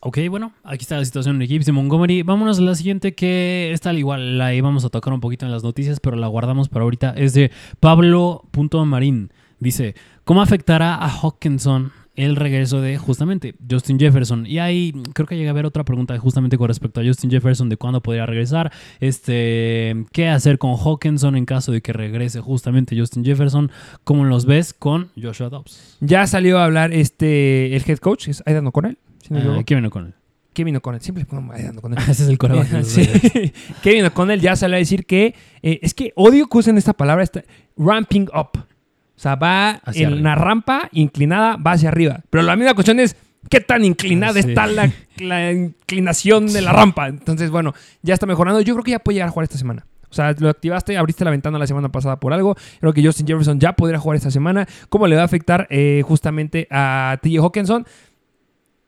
Ok, 0.00 0.18
bueno, 0.28 0.52
aquí 0.62 0.82
está 0.82 0.98
la 0.98 1.04
situación 1.04 1.38
de 1.38 1.46
Gibbs 1.46 1.68
y 1.68 1.72
Montgomery. 1.72 2.22
Vámonos 2.22 2.58
a 2.58 2.62
la 2.62 2.74
siguiente 2.74 3.14
que 3.14 3.72
está 3.72 3.90
al 3.90 3.98
igual, 3.98 4.38
la 4.38 4.54
íbamos 4.54 4.84
a 4.84 4.90
tocar 4.90 5.12
un 5.12 5.20
poquito 5.20 5.46
en 5.46 5.52
las 5.52 5.64
noticias, 5.64 6.00
pero 6.00 6.16
la 6.16 6.26
guardamos 6.26 6.68
para 6.68 6.82
ahorita. 6.84 7.14
Es 7.16 7.32
de 7.32 7.50
Pablo.marín. 7.80 9.32
Dice, 9.58 9.94
¿cómo 10.24 10.42
afectará 10.42 10.94
a 10.96 11.08
Hawkinson 11.08 11.92
el 12.14 12.36
regreso 12.36 12.80
de 12.80 12.98
justamente 12.98 13.54
Justin 13.70 13.98
Jefferson? 13.98 14.44
Y 14.46 14.58
ahí 14.58 14.92
creo 15.14 15.26
que 15.26 15.36
llega 15.36 15.48
a 15.48 15.52
haber 15.52 15.64
otra 15.64 15.84
pregunta 15.84 16.16
justamente 16.18 16.58
con 16.58 16.68
respecto 16.68 17.00
a 17.00 17.04
Justin 17.04 17.30
Jefferson 17.30 17.70
de 17.70 17.78
cuándo 17.78 18.02
podría 18.02 18.26
regresar. 18.26 18.70
Este, 19.00 20.04
¿qué 20.12 20.28
hacer 20.28 20.58
con 20.58 20.76
Hawkinson 20.76 21.36
en 21.36 21.46
caso 21.46 21.72
de 21.72 21.80
que 21.80 21.94
regrese 21.94 22.40
justamente 22.40 22.98
Justin 22.98 23.24
Jefferson? 23.24 23.70
¿Cómo 24.04 24.26
los 24.26 24.44
ves 24.44 24.74
con 24.74 25.08
Joshua 25.20 25.48
Dobbs? 25.48 25.96
Ya 26.00 26.26
salió 26.26 26.58
a 26.58 26.64
hablar 26.66 26.92
este 26.92 27.74
el 27.74 27.82
head 27.86 27.98
coach, 27.98 28.28
es 28.28 28.42
Aidan 28.44 28.66
O'Connell. 28.66 28.98
Si 29.26 29.32
no 29.34 29.38
Ah, 29.38 29.42
equivoco. 29.42 29.64
¿Qué 29.64 29.74
viene 29.74 29.90
con 29.90 30.06
él? 30.06 30.14
Kevin 30.52 30.76
O'Connell, 30.76 31.02
siempre 31.02 31.22
le 31.24 31.26
pongo 31.26 31.52
Aidan 31.52 31.76
O'Connell. 31.78 31.98
Ese 32.08 32.22
es 32.24 32.28
el 32.28 32.38
coreback. 32.38 32.82
Sí. 32.84 33.52
Kevin 33.82 34.06
O'Connell 34.06 34.40
ya 34.40 34.56
salió 34.56 34.76
a 34.76 34.78
decir 34.78 35.04
que 35.04 35.34
eh, 35.62 35.78
es 35.82 35.92
que 35.92 36.12
odio 36.16 36.46
que 36.48 36.58
usen 36.58 36.78
esta 36.78 36.94
palabra, 36.94 37.22
esta, 37.24 37.42
ramping 37.76 38.26
up. 38.34 38.58
O 38.58 39.18
sea, 39.18 39.34
va 39.34 39.70
Hacia 39.84 40.02
en 40.02 40.06
arriba. 40.14 40.20
una 40.20 40.34
rampa 40.34 40.88
inclinada, 40.92 41.56
va 41.56 41.72
hacia 41.72 41.88
arriba. 41.88 42.20
Pero 42.30 42.42
la 42.44 42.56
misma 42.56 42.74
cuestión 42.74 43.00
es 43.00 43.16
qué 43.50 43.60
tan 43.60 43.84
inclinada 43.84 44.38
Ah, 44.38 44.42
sí. 44.42 44.48
está 44.50 44.66
la, 44.66 44.90
la 45.18 45.52
inclinación 45.52 46.46
de 46.52 46.62
la 46.62 46.72
rampa. 46.72 47.08
Entonces, 47.08 47.50
bueno, 47.50 47.74
ya 48.02 48.14
está 48.14 48.26
mejorando. 48.26 48.60
Yo 48.60 48.74
creo 48.74 48.84
que 48.84 48.90
ya 48.92 48.98
puede 48.98 49.16
llegar 49.16 49.28
a 49.28 49.32
jugar 49.32 49.44
esta 49.44 49.58
semana. 49.58 49.86
O 50.08 50.14
sea, 50.16 50.34
lo 50.38 50.48
activaste, 50.48 50.96
abriste 50.96 51.24
la 51.24 51.30
ventana 51.30 51.58
la 51.58 51.66
semana 51.66 51.90
pasada 51.90 52.18
por 52.20 52.32
algo. 52.32 52.56
Creo 52.80 52.92
que 52.92 53.04
Justin 53.04 53.26
Jefferson 53.26 53.58
ya 53.60 53.74
podría 53.74 53.98
jugar 53.98 54.16
esta 54.16 54.30
semana. 54.30 54.66
¿Cómo 54.88 55.06
le 55.06 55.16
va 55.16 55.22
a 55.22 55.24
afectar 55.26 55.66
eh, 55.70 56.02
justamente 56.06 56.66
a 56.70 57.18
TJ 57.22 57.38
Hawkinson? 57.40 57.86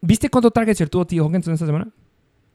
¿Viste 0.00 0.28
cuánto 0.28 0.50
targets 0.50 0.88
tuvo 0.90 1.06
TJ 1.06 1.20
Hawkinson 1.20 1.54
esta 1.54 1.66
semana? 1.66 1.88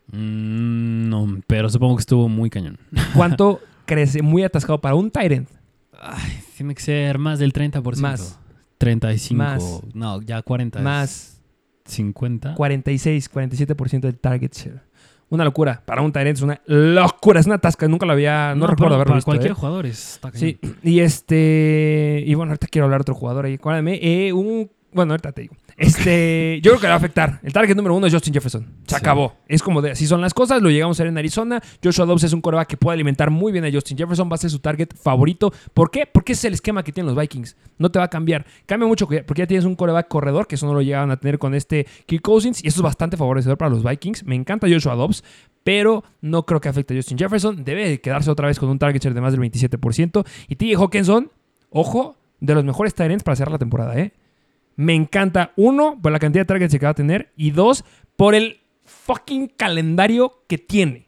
Mm, 0.07 1.09
no, 1.09 1.41
pero 1.47 1.69
supongo 1.69 1.95
que 1.95 2.01
estuvo 2.01 2.29
muy 2.29 2.49
cañón. 2.49 2.77
¿Cuánto 3.15 3.61
crece? 3.85 4.21
Muy 4.21 4.43
atascado 4.43 4.79
para 4.79 4.95
un 4.95 5.11
Tyrant. 5.11 5.49
Ay, 5.99 6.39
tiene 6.57 6.75
que 6.75 6.81
ser 6.81 7.17
más 7.17 7.39
del 7.39 7.53
30%. 7.53 7.97
Más. 7.97 8.39
35. 8.77 9.37
Más. 9.37 9.81
No, 9.93 10.21
ya 10.21 10.41
40. 10.41 10.79
es 10.79 10.83
Más 10.83 11.41
50. 11.85 12.55
46, 12.55 13.31
47% 13.31 13.99
del 14.01 14.19
target 14.19 14.53
share. 14.53 14.81
Una 15.29 15.45
locura. 15.45 15.81
Para 15.85 16.01
un 16.01 16.11
Tyrant 16.11 16.37
es 16.37 16.43
una 16.43 16.61
locura. 16.65 17.39
Es 17.39 17.45
una 17.45 17.57
tasca. 17.57 17.87
Nunca 17.87 18.05
lo 18.05 18.13
había. 18.13 18.53
No, 18.55 18.67
recuerdo 18.67 18.83
para, 18.83 18.95
haberlo 18.95 19.05
para 19.05 19.15
visto. 19.15 19.25
cualquier 19.25 19.51
¿eh? 19.51 19.55
jugador 19.55 19.85
cañón. 19.87 20.39
Sí. 20.39 20.59
Y 20.83 20.99
este. 20.99 22.23
Y 22.25 22.33
bueno, 22.35 22.51
ahorita 22.51 22.67
quiero 22.67 22.85
hablar 22.85 22.99
de 22.99 23.03
otro 23.03 23.15
jugador 23.15 23.45
ahí. 23.45 23.55
Acuérdame. 23.55 23.99
Eh, 24.01 24.31
un. 24.31 24.69
Bueno, 24.91 25.13
ahorita 25.13 25.31
te 25.31 25.41
digo. 25.43 25.55
Este, 25.77 26.59
yo 26.63 26.71
creo 26.71 26.79
que 26.79 26.83
le 26.87 26.89
va 26.89 26.93
a 26.95 26.97
afectar. 26.97 27.39
El 27.43 27.51
target 27.53 27.75
número 27.75 27.95
uno 27.95 28.07
es 28.07 28.13
Justin 28.13 28.33
Jefferson. 28.33 28.63
Se 28.87 28.95
Sí. 28.95 28.95
acabó. 28.95 29.35
Es 29.47 29.61
como 29.63 29.81
de 29.81 29.91
así 29.91 30.05
son 30.07 30.21
las 30.21 30.33
cosas. 30.33 30.61
Lo 30.61 30.69
llegamos 30.69 30.99
a 30.99 31.03
ver 31.03 31.11
en 31.11 31.17
Arizona. 31.17 31.61
Joshua 31.83 32.05
Dobbs 32.05 32.23
es 32.23 32.33
un 32.33 32.41
coreback 32.41 32.67
que 32.67 32.77
puede 32.77 32.93
alimentar 32.95 33.29
muy 33.31 33.51
bien 33.51 33.65
a 33.65 33.71
Justin 33.71 33.97
Jefferson. 33.97 34.29
Va 34.31 34.35
a 34.35 34.37
ser 34.37 34.49
su 34.49 34.59
target 34.59 34.89
favorito. 34.95 35.51
¿Por 35.73 35.89
qué? 35.91 36.05
Porque 36.05 36.33
es 36.33 36.43
el 36.45 36.53
esquema 36.53 36.83
que 36.83 36.91
tienen 36.91 37.13
los 37.13 37.19
Vikings. 37.21 37.55
No 37.77 37.89
te 37.91 37.99
va 37.99 38.05
a 38.05 38.09
cambiar. 38.09 38.45
Cambia 38.65 38.87
mucho 38.87 39.07
que- 39.07 39.23
porque 39.23 39.41
ya 39.41 39.47
tienes 39.47 39.65
un 39.65 39.75
coreback 39.75 40.07
corredor, 40.07 40.47
que 40.47 40.55
eso 40.55 40.65
no 40.67 40.73
lo 40.73 40.81
llegaban 40.81 41.11
a 41.11 41.17
tener 41.17 41.39
con 41.39 41.55
este 41.55 41.87
Kirk 42.05 42.21
Cousins. 42.21 42.63
Y 42.63 42.67
eso 42.67 42.79
es 42.79 42.83
bastante 42.83 43.17
favorecedor 43.17 43.57
para 43.57 43.69
los 43.71 43.83
Vikings. 43.83 44.25
Me 44.25 44.35
encanta 44.35 44.67
Joshua 44.69 44.95
Dobbs. 44.95 45.23
Pero 45.63 46.03
no 46.21 46.45
creo 46.45 46.59
que 46.59 46.67
afecte 46.69 46.93
a 46.93 46.97
Justin 46.97 47.17
Jefferson. 47.17 47.63
Debe 47.63 47.87
de 47.87 48.01
quedarse 48.01 48.29
otra 48.29 48.47
vez 48.47 48.59
con 48.59 48.69
un 48.69 48.77
target 48.79 49.01
share 49.01 49.13
de 49.13 49.21
más 49.21 49.31
del 49.31 49.39
27%. 49.39 50.25
Y 50.49 50.55
TJ 50.57 50.75
Hawkinson, 50.75 51.31
ojo, 51.69 52.17
de 52.41 52.53
los 52.53 52.65
mejores 52.65 52.93
Tyrants 52.93 53.23
para 53.23 53.35
cerrar 53.37 53.53
la 53.53 53.59
temporada, 53.59 53.97
¿eh? 53.97 54.11
Me 54.75 54.95
encanta, 54.95 55.51
uno, 55.55 55.99
por 56.01 56.11
la 56.11 56.19
cantidad 56.19 56.41
de 56.41 56.47
targets 56.47 56.77
que 56.77 56.85
va 56.85 56.91
a 56.91 56.95
tener, 56.95 57.31
y 57.35 57.51
dos, 57.51 57.83
por 58.15 58.35
el 58.35 58.59
fucking 58.85 59.47
calendario 59.47 60.43
que 60.47 60.57
tiene. 60.57 61.07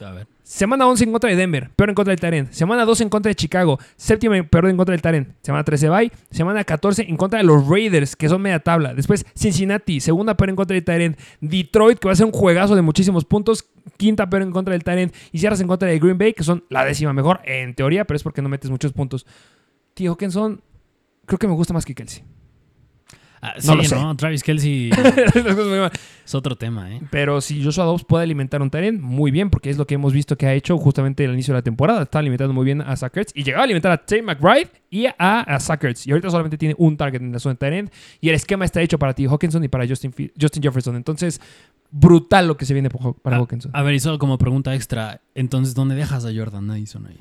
A 0.00 0.12
ver. 0.12 0.26
Semana 0.48 0.86
11 0.86 1.04
en 1.04 1.12
contra 1.12 1.28
de 1.28 1.36
Denver, 1.36 1.68
peor 1.76 1.90
en 1.90 1.94
contra 1.94 2.10
del 2.10 2.20
Tyrant. 2.20 2.50
Semana 2.52 2.86
12 2.86 3.02
en 3.02 3.08
contra 3.10 3.28
de 3.28 3.34
Chicago, 3.34 3.78
séptima 3.96 4.42
peor 4.44 4.70
en 4.70 4.78
contra 4.78 4.92
del 4.92 5.02
Tyrant. 5.02 5.28
Semana 5.42 5.62
13 5.62 5.90
bye. 5.90 6.10
Semana 6.30 6.64
14 6.64 7.02
en 7.02 7.18
contra 7.18 7.38
de 7.38 7.44
los 7.44 7.68
Raiders, 7.68 8.16
que 8.16 8.30
son 8.30 8.40
media 8.40 8.58
tabla. 8.58 8.94
Después 8.94 9.26
Cincinnati, 9.34 10.00
segunda 10.00 10.38
peor 10.38 10.48
en 10.48 10.56
contra 10.56 10.74
del 10.74 10.84
Tyrant. 10.84 11.18
Detroit, 11.42 11.98
que 11.98 12.08
va 12.08 12.12
a 12.12 12.16
ser 12.16 12.24
un 12.24 12.32
juegazo 12.32 12.74
de 12.74 12.80
muchísimos 12.80 13.26
puntos. 13.26 13.68
Quinta 13.98 14.30
peor 14.30 14.40
en 14.40 14.50
contra 14.50 14.72
del 14.72 14.84
Tyrant. 14.84 15.14
Y 15.32 15.38
cierras 15.38 15.60
en 15.60 15.66
contra 15.66 15.86
de 15.86 15.98
Green 15.98 16.16
Bay, 16.16 16.32
que 16.32 16.44
son 16.44 16.64
la 16.70 16.82
décima 16.82 17.12
mejor 17.12 17.40
en 17.44 17.74
teoría, 17.74 18.06
pero 18.06 18.16
es 18.16 18.22
porque 18.22 18.40
no 18.40 18.48
metes 18.48 18.70
muchos 18.70 18.94
puntos. 18.94 19.26
Tío 19.92 20.12
Hawkinson, 20.12 20.62
creo 21.26 21.38
que 21.38 21.46
me 21.46 21.52
gusta 21.52 21.74
más 21.74 21.84
que 21.84 21.94
Kelsey. 21.94 22.24
Ah, 23.40 23.54
No 23.56 23.60
sí, 23.72 23.76
lo 23.76 23.84
sé. 23.84 23.94
no, 23.94 24.16
Travis 24.16 24.42
Kelsey 24.42 24.90
es 26.24 26.34
otro 26.34 26.56
tema, 26.56 26.92
¿eh? 26.94 27.00
Pero 27.10 27.40
si 27.40 27.62
Joshua 27.62 27.84
Dobbs 27.84 28.04
puede 28.04 28.24
alimentar 28.24 28.60
un 28.62 28.70
Tyrant, 28.70 29.00
muy 29.00 29.30
bien, 29.30 29.50
porque 29.50 29.70
es 29.70 29.78
lo 29.78 29.86
que 29.86 29.94
hemos 29.94 30.12
visto 30.12 30.36
que 30.36 30.46
ha 30.46 30.54
hecho 30.54 30.76
justamente 30.78 31.24
al 31.24 31.32
inicio 31.32 31.54
de 31.54 31.58
la 31.58 31.62
temporada. 31.62 32.02
Está 32.02 32.18
alimentando 32.18 32.52
muy 32.52 32.64
bien 32.64 32.80
a 32.80 32.96
Sackers 32.96 33.32
y 33.34 33.44
llegaba 33.44 33.62
a 33.62 33.64
alimentar 33.64 33.92
a 33.92 33.98
Tay 33.98 34.22
McBride 34.22 34.70
y 34.90 35.06
a, 35.06 35.12
a 35.40 35.60
Sackers. 35.60 36.06
Y 36.06 36.10
ahorita 36.10 36.30
solamente 36.30 36.58
tiene 36.58 36.74
un 36.78 36.96
target 36.96 37.20
en 37.22 37.32
la 37.32 37.38
zona 37.38 37.54
de 37.54 37.58
Tyrant. 37.58 37.92
Y 38.20 38.28
el 38.28 38.34
esquema 38.34 38.64
está 38.64 38.80
hecho 38.82 38.98
para 38.98 39.14
T. 39.14 39.26
Hawkinson 39.28 39.62
y 39.64 39.68
para 39.68 39.86
Justin, 39.86 40.12
Jefferson. 40.62 40.96
Entonces, 40.96 41.40
brutal 41.90 42.48
lo 42.48 42.56
que 42.56 42.64
se 42.66 42.74
viene 42.74 42.90
para 42.90 43.36
Ah, 43.36 43.40
Hawkinson. 43.40 43.70
A 43.74 43.82
ver, 43.82 43.94
y 43.94 44.00
solo 44.00 44.18
como 44.18 44.36
pregunta 44.38 44.74
extra, 44.74 45.20
entonces, 45.34 45.74
¿dónde 45.74 45.94
dejas 45.94 46.24
a 46.24 46.30
Jordan 46.34 46.70
Addison 46.70 47.06
ahí? 47.06 47.20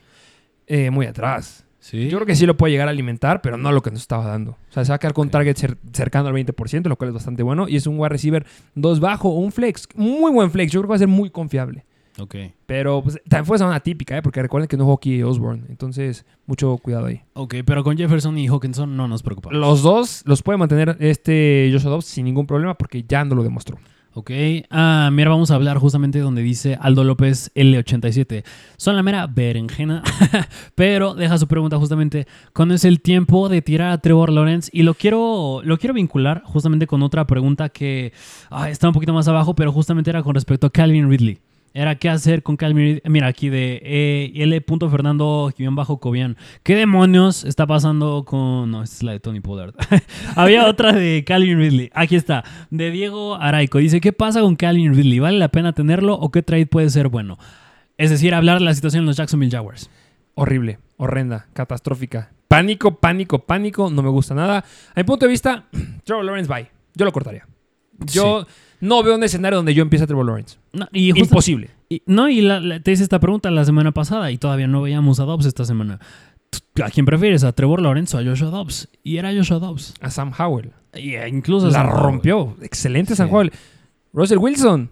Eh, 0.66 0.90
muy 0.90 1.06
atrás. 1.06 1.64
Sí. 1.90 2.10
Yo 2.10 2.18
creo 2.18 2.26
que 2.26 2.36
sí 2.36 2.46
lo 2.46 2.58
puede 2.58 2.72
llegar 2.74 2.90
a 2.90 2.92
alimentar, 2.92 3.42
pero 3.42 3.56
no 3.56 3.72
lo 3.72 3.82
que 3.82 3.92
nos 3.92 4.02
estaba 4.02 4.26
dando. 4.26 4.52
O 4.52 4.74
sea, 4.74 4.84
se 4.84 4.92
va 4.92 4.96
a 4.96 5.00
quedar 5.00 5.14
con 5.14 5.28
un 5.28 5.32
target 5.32 5.56
cer- 5.56 5.78
cercano 5.94 6.28
al 6.28 6.34
20%, 6.36 6.90
lo 6.90 6.98
cual 6.98 7.10
es 7.10 7.14
bastante 7.14 7.44
bueno. 7.44 7.70
Y 7.70 7.78
es 7.78 7.88
un 7.88 7.98
wide 7.98 8.10
receiver 8.10 8.46
2 8.76 9.00
bajo, 9.00 9.30
un 9.30 9.54
flex. 9.54 9.88
Muy 9.96 10.32
buen 10.34 10.52
flex. 10.52 10.72
Yo 10.74 10.82
creo 10.82 10.88
que 10.88 10.92
va 10.92 10.96
a 10.96 11.00
ser 11.00 11.08
muy 11.08 11.30
confiable. 11.30 11.86
Ok. 12.20 12.36
Pero 12.66 13.02
pues, 13.04 13.22
también 13.30 13.46
fue 13.46 13.58
una 13.66 13.80
típica, 13.80 14.18
¿eh? 14.18 14.22
porque 14.22 14.42
recuerden 14.42 14.68
que 14.68 14.76
no 14.76 14.84
jugó 14.84 14.96
aquí 14.98 15.24
Osborne. 15.24 15.64
Entonces, 15.70 16.26
mucho 16.46 16.78
cuidado 16.80 17.06
ahí. 17.06 17.22
Ok, 17.36 17.56
pero 17.66 17.84
con 17.86 17.96
Jefferson 17.96 18.38
y 18.38 18.48
Hawkinson 18.48 18.98
no 18.98 19.08
nos 19.08 19.24
preocupamos. 19.24 19.58
Los 19.58 19.82
dos 19.82 20.24
los 20.26 20.42
puede 20.44 20.58
mantener 20.58 20.98
este 21.00 21.70
Joshua 21.72 21.92
Dobbs 21.92 22.06
sin 22.06 22.26
ningún 22.26 22.48
problema 22.48 22.74
porque 22.74 23.06
ya 23.08 23.24
no 23.24 23.36
lo 23.36 23.44
demostró. 23.44 23.78
Ok. 24.18 24.32
Ah, 24.72 25.12
mira, 25.14 25.30
vamos 25.30 25.52
a 25.52 25.54
hablar 25.54 25.78
justamente 25.78 26.18
donde 26.18 26.42
dice 26.42 26.76
Aldo 26.82 27.04
López 27.04 27.52
L87. 27.54 28.44
Son 28.76 28.96
la 28.96 29.04
mera 29.04 29.28
berenjena, 29.28 30.02
pero 30.74 31.14
deja 31.14 31.38
su 31.38 31.48
pregunta 31.48 31.78
justamente. 31.78 32.26
¿Cuándo 32.52 32.74
es 32.74 32.84
el 32.84 33.00
tiempo 33.00 33.48
de 33.48 33.62
tirar 33.62 33.92
a 33.92 34.00
Trevor 34.00 34.32
Lawrence? 34.32 34.72
Y 34.74 34.82
lo 34.82 34.96
quiero, 34.96 35.62
lo 35.64 35.78
quiero 35.78 35.94
vincular 35.94 36.42
justamente 36.46 36.88
con 36.88 37.04
otra 37.04 37.28
pregunta 37.28 37.70
que 37.70 38.12
ah, 38.50 38.72
está 38.72 38.88
un 38.88 38.94
poquito 38.96 39.14
más 39.14 39.28
abajo, 39.28 39.54
pero 39.54 39.72
justamente 39.72 40.10
era 40.10 40.24
con 40.24 40.34
respecto 40.34 40.66
a 40.66 40.72
Calvin 40.72 41.12
Ridley. 41.12 41.38
Era 41.78 41.94
qué 41.94 42.10
hacer 42.10 42.42
con 42.42 42.58
Calvin 42.58 42.86
Ridley. 42.86 43.02
Mira, 43.06 43.28
aquí 43.28 43.50
de 43.50 43.80
eh, 43.84 44.32
L. 44.34 44.66
Fernando 44.90 45.54
bajo 45.70 46.00
Cobian. 46.00 46.36
¿Qué 46.64 46.76
demonios 46.76 47.44
está 47.44 47.68
pasando 47.68 48.26
con.? 48.26 48.72
No, 48.72 48.82
esta 48.82 48.96
es 48.96 49.04
la 49.04 49.12
de 49.12 49.20
Tony 49.20 49.42
Pollard. 49.42 49.76
Había 50.36 50.66
otra 50.66 50.92
de 50.92 51.24
Calvin 51.24 51.60
Ridley. 51.60 51.92
Aquí 51.94 52.16
está. 52.16 52.44
De 52.72 52.90
Diego 52.90 53.36
Araico. 53.36 53.78
Dice: 53.78 54.02
¿Qué 54.02 54.12
pasa 54.12 54.42
con 54.42 54.56
Calvin 54.56 54.96
Ridley? 54.96 55.20
¿Vale 55.20 55.38
la 55.38 55.50
pena 55.50 55.72
tenerlo 55.72 56.16
o 56.16 56.32
qué 56.32 56.42
trade 56.42 56.66
puede 56.66 56.90
ser 56.90 57.10
bueno? 57.10 57.38
Es 57.96 58.10
decir, 58.10 58.34
hablar 58.34 58.58
de 58.58 58.66
la 58.66 58.74
situación 58.74 59.04
en 59.04 59.06
los 59.06 59.18
Jacksonville 59.18 59.52
Jaguars. 59.52 59.92
Horrible, 60.34 60.80
horrenda, 60.98 61.46
catastrófica. 61.54 62.32
Pánico, 62.48 62.96
pánico, 62.96 63.38
pánico. 63.38 63.92
No 63.92 64.02
me 64.02 64.10
gusta 64.10 64.34
nada. 64.34 64.66
A 64.96 65.00
mi 65.00 65.04
punto 65.04 65.28
de 65.28 65.32
vista, 65.32 65.66
Trevor 66.06 66.26
Lawrence, 66.26 66.52
bye. 66.52 66.72
Yo 66.96 67.06
lo 67.06 67.12
cortaría. 67.12 67.46
Yo 68.12 68.48
no 68.80 69.04
veo 69.04 69.16
un 69.16 69.24
escenario 69.24 69.58
donde 69.58 69.74
yo 69.74 69.82
empiece 69.82 70.04
a 70.04 70.08
Trevor 70.08 70.26
Lawrence. 70.26 70.58
No, 70.74 70.88
y 70.92 71.12
justa- 71.12 71.26
Imposible. 71.26 71.77
Y, 71.90 72.04
no, 72.06 72.28
y 72.30 72.42
la- 72.42 72.60
la- 72.60 72.80
te 72.82 72.92
hice 72.92 73.04
esta 73.04 73.20
pregunta 73.20 73.50
la 73.52 73.64
semana 73.66 73.92
pasada 73.94 74.30
y 74.32 74.38
todavía 74.38 74.68
no 74.68 74.82
veíamos 74.82 75.20
a 75.20 75.24
Dobbs 75.24 75.46
esta 75.46 75.64
semana. 75.66 76.00
¿Tú- 76.50 76.84
¿A 76.84 76.90
quién 76.90 77.06
prefieres? 77.06 77.44
¿A 77.44 77.52
Trevor 77.54 77.82
Lawrence 77.82 78.16
o 78.16 78.20
a 78.20 78.24
Joshua 78.24 78.50
Dobbs? 78.50 78.90
Y 79.04 79.18
era 79.18 79.34
Joshua 79.34 79.60
Dobbs. 79.60 79.94
A 80.02 80.10
Sam 80.10 80.32
Howell. 80.38 80.72
Y, 80.94 81.16
eh, 81.16 81.28
incluso 81.30 81.68
La 81.68 81.74
Sam 81.74 81.88
Howell 81.90 82.02
rompió. 82.04 82.56
Excelente 82.62 83.16
Sam 83.16 83.28
Sí. 83.30 83.34
Howell. 83.34 83.52
Russell 84.14 84.38
Wilson. 84.38 84.92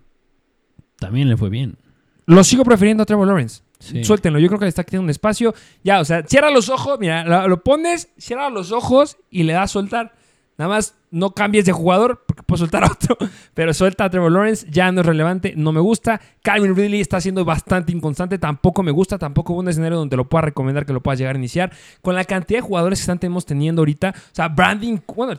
También 1.00 1.30
le 1.30 1.38
fue 1.38 1.50
bien. 1.50 1.78
Lo 2.26 2.43
sigo 2.43 2.64
prefiriendo 2.64 3.04
a 3.04 3.06
Trevor 3.06 3.28
Lawrence. 3.28 3.62
Sí. 3.80 4.04
Suéltenlo. 4.04 4.39
Yo 4.39 4.48
creo 4.48 4.60
que 4.60 4.66
le 4.66 4.70
está 4.70 4.84
quitando 4.84 5.04
un 5.04 5.10
espacio. 5.10 5.54
Ya, 5.84 6.00
o 6.00 6.06
sea, 6.06 6.24
cierra 6.24 6.50
los 6.50 6.70
ojos. 6.70 6.98
Mira, 7.00 7.24
lo, 7.26 7.48
lo 7.48 7.62
pones, 7.64 8.10
cierra 8.18 8.50
los 8.50 8.72
ojos 8.72 9.18
y 9.30 9.43
le 9.43 9.54
das 9.54 9.64
a 9.64 9.68
soltar. 9.74 10.14
Nada 10.58 10.70
más 10.70 10.96
no 11.16 11.32
cambies 11.32 11.63
de 11.63 11.72
jugador 11.72 12.24
porque 12.28 12.43
puedes 12.43 12.59
soltar 12.59 12.84
a 12.84 12.88
otro. 12.88 13.18
Pero 13.53 13.74
suelta 13.74 14.03
a 14.03 14.09
Trevor 14.09 14.32
Lawrence. 14.32 14.68
Ya 14.70 14.91
no 14.91 14.99
es 14.99 15.07
relevante. 15.07 15.53
No 15.55 15.72
me 15.72 15.80
gusta. 15.80 16.20
Calvin 16.41 16.76
Ridley 16.76 16.99
está 16.99 17.22
siendo 17.22 17.45
bastante 17.45 17.93
inconstante. 17.93 18.38
Tampoco 18.38 18.84
me 18.84 18.91
gusta. 18.91 19.18
Tampoco 19.18 19.53
hubo 19.53 19.61
un 19.61 19.70
escenario 19.70 19.97
donde 19.97 20.18
lo 20.18 20.28
pueda 20.28 20.43
recomendar 20.43 20.86
que 20.86 20.91
lo 20.91 21.01
puedas 21.01 21.18
llegar 21.18 21.36
a 21.36 21.39
iniciar. 21.39 21.72
Con 22.01 22.16
la 22.16 22.26
cantidad 22.26 22.59
de 22.59 22.61
jugadores 22.61 22.99
que 22.99 23.11
estamos 23.11 23.45
teniendo 23.45 23.82
ahorita. 23.82 24.13
O 24.13 24.36
sea, 24.36 24.49
Branding. 24.49 24.99
Bueno, 25.16 25.34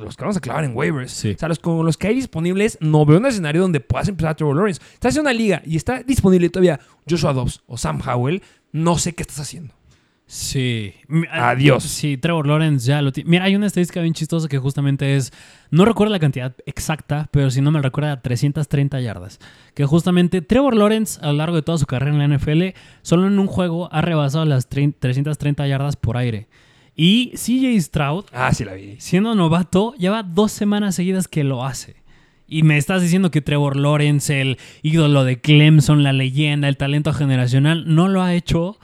los 0.00 0.16
que 0.16 0.24
vamos 0.24 0.36
a 0.36 0.40
clavar 0.40 0.64
en 0.64 0.76
waivers. 0.76 1.12
Sí. 1.12 1.32
O 1.36 1.38
sea, 1.38 1.48
los, 1.48 1.60
con 1.60 1.86
los 1.86 1.96
que 1.96 2.08
hay 2.08 2.16
disponibles, 2.16 2.76
no 2.80 3.06
veo 3.06 3.18
un 3.18 3.26
escenario 3.26 3.62
donde 3.62 3.78
puedas 3.78 4.08
empezar 4.08 4.32
a 4.32 4.34
Trevor 4.34 4.56
Lawrence. 4.56 4.82
Estás 4.94 5.14
en 5.14 5.22
una 5.22 5.32
liga 5.32 5.62
y 5.64 5.76
está 5.76 6.02
disponible 6.02 6.50
todavía 6.50 6.80
Joshua 7.08 7.32
Dobbs 7.32 7.62
o 7.68 7.76
Sam 7.76 8.02
Howell. 8.04 8.42
No 8.72 8.98
sé 8.98 9.14
qué 9.14 9.22
estás 9.22 9.38
haciendo. 9.38 9.79
Sí. 10.32 10.94
Mi- 11.08 11.26
Adiós. 11.28 11.82
Sí, 11.82 12.16
Trevor 12.16 12.46
Lawrence 12.46 12.86
ya 12.86 13.02
lo 13.02 13.10
tiene. 13.10 13.28
Mira, 13.28 13.44
hay 13.46 13.56
una 13.56 13.66
estadística 13.66 14.00
bien 14.00 14.14
chistosa 14.14 14.46
que 14.46 14.58
justamente 14.58 15.16
es. 15.16 15.32
No 15.72 15.84
recuerdo 15.84 16.12
la 16.12 16.20
cantidad 16.20 16.54
exacta, 16.66 17.28
pero 17.32 17.50
si 17.50 17.60
no 17.60 17.72
me 17.72 17.82
recuerda, 17.82 18.22
330 18.22 19.00
yardas. 19.00 19.40
Que 19.74 19.84
justamente 19.86 20.40
Trevor 20.40 20.76
Lawrence, 20.76 21.18
a 21.20 21.26
lo 21.26 21.32
largo 21.32 21.56
de 21.56 21.62
toda 21.62 21.78
su 21.78 21.86
carrera 21.86 22.12
en 22.12 22.18
la 22.20 22.38
NFL, 22.38 22.74
solo 23.02 23.26
en 23.26 23.40
un 23.40 23.48
juego 23.48 23.92
ha 23.92 24.02
rebasado 24.02 24.44
las 24.44 24.68
30 24.68 25.00
330 25.00 25.66
yardas 25.66 25.96
por 25.96 26.16
aire. 26.16 26.46
Y 26.94 27.32
CJ 27.34 27.80
Stroud, 27.80 28.26
Ah, 28.32 28.52
sí 28.54 28.64
la 28.64 28.74
vi. 28.74 28.96
siendo 29.00 29.34
novato, 29.34 29.94
lleva 29.98 30.22
dos 30.22 30.52
semanas 30.52 30.94
seguidas 30.94 31.26
que 31.26 31.42
lo 31.42 31.64
hace. 31.64 31.96
Y 32.46 32.62
me 32.62 32.76
estás 32.76 33.02
diciendo 33.02 33.32
que 33.32 33.40
Trevor 33.42 33.74
Lawrence, 33.76 34.40
el 34.40 34.58
ídolo 34.82 35.24
de 35.24 35.40
Clemson, 35.40 36.04
la 36.04 36.12
leyenda, 36.12 36.68
el 36.68 36.76
talento 36.76 37.12
generacional, 37.12 37.92
no 37.92 38.06
lo 38.06 38.22
ha 38.22 38.32
hecho. 38.34 38.78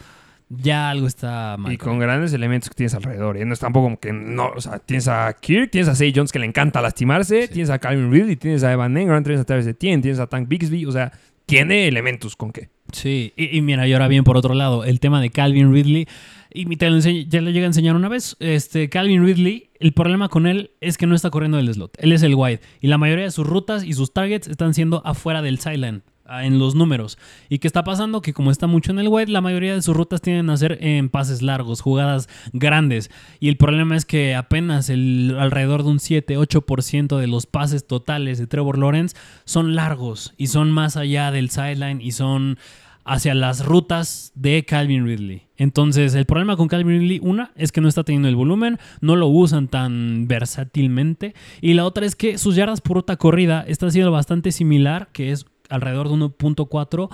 Ya 0.48 0.90
algo 0.90 1.06
está 1.08 1.56
mal. 1.58 1.72
Y 1.72 1.76
con 1.76 1.98
grandes 1.98 2.32
elementos 2.32 2.68
que 2.70 2.74
tienes 2.76 2.94
alrededor. 2.94 3.36
¿eh? 3.36 3.44
No 3.44 3.52
es 3.52 3.58
tampoco 3.60 3.86
como 3.86 3.98
que 4.00 4.12
no. 4.12 4.50
O 4.54 4.60
sea, 4.60 4.78
tienes 4.78 5.08
a 5.08 5.34
Kirk, 5.40 5.70
tienes 5.70 5.88
a 5.88 5.94
Say 5.96 6.12
Jones 6.14 6.30
que 6.32 6.38
le 6.38 6.46
encanta 6.46 6.80
lastimarse, 6.80 7.48
tienes 7.48 7.70
a 7.70 7.78
Calvin 7.78 8.10
Ridley, 8.12 8.36
tienes 8.36 8.62
a 8.62 8.72
Evan 8.72 8.96
Engram, 8.96 9.24
tienes 9.24 9.40
a 9.40 9.44
Travis 9.44 9.66
Etienne, 9.66 10.02
tienes 10.02 10.20
a 10.20 10.26
Tank 10.28 10.48
Bixby. 10.48 10.86
O 10.86 10.92
sea, 10.92 11.10
tiene 11.46 11.88
elementos 11.88 12.36
con 12.36 12.52
qué. 12.52 12.68
Sí, 12.92 13.32
y, 13.36 13.56
y 13.56 13.62
mira, 13.62 13.88
y 13.88 13.92
ahora 13.92 14.06
bien 14.06 14.22
por 14.22 14.36
otro 14.36 14.54
lado, 14.54 14.84
el 14.84 15.00
tema 15.00 15.20
de 15.20 15.30
Calvin 15.30 15.72
Ridley, 15.72 16.06
y 16.54 16.76
te 16.76 16.88
lo 16.88 16.96
enseñé- 16.96 17.26
ya 17.28 17.40
lo 17.40 17.50
llegué 17.50 17.64
a 17.64 17.66
enseñar 17.66 17.96
una 17.96 18.08
vez, 18.08 18.36
este 18.38 18.88
Calvin 18.88 19.24
Ridley, 19.26 19.70
el 19.80 19.92
problema 19.92 20.28
con 20.28 20.46
él 20.46 20.70
es 20.80 20.96
que 20.96 21.08
no 21.08 21.16
está 21.16 21.30
corriendo 21.30 21.56
del 21.56 21.72
slot, 21.74 21.96
él 21.98 22.12
es 22.12 22.22
el 22.22 22.36
wide, 22.36 22.60
y 22.80 22.86
la 22.86 22.96
mayoría 22.96 23.24
de 23.24 23.32
sus 23.32 23.44
rutas 23.44 23.82
y 23.82 23.92
sus 23.94 24.12
targets 24.12 24.46
están 24.46 24.72
siendo 24.72 25.02
afuera 25.04 25.42
del 25.42 25.58
sideline, 25.58 26.04
en 26.28 26.58
los 26.58 26.74
números. 26.74 27.18
¿Y 27.48 27.58
qué 27.58 27.66
está 27.66 27.84
pasando? 27.84 28.22
Que 28.22 28.32
como 28.32 28.50
está 28.50 28.66
mucho 28.66 28.92
en 28.92 28.98
el 28.98 29.08
wide, 29.08 29.30
la 29.30 29.40
mayoría 29.40 29.74
de 29.74 29.82
sus 29.82 29.96
rutas 29.96 30.20
tienden 30.20 30.50
a 30.50 30.56
ser 30.56 30.78
en 30.80 31.08
pases 31.08 31.42
largos, 31.42 31.80
jugadas 31.80 32.28
grandes. 32.52 33.10
Y 33.40 33.48
el 33.48 33.56
problema 33.56 33.96
es 33.96 34.04
que 34.04 34.34
apenas 34.34 34.90
el 34.90 35.36
alrededor 35.38 35.82
de 35.82 35.90
un 35.90 35.98
7-8% 35.98 37.18
de 37.18 37.26
los 37.26 37.46
pases 37.46 37.86
totales 37.86 38.38
de 38.38 38.46
Trevor 38.46 38.78
Lawrence 38.78 39.16
son 39.44 39.74
largos 39.74 40.34
y 40.36 40.48
son 40.48 40.70
más 40.70 40.96
allá 40.96 41.30
del 41.30 41.50
sideline 41.50 42.00
y 42.00 42.12
son 42.12 42.58
hacia 43.06 43.34
las 43.34 43.64
rutas 43.64 44.32
de 44.34 44.64
Calvin 44.64 45.06
Ridley. 45.06 45.46
Entonces, 45.56 46.14
el 46.14 46.26
problema 46.26 46.56
con 46.56 46.68
Calvin 46.68 47.00
Ridley, 47.00 47.20
una, 47.22 47.52
es 47.54 47.70
que 47.70 47.80
no 47.80 47.88
está 47.88 48.02
teniendo 48.02 48.28
el 48.28 48.34
volumen, 48.34 48.78
no 49.00 49.14
lo 49.14 49.28
usan 49.28 49.68
tan 49.68 50.26
versátilmente. 50.26 51.34
Y 51.60 51.74
la 51.74 51.86
otra 51.86 52.04
es 52.04 52.16
que 52.16 52.36
sus 52.36 52.56
yardas 52.56 52.80
por 52.80 52.96
ruta 52.96 53.16
corrida 53.16 53.64
está 53.66 53.90
siendo 53.90 54.10
bastante 54.10 54.50
similar, 54.50 55.08
que 55.12 55.30
es 55.30 55.46
alrededor 55.70 56.08
de 56.08 56.14
1.4, 56.14 57.08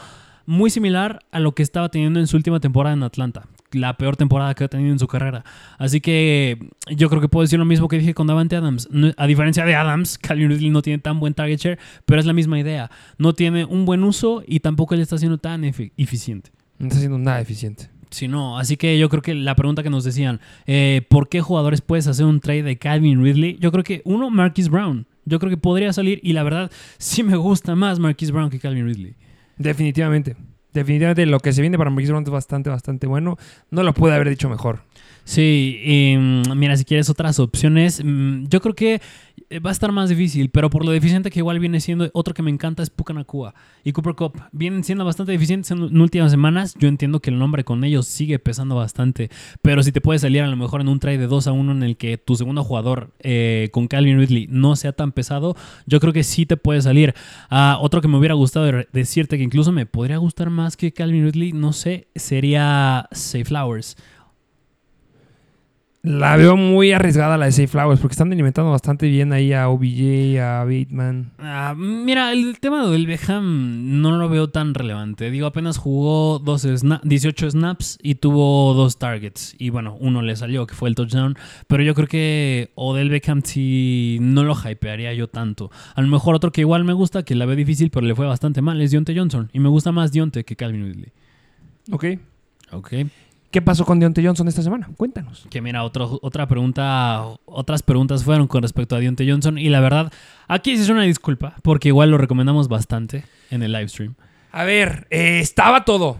muy 0.46 0.70
similar 0.70 1.20
a 1.30 1.38
lo 1.40 1.52
que 1.54 1.62
estaba 1.62 1.88
teniendo 1.88 2.18
en 2.20 2.26
su 2.26 2.36
última 2.36 2.60
temporada 2.60 2.94
en 2.94 3.02
Atlanta. 3.02 3.46
La 3.72 3.96
peor 3.96 4.16
temporada 4.16 4.54
que 4.54 4.64
ha 4.64 4.68
tenido 4.68 4.92
en 4.92 4.98
su 4.98 5.06
carrera. 5.06 5.44
Así 5.78 6.00
que 6.00 6.58
yo 6.94 7.08
creo 7.08 7.22
que 7.22 7.28
puedo 7.28 7.42
decir 7.42 7.58
lo 7.58 7.64
mismo 7.64 7.88
que 7.88 7.98
dije 7.98 8.12
con 8.12 8.26
Davante 8.26 8.54
Adams. 8.56 8.86
A 9.16 9.26
diferencia 9.26 9.64
de 9.64 9.74
Adams, 9.74 10.18
Calvin 10.22 10.50
Ridley 10.50 10.68
no 10.70 10.82
tiene 10.82 10.98
tan 10.98 11.20
buen 11.20 11.32
target 11.32 11.58
share, 11.58 11.78
pero 12.04 12.20
es 12.20 12.26
la 12.26 12.32
misma 12.34 12.58
idea. 12.58 12.90
No 13.18 13.32
tiene 13.34 13.64
un 13.64 13.86
buen 13.86 14.02
uso 14.04 14.42
y 14.46 14.60
tampoco 14.60 14.94
le 14.94 15.02
está 15.02 15.16
siendo 15.16 15.38
tan 15.38 15.62
efi- 15.62 15.92
eficiente. 15.96 16.50
No 16.78 16.88
está 16.88 16.98
siendo 16.98 17.16
nada 17.18 17.40
eficiente. 17.40 17.88
Si 18.10 18.28
no, 18.28 18.58
así 18.58 18.76
que 18.76 18.98
yo 18.98 19.08
creo 19.08 19.22
que 19.22 19.34
la 19.34 19.56
pregunta 19.56 19.82
que 19.82 19.88
nos 19.88 20.04
decían, 20.04 20.40
eh, 20.66 21.06
¿por 21.08 21.30
qué 21.30 21.40
jugadores 21.40 21.80
puedes 21.80 22.06
hacer 22.08 22.26
un 22.26 22.40
trade 22.40 22.62
de 22.64 22.76
Calvin 22.76 23.22
Ridley? 23.24 23.56
Yo 23.58 23.72
creo 23.72 23.84
que 23.84 24.02
uno, 24.04 24.28
Marquis 24.28 24.68
Brown. 24.68 25.06
Yo 25.24 25.38
creo 25.38 25.50
que 25.50 25.56
podría 25.56 25.92
salir 25.92 26.20
y 26.22 26.32
la 26.32 26.42
verdad 26.42 26.70
sí 26.98 27.22
me 27.22 27.36
gusta 27.36 27.74
más 27.74 27.98
Marquis 27.98 28.30
Brown 28.30 28.50
que 28.50 28.58
Calvin 28.58 28.86
Ridley. 28.86 29.16
Definitivamente. 29.56 30.36
Definitivamente 30.72 31.26
lo 31.26 31.40
que 31.40 31.52
se 31.52 31.60
viene 31.60 31.78
para 31.78 31.90
Marquis 31.90 32.10
Brown 32.10 32.24
es 32.24 32.30
bastante, 32.30 32.70
bastante 32.70 33.06
bueno. 33.06 33.36
No 33.70 33.82
lo 33.82 33.94
pude 33.94 34.14
haber 34.14 34.28
dicho 34.28 34.48
mejor. 34.48 34.80
Sí, 35.24 36.16
mm, 36.18 36.52
mira, 36.56 36.76
si 36.76 36.84
quieres 36.84 37.08
otras 37.08 37.38
opciones, 37.38 38.02
mm, 38.04 38.46
yo 38.48 38.60
creo 38.60 38.74
que 38.74 39.00
eh, 39.50 39.60
va 39.60 39.70
a 39.70 39.72
estar 39.72 39.92
más 39.92 40.08
difícil, 40.08 40.50
pero 40.50 40.70
por 40.70 40.84
lo 40.84 40.90
deficiente 40.92 41.30
que 41.30 41.38
igual 41.40 41.58
viene 41.58 41.78
siendo, 41.80 42.10
otro 42.14 42.34
que 42.34 42.42
me 42.42 42.50
encanta 42.50 42.82
es 42.82 42.90
Pucanacua 42.90 43.54
y 43.84 43.92
Cooper 43.92 44.14
Cup. 44.14 44.42
Vienen 44.52 44.82
siendo 44.82 45.04
bastante 45.04 45.32
deficientes 45.32 45.70
en, 45.70 46.00
últimas 46.00 46.30
semanas. 46.30 46.74
Yo 46.78 46.88
entiendo 46.88 47.20
que 47.20 47.30
el 47.30 47.38
nombre 47.38 47.62
con 47.62 47.84
ellos 47.84 48.06
sigue 48.06 48.38
pesando 48.38 48.74
bastante, 48.76 49.30
pero 49.60 49.82
si 49.82 49.92
te 49.92 50.00
puedes 50.00 50.22
salir 50.22 50.42
a 50.42 50.48
lo 50.48 50.56
mejor 50.56 50.80
en 50.80 50.88
un 50.88 50.98
trade 50.98 51.18
de 51.18 51.26
2 51.26 51.46
a 51.46 51.52
1 51.52 51.72
en 51.72 51.82
el 51.82 51.96
que 51.96 52.18
tu 52.18 52.34
segundo 52.34 52.64
jugador 52.64 53.12
eh, 53.20 53.68
con 53.72 53.88
Calvin 53.88 54.18
Ridley 54.18 54.46
no 54.50 54.74
sea 54.74 54.92
tan 54.92 55.12
pesado, 55.12 55.54
yo 55.86 56.00
creo 56.00 56.12
que 56.12 56.24
sí 56.24 56.46
te 56.46 56.56
puede 56.56 56.82
salir. 56.82 57.14
Ah, 57.50 57.78
otro 57.80 58.00
que 58.00 58.08
me 58.08 58.16
hubiera 58.18 58.34
gustado 58.34 58.66
de- 58.66 58.88
decirte 58.92 59.36
que 59.36 59.44
incluso 59.44 59.70
me 59.70 59.86
podría 59.86 60.16
gustar 60.16 60.50
más 60.50 60.76
que 60.76 60.92
Calvin 60.92 61.24
Ridley, 61.24 61.52
no 61.52 61.72
sé, 61.72 62.08
sería 62.16 63.08
Safe 63.12 63.44
Flowers. 63.44 63.96
La 66.04 66.36
veo 66.36 66.56
muy 66.56 66.90
arriesgada 66.90 67.38
la 67.38 67.44
de 67.46 67.52
Safe 67.52 67.68
Flowers 67.68 68.00
porque 68.00 68.14
están 68.14 68.32
alimentando 68.32 68.72
bastante 68.72 69.06
bien 69.08 69.32
ahí 69.32 69.52
a 69.52 69.68
OBJ, 69.68 70.36
a 70.40 70.64
Bateman. 70.64 71.30
Ah, 71.38 71.74
mira, 71.78 72.32
el 72.32 72.58
tema 72.58 72.84
del 72.88 73.06
Beckham 73.06 74.00
no 74.00 74.16
lo 74.18 74.28
veo 74.28 74.50
tan 74.50 74.74
relevante. 74.74 75.30
Digo, 75.30 75.46
apenas 75.46 75.78
jugó 75.78 76.40
12 76.40 76.74
sna- 76.74 77.00
18 77.04 77.48
snaps 77.52 78.00
y 78.02 78.16
tuvo 78.16 78.74
dos 78.74 78.98
targets. 78.98 79.54
Y 79.60 79.70
bueno, 79.70 79.96
uno 80.00 80.22
le 80.22 80.34
salió, 80.34 80.66
que 80.66 80.74
fue 80.74 80.88
el 80.88 80.96
touchdown. 80.96 81.36
Pero 81.68 81.84
yo 81.84 81.94
creo 81.94 82.08
que 82.08 82.72
Odell 82.74 83.08
Beckham 83.08 83.42
sí 83.44 84.18
no 84.20 84.42
lo 84.42 84.56
hypearía 84.56 85.14
yo 85.14 85.28
tanto. 85.28 85.70
A 85.94 86.02
lo 86.02 86.08
mejor 86.08 86.34
otro 86.34 86.50
que 86.50 86.62
igual 86.62 86.82
me 86.82 86.94
gusta, 86.94 87.22
que 87.22 87.36
la 87.36 87.46
veo 87.46 87.54
difícil, 87.54 87.90
pero 87.90 88.04
le 88.04 88.16
fue 88.16 88.26
bastante 88.26 88.60
mal, 88.60 88.80
es 88.80 88.90
Dionte 88.90 89.16
Johnson. 89.16 89.50
Y 89.52 89.60
me 89.60 89.68
gusta 89.68 89.92
más 89.92 90.10
Dionte 90.10 90.42
que 90.44 90.56
Calvin 90.56 90.84
Ridley. 90.84 91.12
Ok. 91.92 92.06
Ok. 92.72 92.92
¿Qué 93.52 93.60
pasó 93.62 93.84
con 93.84 94.00
Deontay 94.00 94.24
Johnson 94.24 94.48
esta 94.48 94.62
semana? 94.62 94.88
Cuéntanos. 94.96 95.46
Que 95.50 95.60
mira, 95.60 95.84
otro, 95.84 96.18
otra 96.22 96.48
pregunta, 96.48 97.22
otras 97.44 97.82
preguntas 97.82 98.24
fueron 98.24 98.46
con 98.46 98.62
respecto 98.62 98.96
a 98.96 98.98
Dionte 98.98 99.30
Johnson. 99.30 99.58
Y 99.58 99.68
la 99.68 99.80
verdad, 99.80 100.10
aquí 100.48 100.74
sí 100.74 100.82
es 100.82 100.88
una 100.88 101.02
disculpa, 101.02 101.56
porque 101.62 101.88
igual 101.88 102.10
lo 102.10 102.16
recomendamos 102.16 102.68
bastante 102.68 103.24
en 103.50 103.62
el 103.62 103.70
live 103.72 103.88
stream. 103.88 104.14
A 104.52 104.64
ver, 104.64 105.06
eh, 105.10 105.38
estaba 105.40 105.84
todo. 105.84 106.16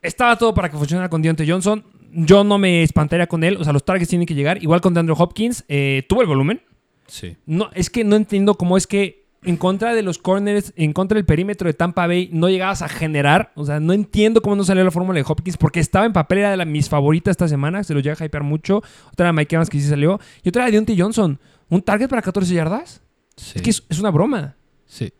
Estaba 0.00 0.36
todo 0.36 0.54
para 0.54 0.70
que 0.70 0.78
funcionara 0.78 1.10
con 1.10 1.20
Deontay 1.20 1.48
Johnson. 1.48 1.84
Yo 2.10 2.42
no 2.42 2.56
me 2.56 2.82
espantaría 2.82 3.26
con 3.26 3.44
él. 3.44 3.58
O 3.58 3.64
sea, 3.64 3.74
los 3.74 3.84
targets 3.84 4.08
tienen 4.08 4.26
que 4.26 4.34
llegar. 4.34 4.62
Igual 4.62 4.80
con 4.80 4.94
DeAndre 4.94 5.14
Hopkins. 5.18 5.64
eh, 5.68 6.04
tuvo 6.08 6.22
el 6.22 6.26
volumen. 6.26 6.62
Sí. 7.06 7.36
No, 7.44 7.68
es 7.74 7.90
que 7.90 8.02
no 8.02 8.16
entiendo 8.16 8.54
cómo 8.54 8.78
es 8.78 8.86
que 8.86 9.21
en 9.44 9.56
contra 9.56 9.94
de 9.94 10.02
los 10.02 10.18
corners, 10.18 10.72
en 10.76 10.92
contra 10.92 11.16
del 11.16 11.24
perímetro 11.24 11.66
de 11.66 11.74
Tampa 11.74 12.06
Bay, 12.06 12.28
no 12.32 12.48
llegabas 12.48 12.82
a 12.82 12.88
generar. 12.88 13.52
O 13.56 13.64
sea, 13.64 13.80
no 13.80 13.92
entiendo 13.92 14.40
cómo 14.40 14.54
no 14.56 14.64
salió 14.64 14.84
la 14.84 14.90
fórmula 14.90 15.18
de 15.18 15.24
Hopkins, 15.26 15.56
porque 15.56 15.80
estaba 15.80 16.06
en 16.06 16.12
papel, 16.12 16.38
era 16.38 16.56
de 16.56 16.64
mis 16.64 16.88
favoritas 16.88 17.32
esta 17.32 17.48
semana. 17.48 17.82
Se 17.84 17.92
lo 17.94 18.00
llega 18.00 18.16
a 18.18 18.24
hypear 18.24 18.44
mucho. 18.44 18.82
Otra 19.12 19.26
era 19.26 19.32
Mike 19.32 19.54
Evans, 19.56 19.68
que 19.68 19.80
sí 19.80 19.88
salió. 19.88 20.20
Y 20.42 20.48
otra 20.50 20.62
era 20.64 20.70
Deontay 20.72 20.98
Johnson. 20.98 21.38
¿Un 21.68 21.82
target 21.82 22.08
para 22.08 22.22
14 22.22 22.54
yardas? 22.54 23.02
Sí. 23.36 23.52
Es 23.56 23.62
que 23.62 23.70
es, 23.70 23.82
es 23.88 23.98
una 23.98 24.10
broma. 24.10 24.56
sí. 24.86 25.12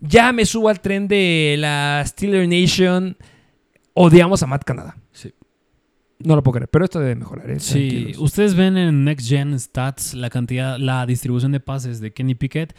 Ya 0.00 0.32
me 0.32 0.44
subo 0.44 0.68
al 0.68 0.80
tren 0.80 1.08
de 1.08 1.54
la 1.58 2.02
Steeler 2.06 2.46
Nation. 2.46 3.16
Odiamos 3.94 4.42
a 4.42 4.46
Matt 4.46 4.64
Canada. 4.64 4.96
Sí. 5.12 5.32
No 6.18 6.36
lo 6.36 6.42
puedo 6.42 6.54
creer, 6.56 6.68
pero 6.68 6.84
esto 6.84 7.00
debe 7.00 7.14
mejorar. 7.14 7.50
¿eh? 7.50 7.58
Sí, 7.58 7.88
Tranquilos. 7.88 8.18
ustedes 8.18 8.54
ven 8.54 8.76
en 8.76 9.04
Next 9.04 9.26
Gen 9.28 9.58
Stats 9.58 10.12
la 10.14 10.28
cantidad, 10.28 10.78
la 10.78 11.06
distribución 11.06 11.52
de 11.52 11.60
pases 11.60 12.00
de 12.00 12.12
Kenny 12.12 12.34
Pickett 12.34 12.74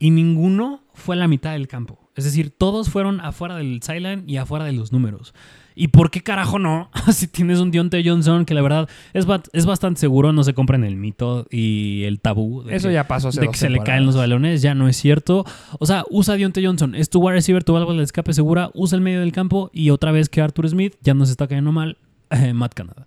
y 0.00 0.10
ninguno 0.10 0.82
fue 0.94 1.14
a 1.14 1.18
la 1.18 1.28
mitad 1.28 1.52
del 1.52 1.68
campo. 1.68 2.10
Es 2.16 2.24
decir, 2.24 2.50
todos 2.50 2.90
fueron 2.90 3.20
afuera 3.20 3.54
del 3.54 3.80
sideline 3.82 4.24
y 4.26 4.36
afuera 4.38 4.64
de 4.64 4.72
los 4.72 4.90
números. 4.92 5.32
¿Y 5.76 5.88
por 5.88 6.10
qué 6.10 6.20
carajo 6.22 6.58
no? 6.58 6.90
si 7.12 7.28
tienes 7.28 7.60
un 7.60 7.70
Dionte 7.70 8.02
Johnson 8.04 8.44
que 8.44 8.52
la 8.54 8.60
verdad 8.60 8.88
es, 9.14 9.24
ba- 9.24 9.42
es 9.52 9.64
bastante 9.64 10.00
seguro, 10.00 10.32
no 10.32 10.42
se 10.42 10.52
compren 10.52 10.82
el 10.84 10.96
mito 10.96 11.46
y 11.50 12.02
el 12.04 12.18
tabú. 12.20 12.64
de 12.64 12.74
Eso 12.76 12.88
que- 12.88 12.94
ya 12.94 13.06
pasó 13.06 13.28
hace 13.28 13.40
de 13.40 13.46
dos 13.46 13.52
que 13.52 13.58
se 13.60 13.70
le 13.70 13.78
caen 13.78 14.04
los 14.04 14.16
balones, 14.16 14.60
ya 14.60 14.74
no 14.74 14.88
es 14.88 14.96
cierto. 14.96 15.46
O 15.78 15.86
sea, 15.86 16.04
usa 16.10 16.34
Dionte 16.34 16.64
Johnson, 16.66 16.94
es 16.94 17.08
tu 17.08 17.20
wide 17.20 17.34
receiver, 17.36 17.62
tu 17.64 17.72
válvula 17.72 17.98
de 17.98 18.04
escape 18.04 18.32
segura, 18.34 18.70
usa 18.74 18.96
el 18.96 19.02
medio 19.02 19.20
del 19.20 19.32
campo 19.32 19.70
y 19.72 19.90
otra 19.90 20.10
vez 20.12 20.28
que 20.28 20.42
Arthur 20.42 20.68
Smith 20.68 20.96
ya 21.02 21.14
nos 21.14 21.30
está 21.30 21.46
cayendo 21.46 21.72
mal, 21.72 21.96
eh, 22.30 22.52
Matt 22.54 22.74
Canada. 22.74 23.06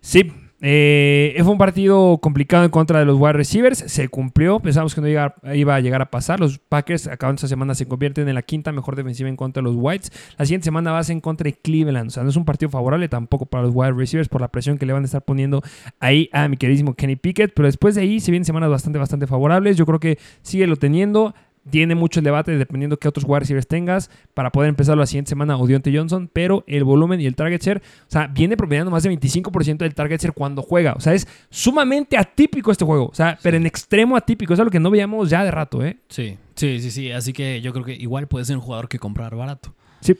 Sí. 0.00 0.30
Eh, 0.66 1.36
fue 1.42 1.52
un 1.52 1.58
partido 1.58 2.16
complicado 2.22 2.64
en 2.64 2.70
contra 2.70 2.98
de 2.98 3.04
los 3.04 3.20
wide 3.20 3.34
receivers. 3.34 3.80
Se 3.86 4.08
cumplió. 4.08 4.60
Pensamos 4.60 4.94
que 4.94 5.02
no 5.02 5.08
iba, 5.08 5.34
iba 5.52 5.74
a 5.74 5.80
llegar 5.80 6.00
a 6.00 6.10
pasar. 6.10 6.40
Los 6.40 6.58
Packers 6.58 7.06
acaban 7.06 7.34
esta 7.34 7.48
semana 7.48 7.74
se 7.74 7.86
convierten 7.86 8.26
en 8.28 8.34
la 8.34 8.40
quinta 8.40 8.72
mejor 8.72 8.96
defensiva 8.96 9.28
en 9.28 9.36
contra 9.36 9.60
de 9.60 9.64
los 9.64 9.76
Whites. 9.76 10.10
La 10.38 10.46
siguiente 10.46 10.64
semana 10.64 10.90
va 10.90 11.00
a 11.00 11.04
ser 11.04 11.16
en 11.16 11.20
contra 11.20 11.44
de 11.44 11.52
Cleveland. 11.52 12.08
O 12.08 12.10
sea, 12.10 12.22
no 12.22 12.30
es 12.30 12.36
un 12.36 12.46
partido 12.46 12.70
favorable 12.70 13.10
tampoco 13.10 13.44
para 13.44 13.64
los 13.64 13.72
wide 13.74 13.92
receivers 13.92 14.30
por 14.30 14.40
la 14.40 14.48
presión 14.48 14.78
que 14.78 14.86
le 14.86 14.94
van 14.94 15.02
a 15.02 15.04
estar 15.04 15.22
poniendo 15.22 15.62
ahí 16.00 16.30
a 16.32 16.48
mi 16.48 16.56
queridísimo 16.56 16.94
Kenny 16.94 17.16
Pickett. 17.16 17.52
Pero 17.54 17.66
después 17.66 17.94
de 17.94 18.00
ahí 18.00 18.20
se 18.20 18.30
vienen 18.30 18.46
semanas 18.46 18.70
bastante, 18.70 18.98
bastante 18.98 19.26
favorables. 19.26 19.76
Yo 19.76 19.84
creo 19.84 20.00
que 20.00 20.18
sigue 20.40 20.66
lo 20.66 20.76
teniendo. 20.76 21.34
Tiene 21.70 21.94
mucho 21.94 22.20
el 22.20 22.24
debate 22.24 22.56
dependiendo 22.56 22.98
qué 22.98 23.08
otros 23.08 23.24
wide 23.26 23.40
receivers 23.40 23.66
tengas 23.66 24.10
para 24.34 24.52
poder 24.52 24.68
empezar 24.68 24.98
la 24.98 25.06
siguiente 25.06 25.30
semana 25.30 25.56
o 25.56 25.66
Dionte 25.66 25.96
Johnson, 25.96 26.28
pero 26.32 26.62
el 26.66 26.84
volumen 26.84 27.20
y 27.20 27.26
el 27.26 27.34
target 27.34 27.62
share, 27.62 27.78
o 27.78 28.10
sea, 28.10 28.26
viene 28.26 28.56
promediando 28.56 28.90
más 28.90 29.02
de 29.02 29.10
25% 29.10 29.78
del 29.78 29.94
target 29.94 30.20
share 30.20 30.34
cuando 30.34 30.62
juega. 30.62 30.92
O 30.92 31.00
sea, 31.00 31.14
es 31.14 31.26
sumamente 31.50 32.18
atípico 32.18 32.70
este 32.70 32.84
juego. 32.84 33.06
O 33.06 33.14
sea, 33.14 33.38
pero 33.42 33.56
en 33.56 33.66
extremo 33.66 34.16
atípico. 34.16 34.52
Es 34.52 34.60
algo 34.60 34.70
que 34.70 34.80
no 34.80 34.90
veíamos 34.90 35.30
ya 35.30 35.42
de 35.42 35.50
rato, 35.50 35.84
¿eh? 35.84 35.98
Sí, 36.08 36.36
sí, 36.54 36.80
sí, 36.80 36.90
sí. 36.90 37.10
Así 37.10 37.32
que 37.32 37.60
yo 37.60 37.72
creo 37.72 37.84
que 37.84 37.94
igual 37.94 38.28
puede 38.28 38.44
ser 38.44 38.56
un 38.56 38.62
jugador 38.62 38.88
que 38.88 38.98
comprar 38.98 39.34
barato. 39.34 39.74
Sí. 40.00 40.14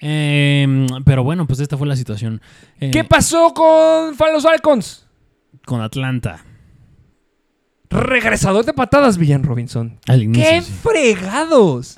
Eh, 0.00 0.86
pero 1.04 1.24
bueno, 1.24 1.46
pues 1.46 1.60
esta 1.60 1.76
fue 1.76 1.86
la 1.86 1.96
situación. 1.96 2.40
Eh, 2.80 2.90
¿Qué 2.90 3.04
pasó 3.04 3.52
con 3.54 4.14
los 4.32 4.42
Falcons? 4.42 5.04
con 5.64 5.80
Atlanta? 5.82 6.44
Regresador 7.90 8.64
de 8.66 8.74
patadas, 8.74 9.16
Villan 9.18 9.42
Robinson. 9.42 9.98
Al 10.06 10.22
inicio, 10.22 10.44
¡Qué 10.44 10.62
sí. 10.62 10.72
fregados! 10.82 11.96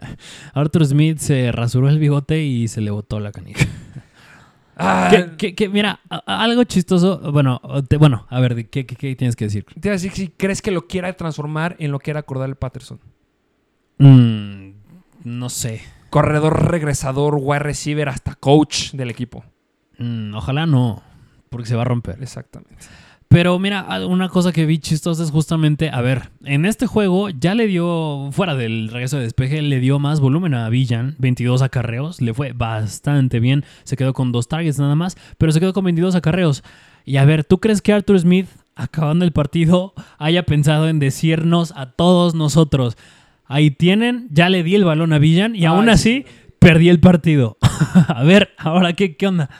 Arthur 0.54 0.84
Smith 0.86 1.18
se 1.18 1.52
rasuró 1.52 1.88
el 1.88 1.98
bigote 1.98 2.42
y 2.42 2.66
se 2.68 2.80
le 2.80 2.90
botó 2.90 3.20
la 3.20 3.32
canija. 3.32 3.64
Ah, 4.80 5.08
Que- 5.10 5.36
que- 5.36 5.54
que, 5.56 5.68
mira, 5.68 5.98
algo 6.24 6.62
chistoso. 6.62 7.18
Bueno, 7.32 7.60
te- 7.88 7.96
bueno, 7.96 8.28
a 8.30 8.38
ver, 8.38 8.68
¿qué, 8.68 8.86
qué, 8.86 8.94
qué 8.94 9.16
tienes 9.16 9.34
que 9.34 9.46
decir? 9.46 9.66
Te 9.80 9.88
a 9.88 9.92
decir 9.92 10.12
si 10.12 10.28
crees 10.28 10.62
que 10.62 10.70
lo 10.70 10.86
quiera 10.86 11.12
transformar 11.14 11.74
en 11.80 11.90
lo 11.90 11.98
que 11.98 12.12
era 12.12 12.22
Cordell 12.22 12.54
Patterson. 12.54 13.00
Mm, 13.98 14.70
no 15.24 15.48
sé. 15.48 15.82
Corredor, 16.10 16.70
regresador, 16.70 17.38
wide 17.40 17.58
receiver, 17.58 18.08
hasta 18.08 18.36
coach 18.36 18.92
del 18.92 19.10
equipo. 19.10 19.44
Mm, 19.98 20.32
ojalá 20.36 20.64
no, 20.66 21.02
porque 21.50 21.66
se 21.66 21.74
va 21.74 21.82
a 21.82 21.86
romper. 21.86 22.18
Exactamente. 22.22 22.76
Pero 23.28 23.58
mira, 23.58 23.80
a- 23.80 24.06
una 24.06 24.30
cosa 24.30 24.52
que 24.52 24.64
vi 24.64 24.78
chistosa 24.78 25.22
es 25.22 25.30
justamente, 25.30 25.90
a 25.92 26.00
ver, 26.00 26.30
en 26.44 26.64
este 26.64 26.86
juego 26.86 27.28
ya 27.28 27.54
le 27.54 27.66
dio, 27.66 28.30
fuera 28.32 28.54
del 28.54 28.88
regreso 28.88 29.18
de 29.18 29.24
despeje, 29.24 29.60
le 29.60 29.80
dio 29.80 29.98
más 29.98 30.18
volumen 30.20 30.54
a 30.54 30.68
Villan, 30.70 31.14
22 31.18 31.60
acarreos, 31.60 32.22
le 32.22 32.32
fue 32.32 32.52
bastante 32.52 33.38
bien, 33.38 33.64
se 33.84 33.96
quedó 33.98 34.14
con 34.14 34.32
dos 34.32 34.48
targets 34.48 34.78
nada 34.78 34.94
más, 34.94 35.16
pero 35.36 35.52
se 35.52 35.60
quedó 35.60 35.74
con 35.74 35.84
22 35.84 36.14
acarreos. 36.14 36.64
Y 37.04 37.18
a 37.18 37.24
ver, 37.26 37.44
¿tú 37.44 37.58
crees 37.58 37.82
que 37.82 37.92
Arthur 37.92 38.18
Smith, 38.18 38.48
acabando 38.76 39.26
el 39.26 39.32
partido, 39.32 39.92
haya 40.18 40.44
pensado 40.44 40.88
en 40.88 40.98
decirnos 40.98 41.74
a 41.76 41.90
todos 41.90 42.34
nosotros, 42.34 42.96
ahí 43.44 43.70
tienen, 43.70 44.28
ya 44.30 44.48
le 44.48 44.62
di 44.62 44.74
el 44.74 44.84
balón 44.84 45.12
a 45.12 45.18
Villan 45.18 45.54
y 45.54 45.66
aún 45.66 45.88
Ay, 45.90 45.94
así 45.94 46.24
perdí 46.60 46.88
el 46.88 46.98
partido? 47.00 47.58
a 48.08 48.22
ver, 48.24 48.50
ahora, 48.56 48.94
¿qué, 48.94 49.16
qué 49.16 49.26
onda? 49.26 49.50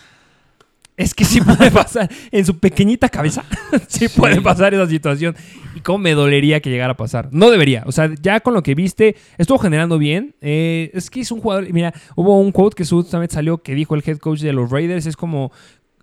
Es 0.99 1.15
que 1.15 1.25
sí 1.25 1.41
puede 1.41 1.71
pasar. 1.71 2.11
En 2.33 2.45
su 2.45 2.59
pequeñita 2.59 3.09
cabeza, 3.09 3.45
sí, 3.89 4.09
puede 4.09 4.41
pasar 4.41 4.75
esa 4.75 4.87
situación. 4.87 5.35
Y 5.75 5.81
cómo 5.81 5.99
me 5.99 6.13
dolería 6.13 6.61
que 6.61 6.71
llegara 6.71 6.93
a 6.95 6.97
pasar. 6.97 7.29
No 7.31 7.51
debería. 7.51 7.85
O 7.87 7.93
sea, 7.93 8.11
ya 8.21 8.41
con 8.41 8.53
lo 8.53 8.63
que 8.65 8.75
viste, 8.75 9.15
estuvo 9.39 9.59
generando 9.59 9.97
bien. 9.97 10.35
Eh, 10.41 10.91
es 10.93 11.09
que 11.09 11.21
es 11.21 11.31
un 11.31 11.41
jugador. 11.41 11.73
Mira, 11.73 11.95
hubo 12.17 12.39
un 12.41 12.51
quote 12.53 12.75
que 12.75 12.85
justamente 12.85 13.35
salió 13.35 13.59
que 13.63 13.75
dijo 13.75 13.95
el 13.95 14.03
head 14.05 14.19
coach 14.19 14.41
de 14.41 14.53
los 14.53 14.71
Raiders. 14.71 15.07
Es 15.07 15.17
como. 15.17 15.53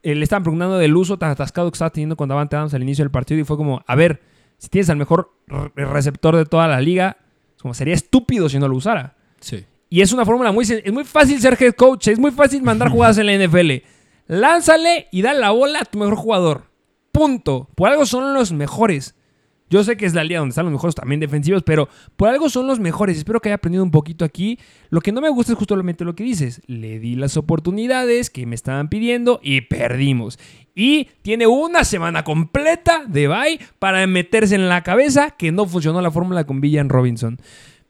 eh, 0.01 0.15
le 0.15 0.23
estaban 0.23 0.43
preguntando 0.43 0.77
del 0.77 0.95
uso 0.95 1.17
tan 1.19 1.29
atascado 1.31 1.69
que 1.69 1.75
estaba 1.75 1.89
teniendo 1.89 2.15
con 2.15 2.29
Davante 2.29 2.55
Adams 2.55 2.73
al 2.73 2.81
inicio 2.81 3.03
del 3.03 3.11
partido. 3.11 3.41
Y 3.41 3.43
fue 3.43 3.57
como, 3.57 3.83
a 3.85 3.95
ver, 3.95 4.21
si 4.57 4.69
tienes 4.69 4.89
al 4.89 4.95
mejor 4.97 5.33
re- 5.47 5.85
receptor 5.85 6.37
de 6.37 6.45
toda 6.45 6.69
la 6.69 6.79
liga, 6.79 7.17
es 7.57 7.61
como 7.61 7.73
sería 7.73 7.95
estúpido 7.95 8.47
si 8.47 8.59
no 8.59 8.69
lo 8.69 8.77
usara. 8.77 9.17
Sí. 9.41 9.65
Y 9.89 9.99
es 10.01 10.13
una 10.13 10.23
fórmula 10.25 10.51
muy... 10.53 10.63
Es 10.63 10.91
muy 10.93 11.03
fácil 11.03 11.39
ser 11.41 11.57
head 11.61 11.73
coach. 11.73 12.07
Es 12.07 12.17
muy 12.17 12.31
fácil 12.31 12.63
mandar 12.63 12.89
jugadas 12.89 13.17
en 13.17 13.25
la 13.25 13.45
NFL. 13.45 13.83
Lánzale 14.28 15.07
y 15.11 15.21
da 15.21 15.34
la 15.34 15.51
bola 15.51 15.80
a 15.82 15.86
tu 15.86 15.99
mejor 15.99 16.15
jugador. 16.15 16.63
Punto. 17.11 17.69
Por 17.76 17.89
algo 17.89 18.05
son 18.05 18.34
los 18.34 18.51
mejores. 18.51 19.15
Yo 19.67 19.84
sé 19.84 19.97
que 19.97 20.05
es 20.05 20.13
la 20.13 20.23
liga 20.23 20.39
donde 20.39 20.51
están 20.51 20.65
los 20.65 20.73
mejores 20.73 20.93
también 20.93 21.19
defensivos, 21.19 21.63
pero 21.63 21.89
por 22.15 22.30
algo 22.30 22.49
son 22.49 22.67
los 22.67 22.80
mejores. 22.80 23.17
Espero 23.17 23.39
que 23.39 23.49
haya 23.49 23.55
aprendido 23.55 23.84
un 23.84 23.89
poquito 23.89 24.23
aquí. 24.23 24.59
Lo 24.89 25.01
que 25.01 25.11
no 25.11 25.21
me 25.21 25.30
gusta 25.30 25.53
es 25.53 25.57
justamente 25.57 26.05
lo 26.05 26.13
que 26.15 26.23
dices. 26.23 26.61
Le 26.67 26.99
di 26.99 27.15
las 27.15 27.36
oportunidades 27.36 28.30
que 28.30 28.45
me 28.45 28.53
estaban 28.53 28.89
pidiendo 28.89 29.39
y 29.41 29.61
perdimos. 29.61 30.38
Y 30.76 31.09
tiene 31.23 31.47
una 31.47 31.84
semana 31.84 32.23
completa 32.23 33.05
de 33.07 33.28
bye 33.28 33.59
para 33.80 34.05
meterse 34.05 34.53
en 34.53 34.69
la 34.69 34.84
cabeza 34.84 35.32
que 35.32 35.51
no 35.51 35.65
funcionó 35.65 35.99
la 36.01 36.11
fórmula 36.11 36.43
con 36.45 36.61
Villan 36.61 36.89
Robinson. 36.89 37.39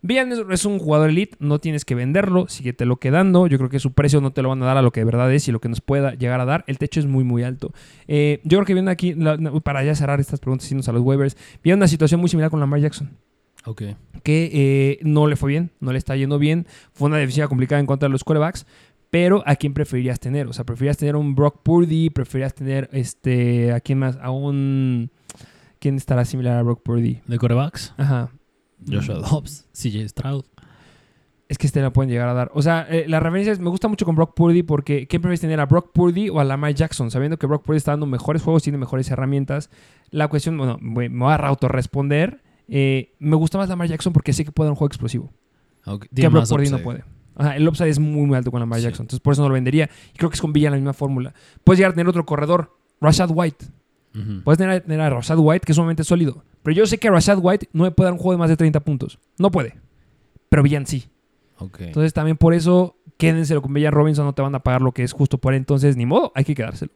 Villan 0.06 0.32
es, 0.51 0.66
un 0.66 0.80
jugador 0.80 1.10
elite, 1.10 1.36
no 1.39 1.60
tienes 1.60 1.84
que 1.86 1.95
venderlo, 1.95 2.47
síguetelo 2.47 2.97
quedando. 2.97 3.47
Yo 3.47 3.58
creo 3.58 3.70
que 3.70 3.80
su 3.80 3.93
precio 3.93 4.22
no 4.22 4.32
te 4.32 4.41
lo 4.41 4.49
van 4.49 4.62
a 4.62 4.66
dar 4.66 4.78
a 4.78 4.82
lo 4.82 4.91
que 4.91 5.01
de 5.01 5.06
verdad 5.06 5.34
es 5.34 5.47
y 5.47 5.51
lo 5.51 5.60
que 5.60 5.68
nos 5.70 5.82
pueda 5.82 6.14
llegar 6.14 6.39
a 6.39 6.45
dar. 6.45 6.64
El 6.68 6.78
techo 6.78 6.99
es 6.99 7.06
muy, 7.06 7.24
muy 7.24 7.43
alto. 7.43 7.74
Eh, 8.08 8.39
yo 8.43 8.58
creo 8.60 8.66
que 8.66 8.74
viene 8.74 8.91
aquí, 8.91 9.14
la- 9.14 9.38
para 9.64 9.84
ya 9.84 9.95
cerrar 9.95 10.20
estas 10.20 10.39
preguntas 10.39 10.70
y 10.70 10.74
irnos 10.74 10.88
a 10.89 10.91
los 10.91 11.01
waivers, 11.01 11.36
viene 11.64 11.78
una 11.78 11.88
situación 11.88 12.20
muy 12.22 12.30
similar 12.30 12.51
con 12.51 12.60
Lamar 12.60 12.80
Jackson 12.80 13.10
Ok. 13.66 13.82
que 14.24 14.49
eh, 14.53 14.99
no 15.01 15.28
le 15.28 15.36
fue 15.36 15.49
bien, 15.49 15.72
no 15.80 15.91
le 15.91 15.97
está 15.97 16.16
yendo 16.16 16.38
bien. 16.39 16.68
Fue 16.93 17.08
una 17.08 17.18
defensiva 17.18 17.47
complicada 17.47 17.80
en 17.80 17.86
contra 17.88 18.08
de 18.08 18.12
los 18.12 18.24
quarterbacks. 18.24 18.66
Pero 19.12 19.43
¿a 19.45 19.56
quién 19.56 19.74
preferirías 19.74 20.20
tener? 20.20 20.45
O 20.47 20.53
sea, 20.53 20.66
¿preferirías 20.66 20.97
tener 20.97 21.16
un 21.16 21.36
Brock 21.36 21.62
Purdy? 21.64 22.10
¿Preferirías 22.10 22.53
tener 22.53 22.89
este, 22.91 23.72
a 23.72 23.80
quién 23.80 23.99
más? 23.99 24.18
A 24.22 24.30
un... 24.32 25.10
¿Quién 25.80 25.95
estará 25.95 26.26
similar 26.26 26.58
a 26.58 26.64
Brock 26.64 26.82
Purdy? 26.84 27.22
De 27.26 27.38
corebacks. 27.38 27.93
Ajá. 27.97 28.30
Joshua 28.90 29.16
Dobbs, 29.16 29.68
CJ 29.74 30.10
Stroud. 30.10 30.46
Es 31.48 31.60
que 31.60 31.68
este 31.68 31.80
la 31.80 31.94
pueden 31.94 32.10
llegar 32.10 32.28
a 32.28 32.34
dar. 32.34 32.52
O 32.56 32.62
sea, 32.64 32.88
eh, 32.90 33.06
las 33.08 33.22
referencias 33.22 33.60
me 33.60 33.70
gusta 33.70 33.88
mucho 33.88 34.04
con 34.06 34.16
Brock 34.16 34.34
Purdy 34.34 34.64
porque 34.64 35.08
¿qué 35.08 35.20
prefieres 35.20 35.42
tener 35.42 35.60
a 35.60 35.68
Brock 35.68 35.92
Purdy 35.94 36.30
o 36.30 36.40
a 36.40 36.44
Lamar 36.44 36.74
Jackson? 36.74 37.12
Sabiendo 37.12 37.38
que 37.38 37.46
Brock 37.46 37.64
Purdy 37.64 37.78
está 37.78 37.92
dando 37.92 38.08
mejores 38.08 38.42
juegos, 38.42 38.64
tiene 38.64 38.80
mejores 38.80 39.12
herramientas. 39.12 39.70
La 40.10 40.28
cuestión, 40.28 40.58
bueno, 40.58 40.78
me 40.82 41.08
voy 41.10 41.32
a 41.32 41.36
autorresponder. 41.36 42.42
Eh, 42.68 43.14
me 43.20 43.36
gusta 43.36 43.60
más 43.60 43.70
Lamar 43.70 43.88
Jackson 43.88 44.12
porque 44.12 44.34
sé 44.34 44.44
que 44.44 44.52
puede 44.52 44.68
dar 44.68 44.72
un 44.72 44.76
juego 44.78 44.88
explosivo. 44.88 45.32
Ok, 45.86 46.08
que 46.16 46.28
Brock 46.30 46.50
Purdy 46.50 46.70
no 46.72 46.80
puede. 46.80 47.04
Ajá, 47.36 47.56
el 47.58 47.68
upside 47.68 47.90
es 47.90 48.00
muy, 48.00 48.26
muy 48.26 48.36
alto 48.38 48.50
con 48.50 48.60
Lamar 48.60 48.80
Sí. 48.80 48.86
Jackson. 48.86 49.04
Entonces, 49.04 49.20
por 49.20 49.34
eso 49.34 49.44
no 49.44 49.50
lo 49.50 49.54
vendería. 49.54 49.88
Y 50.14 50.18
creo 50.18 50.32
que 50.32 50.36
es 50.36 50.42
con 50.42 50.52
Villa 50.52 50.72
la 50.72 50.78
misma 50.78 50.94
fórmula. 50.94 51.34
Puedes 51.64 51.78
llegar 51.78 51.92
a 51.92 51.94
tener 51.94 52.08
otro 52.08 52.26
corredor, 52.26 52.76
Rashad 53.02 53.30
White. 53.32 53.66
Puedes 54.43 54.57
tener, 54.57 54.82
tener 54.82 55.01
a 55.01 55.09
Rashad 55.09 55.38
White, 55.39 55.66
que 55.66 55.72
es 55.72 55.76
sumamente 55.76 56.03
sólido. 56.03 56.43
Pero 56.63 56.76
yo 56.76 56.86
sé 56.86 56.97
que 56.97 57.09
Rashad 57.09 57.39
White 57.41 57.70
no 57.74 57.84
me 57.84 57.91
puede 57.91 58.07
dar 58.07 58.13
un 58.13 58.20
juego 58.20 58.32
de 58.34 58.38
más 58.38 58.49
de 58.49 58.57
30 58.57 58.80
puntos. 58.80 59.20
No 59.38 59.51
puede. 59.51 59.78
Pero 60.49 60.63
Villan 60.63 60.86
sí. 60.86 61.09
Ok. 61.59 61.82
Entonces, 61.82 62.13
también 62.13 62.38
por 62.38 62.53
eso, 62.53 62.97
quédenselo 63.18 63.61
con 63.61 63.74
Villan 63.74 63.93
Robinson. 63.93 64.26
No 64.26 64.34
te 64.34 64.41
van 64.41 64.55
a 64.55 64.59
pagar 64.59 64.82
lo 64.82 64.93
que 64.93 65.03
es 65.03 65.11
justo 65.11 65.38
por 65.38 65.53
él. 65.53 65.57
Entonces, 65.57 65.97
ni 65.97 66.05
modo, 66.05 66.32
hay 66.36 66.43
que 66.43 66.55
quedárselo. 66.55 66.91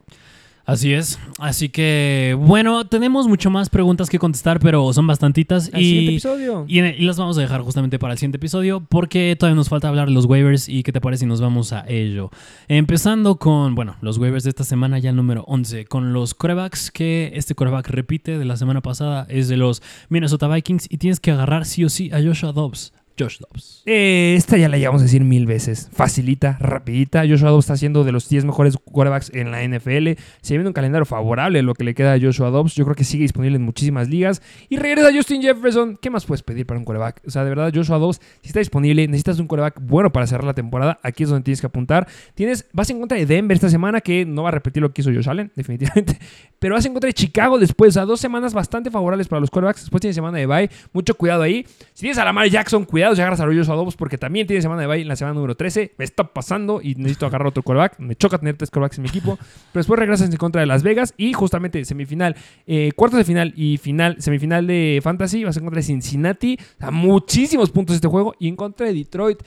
Así 0.70 0.94
es. 0.94 1.20
Así 1.40 1.70
que, 1.70 2.36
bueno, 2.40 2.86
tenemos 2.86 3.28
mucho 3.28 3.50
más 3.50 3.70
preguntas 3.70 4.10
que 4.10 4.20
contestar, 4.20 4.60
pero 4.60 4.94
son 4.94 5.08
bastantitas. 5.08 5.72
Al 5.74 5.80
siguiente 5.82 6.12
Y, 6.12 6.16
episodio. 6.16 6.66
y, 6.68 6.80
y 6.80 7.06
las 7.06 7.18
vamos 7.18 7.38
a 7.38 7.42
dejar 7.42 7.62
justamente 7.62 7.98
para 7.98 8.14
el 8.14 8.20
siguiente 8.20 8.38
episodio, 8.38 8.82
porque 8.88 9.36
todavía 9.40 9.56
nos 9.56 9.68
falta 9.70 9.88
hablar 9.88 10.08
de 10.10 10.14
los 10.14 10.26
waivers. 10.26 10.70
¿Y 10.70 10.84
qué 10.84 10.92
te 10.92 11.02
parece 11.02 11.22
si 11.22 11.26
nos 11.26 11.42
vamos 11.42 11.74
a 11.74 11.86
ello? 11.88 12.30
Empezando 12.68 13.38
con, 13.38 13.74
bueno, 13.74 13.96
los 14.02 14.20
waivers 14.20 14.44
de 14.44 14.52
esta 14.52 14.64
semana, 14.64 15.00
ya 15.00 15.10
el 15.10 15.16
número 15.16 15.44
11, 15.48 15.86
con 15.86 16.14
los 16.14 16.36
corebacks, 16.36 16.92
que 16.92 17.32
este 17.34 17.56
coreback 17.56 17.88
repite 17.90 18.38
de 18.38 18.46
la 18.46 18.56
semana 18.56 18.82
pasada, 18.82 19.26
es 19.30 19.48
de 19.48 19.58
los 19.58 19.82
Minnesota 20.10 20.48
Vikings, 20.48 20.86
y 20.90 20.98
tienes 20.98 21.20
que 21.20 21.32
agarrar 21.32 21.66
sí 21.66 21.84
o 21.84 21.90
sí 21.90 22.12
a 22.14 22.22
Joshua 22.22 22.52
Dobbs. 22.52 22.94
Josh 23.20 23.40
Dobbs. 23.40 23.84
Eh, 23.86 24.36
esta 24.38 24.58
ya 24.58 24.70
la 24.70 24.78
llevamos 24.78 25.02
a 25.02 25.06
decir 25.06 25.24
mil 25.24 25.46
veces. 25.46 25.90
Facilita, 25.92 26.58
rapidita. 26.60 27.24
Joshua 27.28 27.50
Dobbs 27.50 27.66
está 27.66 27.78
siendo 27.78 28.04
de 28.04 28.12
los 28.12 28.30
10 28.30 28.46
mejores 28.46 28.78
quarterbacks 28.78 29.32
en 29.34 29.52
la 29.52 29.64
NFL. 29.64 30.20
Se 30.42 30.54
viene 30.56 30.68
un 30.68 30.74
calendario 30.74 31.06
favorable 31.06 31.62
lo 31.62 31.74
que 31.74 31.84
le 31.84 31.94
queda 31.94 32.14
a 32.14 32.20
Joshua 32.20 32.50
Dobbs. 32.50 32.76
Yo 32.76 32.86
creo 32.86 32.96
que 32.96 33.04
sigue 33.04 33.24
disponible 33.24 33.58
en 33.58 33.64
muchísimas 33.64 34.08
ligas. 34.08 34.42
Y 34.70 34.78
regresa 34.78 35.10
Justin 35.14 35.42
Jefferson. 35.42 35.98
¿Qué 36.02 36.10
más 36.10 36.26
puedes 36.26 36.44
pedir 36.44 36.66
para 36.66 36.80
un 36.80 36.86
quarterback? 36.86 37.22
O 37.28 37.32
sea, 37.32 37.44
de 37.44 37.50
verdad, 37.50 37.72
Joshua 37.74 37.98
Dobbs, 37.98 38.22
si 38.42 38.48
está 38.48 38.60
disponible, 38.60 39.08
necesitas 39.08 39.40
un 39.40 39.48
quarterback 39.48 39.80
bueno 39.82 40.12
para 40.12 40.28
cerrar 40.28 40.46
la 40.46 40.54
temporada. 40.54 41.00
Aquí 41.04 41.24
es 41.24 41.30
donde 41.30 41.44
tienes 41.44 41.62
que 41.62 41.68
apuntar. 41.68 42.08
Tienes, 42.36 42.68
vas 42.74 42.90
en 42.90 43.00
contra 43.00 43.18
de 43.18 43.26
Denver 43.26 43.56
esta 43.56 43.70
semana, 43.70 44.02
que 44.02 44.26
no 44.26 44.44
va 44.44 44.50
a 44.50 44.54
repetir 44.54 44.82
lo 44.82 44.92
que 44.92 45.02
hizo 45.02 45.12
Josh 45.12 45.30
Allen, 45.30 45.52
definitivamente. 45.56 46.18
Pero 46.60 46.76
vas 46.76 46.86
en 46.86 46.94
contra 46.94 47.08
de 47.08 47.14
Chicago 47.14 47.58
después. 47.58 47.98
A 47.98 48.06
dos 48.06 48.20
semanas 48.20 48.54
bastante 48.54 48.92
favorables 48.92 49.28
para 49.28 49.40
los 49.40 49.50
quarterbacks. 49.50 49.82
Después 49.82 50.02
tienes 50.02 50.16
semana 50.16 50.38
de 50.38 50.46
bye. 50.46 50.70
Mucho 50.94 51.16
cuidado 51.16 51.42
ahí. 51.42 51.66
Si 51.94 52.02
tienes 52.02 52.18
a 52.18 52.26
Lamar 52.26 52.48
Jackson, 52.50 52.86
cuidado 52.86 53.09
confiados 53.10 53.18
y 53.18 53.22
agarras 53.22 53.40
a 53.42 53.46
Joshua 53.46 53.76
Dobbs 53.76 53.96
porque 53.96 54.18
también 54.18 54.48
tiene 54.48 54.62
semana 54.62 54.82
de 54.82 54.88
bye 54.88 55.02
en 55.02 55.08
la 55.08 55.16
semana 55.16 55.34
número 55.34 55.56
13. 55.56 55.94
Me 55.98 56.06
está 56.06 56.34
pasando 56.34 56.82
y 56.82 56.96
necesito 56.96 57.26
agarrar 57.26 57.48
otro 57.48 57.64
quarterback. 57.64 58.00
Me 58.00 58.16
choca 58.16 58.38
tener 58.38 58.56
tres 58.56 58.70
quarterbacks 58.70 58.98
en 58.98 59.04
mi 59.04 59.10
equipo. 59.10 59.38
Pero 59.72 59.80
después 59.82 60.00
regresas 60.00 60.30
en 60.30 60.38
contra 60.38 60.62
de 60.62 60.68
Las 60.68 60.84
Vegas 60.84 61.14
y 61.18 61.34
justamente 61.34 61.84
semifinal, 61.86 62.36
eh, 62.68 62.92
cuartos 62.96 63.18
de 63.18 63.24
final 63.24 63.54
y 63.56 63.78
final, 63.78 64.22
semifinal 64.22 64.68
de 64.68 65.00
Fantasy 65.04 65.44
vas 65.44 65.58
en 65.58 65.64
contra 65.64 65.80
de 65.80 65.84
Cincinnati. 65.84 66.60
A 66.80 66.92
muchísimos 66.92 67.72
puntos 67.72 67.96
este 67.96 68.08
juego 68.08 68.36
y 68.40 68.48
en 68.48 68.56
contra 68.56 68.88
de 68.88 68.94
Detroit. 68.94 69.40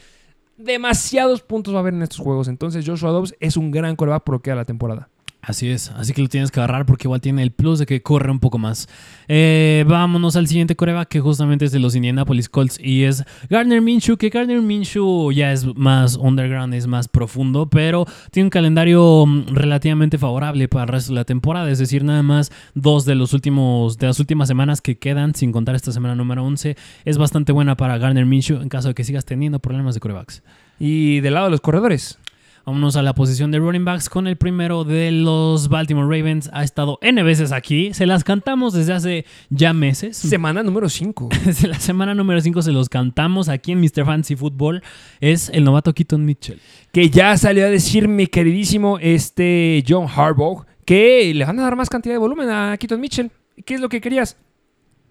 Demasiados 0.57 1.43
puntos 1.43 1.75
va 1.75 1.79
a 1.79 1.81
haber 1.81 1.95
en 1.95 2.03
estos 2.03 2.19
juegos. 2.19 2.49
Entonces 2.49 2.85
Joshua 2.87 3.11
Dobbs 3.11 3.35
es 3.41 3.57
un 3.57 3.71
gran 3.71 3.97
quarterback 3.97 4.25
por 4.25 4.35
lo 4.35 4.39
que 4.41 4.45
queda 4.45 4.57
la 4.57 4.65
temporada. 4.65 5.09
Así 5.45 5.69
es, 5.71 5.91
así 5.97 6.13
que 6.13 6.23
lo 6.23 6.29
tienes 6.29 6.53
que 6.53 6.61
agarrar 6.61 6.87
porque 6.87 7.09
igual 7.09 7.21
tiene 7.21 7.43
el 7.43 7.51
plus 7.51 7.81
de 7.81 7.85
que 7.85 8.01
corre 8.01 8.31
un 8.31 8.39
poco 8.39 8.59
más. 8.59 8.89
Eh, 9.27 9.85
vámonos 9.89 10.37
al 10.37 10.47
siguiente 10.47 10.77
coreback 10.77 11.09
que 11.09 11.19
justamente 11.19 11.65
es 11.65 11.73
de 11.73 11.81
los 11.81 11.97
Indianapolis 11.97 12.49
Colts 12.49 12.79
y 12.81 13.03
es 13.03 13.25
Gardner 13.51 13.81
Minshew, 13.81 14.17
que 14.17 14.29
Gardner 14.29 14.63
Minshew 14.63 15.33
ya 15.33 15.51
es 15.51 15.67
más 15.75 16.15
underground, 16.15 16.75
es 16.75 16.87
más 16.87 17.09
profundo, 17.09 17.69
pero 17.69 18.07
tiene 18.31 18.47
un 18.47 18.51
calendario 18.51 19.27
mm, 19.27 19.49
relativamente 19.49 20.17
favorable 20.17 20.69
para 20.69 20.85
el 20.85 20.89
resto 20.91 21.13
de 21.13 21.17
la 21.17 21.25
temporada, 21.25 21.69
es 21.73 21.81
decir, 21.81 22.05
nada 22.05 22.23
más 22.23 22.53
dos 22.75 23.05
de 23.05 23.17
los 23.17 23.33
últimos 23.33 23.99
de 23.99 24.07
las 24.07 24.21
últimas 24.21 24.47
semanas 24.47 24.81
que 24.81 24.97
quedan, 24.97 25.35
sin 25.35 25.51
contar 25.51 25.75
esta 25.75 25.91
semana 25.91 26.15
número 26.15 26.45
11, 26.45 26.77
es 27.05 27.19
bastante 27.19 27.51
buena 27.51 27.77
para 27.77 27.99
Gardner 27.99 28.27
Minshew 28.27 28.63
en 28.63 28.69
caso 28.69 28.87
de 28.87 28.95
que 28.95 29.03
sigas 29.03 29.25
teniendo 29.25 29.59
problemas 29.59 29.95
de 29.95 30.01
corebacks. 30.01 30.45
Y 30.79 31.19
del 31.19 31.35
lado 31.35 31.47
de 31.47 31.51
los 31.51 31.61
corredores, 31.61 32.21
Vámonos 32.65 32.95
a 32.95 33.03
la 33.03 33.13
posición 33.13 33.51
de 33.51 33.59
running 33.59 33.85
backs 33.85 34.09
con 34.09 34.29
el 34.29 34.37
primero 34.37 34.85
de 34.85 35.11
los 35.11 35.69
Baltimore 35.69 36.07
Ravens. 36.07 36.49
Ha 36.53 36.63
estado 36.63 36.99
N 37.03 37.21
veces 37.25 37.51
aquí. 37.51 37.93
Se 37.93 38.07
las 38.07 38.23
cantamos 38.23 38.73
desde 38.73 38.93
hace 38.93 39.25
ya 39.51 39.73
meses. 39.73 40.17
semana 40.17 40.63
número 40.63 40.89
5. 40.89 41.29
Desde 41.45 41.67
la 41.67 41.81
semana 41.81 42.15
número 42.15 42.41
5 42.41 42.63
se 42.63 42.71
los 42.71 42.89
cantamos 42.89 43.49
aquí 43.49 43.73
en 43.73 43.81
Mr. 43.81 44.05
Fancy 44.05 44.37
Football. 44.37 44.83
Es 45.21 45.49
el 45.49 45.65
novato 45.65 45.93
Keaton 45.93 46.25
Mitchell. 46.25 46.61
que 46.93 47.11
ya 47.11 47.37
salió 47.37 47.65
a 47.65 47.69
decir 47.69 48.07
mi 48.07 48.29
queridísimo 48.29 48.99
este 49.01 49.83
John 49.89 50.07
Harbaugh 50.07 50.65
que 50.85 51.33
le 51.35 51.45
van 51.45 51.59
a 51.59 51.63
dar 51.63 51.75
más 51.75 51.89
cantidad 51.89 52.15
de 52.15 52.19
volumen 52.19 52.49
a 52.49 52.77
Keaton 52.77 53.01
Mitchell. 53.01 53.31
¿Qué 53.65 53.75
es 53.75 53.81
lo 53.81 53.89
que 53.89 54.01
querías? 54.01 54.37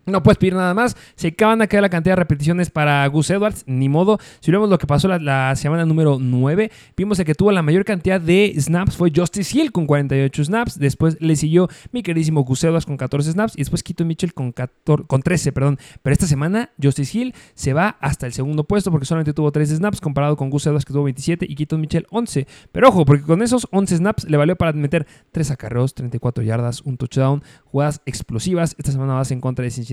No 0.06 0.24
puedes 0.24 0.40
pedir 0.40 0.56
nada 0.56 0.74
más. 0.74 0.98
Se 1.16 1.30
acaban 1.30 1.62
a 1.62 1.68
caer 1.68 1.84
la 1.84 1.90
cantidad 1.90 2.14
de 2.16 2.22
repeticiones 2.22 2.72
para 2.72 3.06
Gus 3.08 3.30
Edwards. 3.30 3.64
Ni 3.68 3.88
modo. 3.88 4.18
Si 4.40 4.52
vemos 4.52 4.70
lo 4.70 4.78
que 4.80 4.88
pasó 4.88 5.08
la, 5.08 5.56
semana 5.56 5.86
número 5.86 6.18
9, 6.20 6.72
vimos 6.98 7.20
que 7.22 7.36
tuvo 7.36 7.52
la 7.52 7.62
mayor 7.62 7.86
cantidad 7.86 8.20
de 8.20 8.54
snaps. 8.58 8.98
Fue 8.98 9.12
Justice 9.16 9.58
Hill 9.58 9.72
con 9.72 9.86
48 9.86 10.46
snaps. 10.46 10.80
Después 10.80 11.18
le 11.22 11.36
siguió 11.36 11.70
mi 11.92 12.02
queridísimo 12.02 12.44
Gus 12.44 12.64
Edwards 12.64 12.86
con 12.86 12.98
14 12.98 13.32
snaps. 13.32 13.54
Y 13.56 13.60
después 13.60 13.84
Quito 13.84 14.04
Mitchell 14.04 14.34
con, 14.34 14.52
14 14.52 15.06
con 15.08 15.22
13, 15.22 15.52
perdón. 15.52 15.78
Pero 16.02 16.14
esta 16.14 16.26
semana 16.26 16.72
Justice 16.82 17.18
Hill 17.18 17.36
se 17.54 17.74
va 17.74 17.98
hasta 18.02 18.26
el 18.26 18.34
segundo 18.34 18.64
puesto 18.64 18.90
porque 18.90 19.06
solamente 19.06 19.34
tuvo 19.34 19.52
3 19.52 19.70
snaps 19.70 20.02
comparado 20.02 20.36
con 20.36 20.50
Gus 20.50 20.66
Edwards 20.66 20.86
que 20.86 20.94
tuvo 20.94 21.04
27 21.04 21.46
y 21.48 21.56
Quito 21.56 21.78
Mitchell 21.78 22.08
11. 22.10 22.48
Pero 22.72 22.90
ojo, 22.90 23.06
porque 23.06 23.24
con 23.24 23.44
esos 23.44 23.68
11 23.70 23.98
snaps 23.98 24.24
le 24.28 24.38
valió 24.38 24.56
para 24.56 24.74
meter 24.74 25.06
3 25.32 25.52
acarreos, 25.52 25.94
34 25.94 26.44
yardas, 26.44 26.82
un 26.82 26.98
touchdown, 26.98 27.44
jugadas 27.66 28.02
explosivas. 28.08 28.76
Esta 28.80 28.92
semana 28.92 29.14
vas 29.14 29.30
en 29.30 29.40
contra 29.42 29.64
de 29.64 29.70
Cincinnati. 29.70 29.91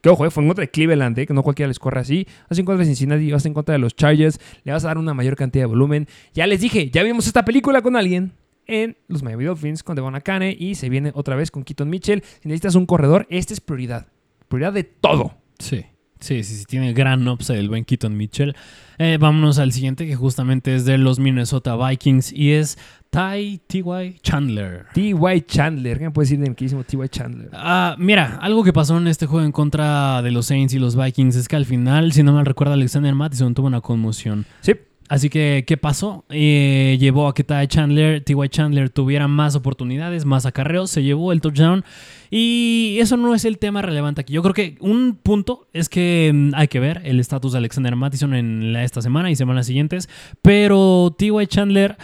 Que 0.00 0.08
ojo, 0.08 0.26
eh, 0.26 0.30
fue 0.30 0.42
en 0.42 0.48
contra 0.48 0.62
de 0.62 0.70
Cleveland, 0.70 1.18
eh, 1.18 1.26
que 1.26 1.34
no 1.34 1.42
cualquiera 1.42 1.68
les 1.68 1.78
corre 1.78 2.00
así. 2.00 2.26
Vas 2.48 2.58
en 2.58 2.64
contra 2.64 2.80
de 2.80 2.86
Cincinnati, 2.86 3.30
vas 3.30 3.46
en 3.46 3.54
contra 3.54 3.72
de 3.72 3.78
los 3.78 3.94
Chargers. 3.94 4.40
Le 4.64 4.72
vas 4.72 4.84
a 4.84 4.88
dar 4.88 4.98
una 4.98 5.14
mayor 5.14 5.36
cantidad 5.36 5.62
de 5.62 5.66
volumen. 5.66 6.08
Ya 6.34 6.46
les 6.46 6.60
dije, 6.60 6.90
ya 6.90 7.02
vimos 7.02 7.26
esta 7.26 7.44
película 7.44 7.82
con 7.82 7.96
alguien 7.96 8.32
en 8.66 8.96
los 9.08 9.22
Miami 9.22 9.44
Dolphins 9.44 9.82
con 9.82 9.96
Devon 9.96 10.14
Akane 10.14 10.54
y 10.58 10.74
se 10.74 10.88
viene 10.88 11.10
otra 11.14 11.34
vez 11.34 11.50
con 11.50 11.64
Keaton 11.64 11.88
Mitchell. 11.88 12.22
Si 12.42 12.48
necesitas 12.48 12.74
un 12.74 12.86
corredor, 12.86 13.26
este 13.30 13.54
es 13.54 13.60
prioridad. 13.60 14.06
Prioridad 14.48 14.72
de 14.72 14.84
todo. 14.84 15.34
Sí. 15.58 15.84
Sí, 16.20 16.42
sí, 16.42 16.56
sí, 16.56 16.64
tiene 16.64 16.92
gran 16.94 17.26
upside 17.28 17.60
el 17.60 17.68
buen 17.68 17.84
Keaton 17.84 18.16
Mitchell. 18.16 18.56
Eh, 18.98 19.18
vámonos 19.20 19.60
al 19.60 19.72
siguiente, 19.72 20.04
que 20.04 20.16
justamente 20.16 20.74
es 20.74 20.84
de 20.84 20.98
los 20.98 21.20
Minnesota 21.20 21.76
Vikings 21.76 22.32
y 22.32 22.52
es 22.52 22.76
Ty 23.10 23.60
T.Y. 23.66 24.18
Chandler. 24.22 24.86
T.Y. 24.92 25.40
Chandler. 25.46 25.98
¿Qué 25.98 26.04
me 26.04 26.10
puedes 26.10 26.28
decir 26.28 26.42
de 26.42 26.50
mi 26.50 26.54
queridísimo 26.54 26.84
T.Y. 26.84 27.08
Chandler? 27.08 27.50
Ah, 27.54 27.96
mira, 27.98 28.38
algo 28.42 28.62
que 28.62 28.72
pasó 28.72 28.98
en 28.98 29.06
este 29.08 29.26
juego 29.26 29.44
en 29.46 29.52
contra 29.52 30.20
de 30.22 30.30
los 30.30 30.46
Saints 30.46 30.74
y 30.74 30.78
los 30.78 30.94
Vikings 30.94 31.34
es 31.36 31.48
que 31.48 31.56
al 31.56 31.64
final, 31.64 32.12
si 32.12 32.22
no 32.22 32.32
mal 32.32 32.44
recuerdo, 32.46 32.74
Alexander 32.74 33.14
Mattison 33.14 33.54
tuvo 33.54 33.66
una 33.66 33.80
conmoción. 33.80 34.44
Sí. 34.60 34.72
Así 35.10 35.30
que, 35.30 35.64
¿qué 35.66 35.78
pasó? 35.78 36.26
Eh, 36.28 36.98
llevó 37.00 37.28
a 37.28 37.34
que 37.34 37.42
Ty 37.42 37.66
Chandler, 37.66 38.22
T.Y. 38.22 38.48
Chandler 38.50 38.90
tuviera 38.90 39.26
más 39.26 39.54
oportunidades, 39.54 40.26
más 40.26 40.44
acarreos, 40.44 40.90
se 40.90 41.02
llevó 41.02 41.32
el 41.32 41.40
touchdown. 41.40 41.82
Y 42.30 42.98
eso 43.00 43.16
no 43.16 43.34
es 43.34 43.46
el 43.46 43.56
tema 43.56 43.80
relevante 43.80 44.20
aquí. 44.20 44.34
Yo 44.34 44.42
creo 44.42 44.52
que 44.52 44.76
un 44.80 45.16
punto 45.22 45.66
es 45.72 45.88
que 45.88 46.30
mm, 46.34 46.50
hay 46.54 46.68
que 46.68 46.78
ver 46.78 47.00
el 47.04 47.20
estatus 47.20 47.52
de 47.52 47.58
Alexander 47.58 47.96
Mattison 47.96 48.34
en 48.34 48.74
la- 48.74 48.84
esta 48.84 49.00
semana 49.00 49.30
y 49.30 49.36
semanas 49.36 49.64
siguientes. 49.66 50.10
Pero 50.42 51.14
T.Y. 51.18 51.46
Chandler 51.46 51.96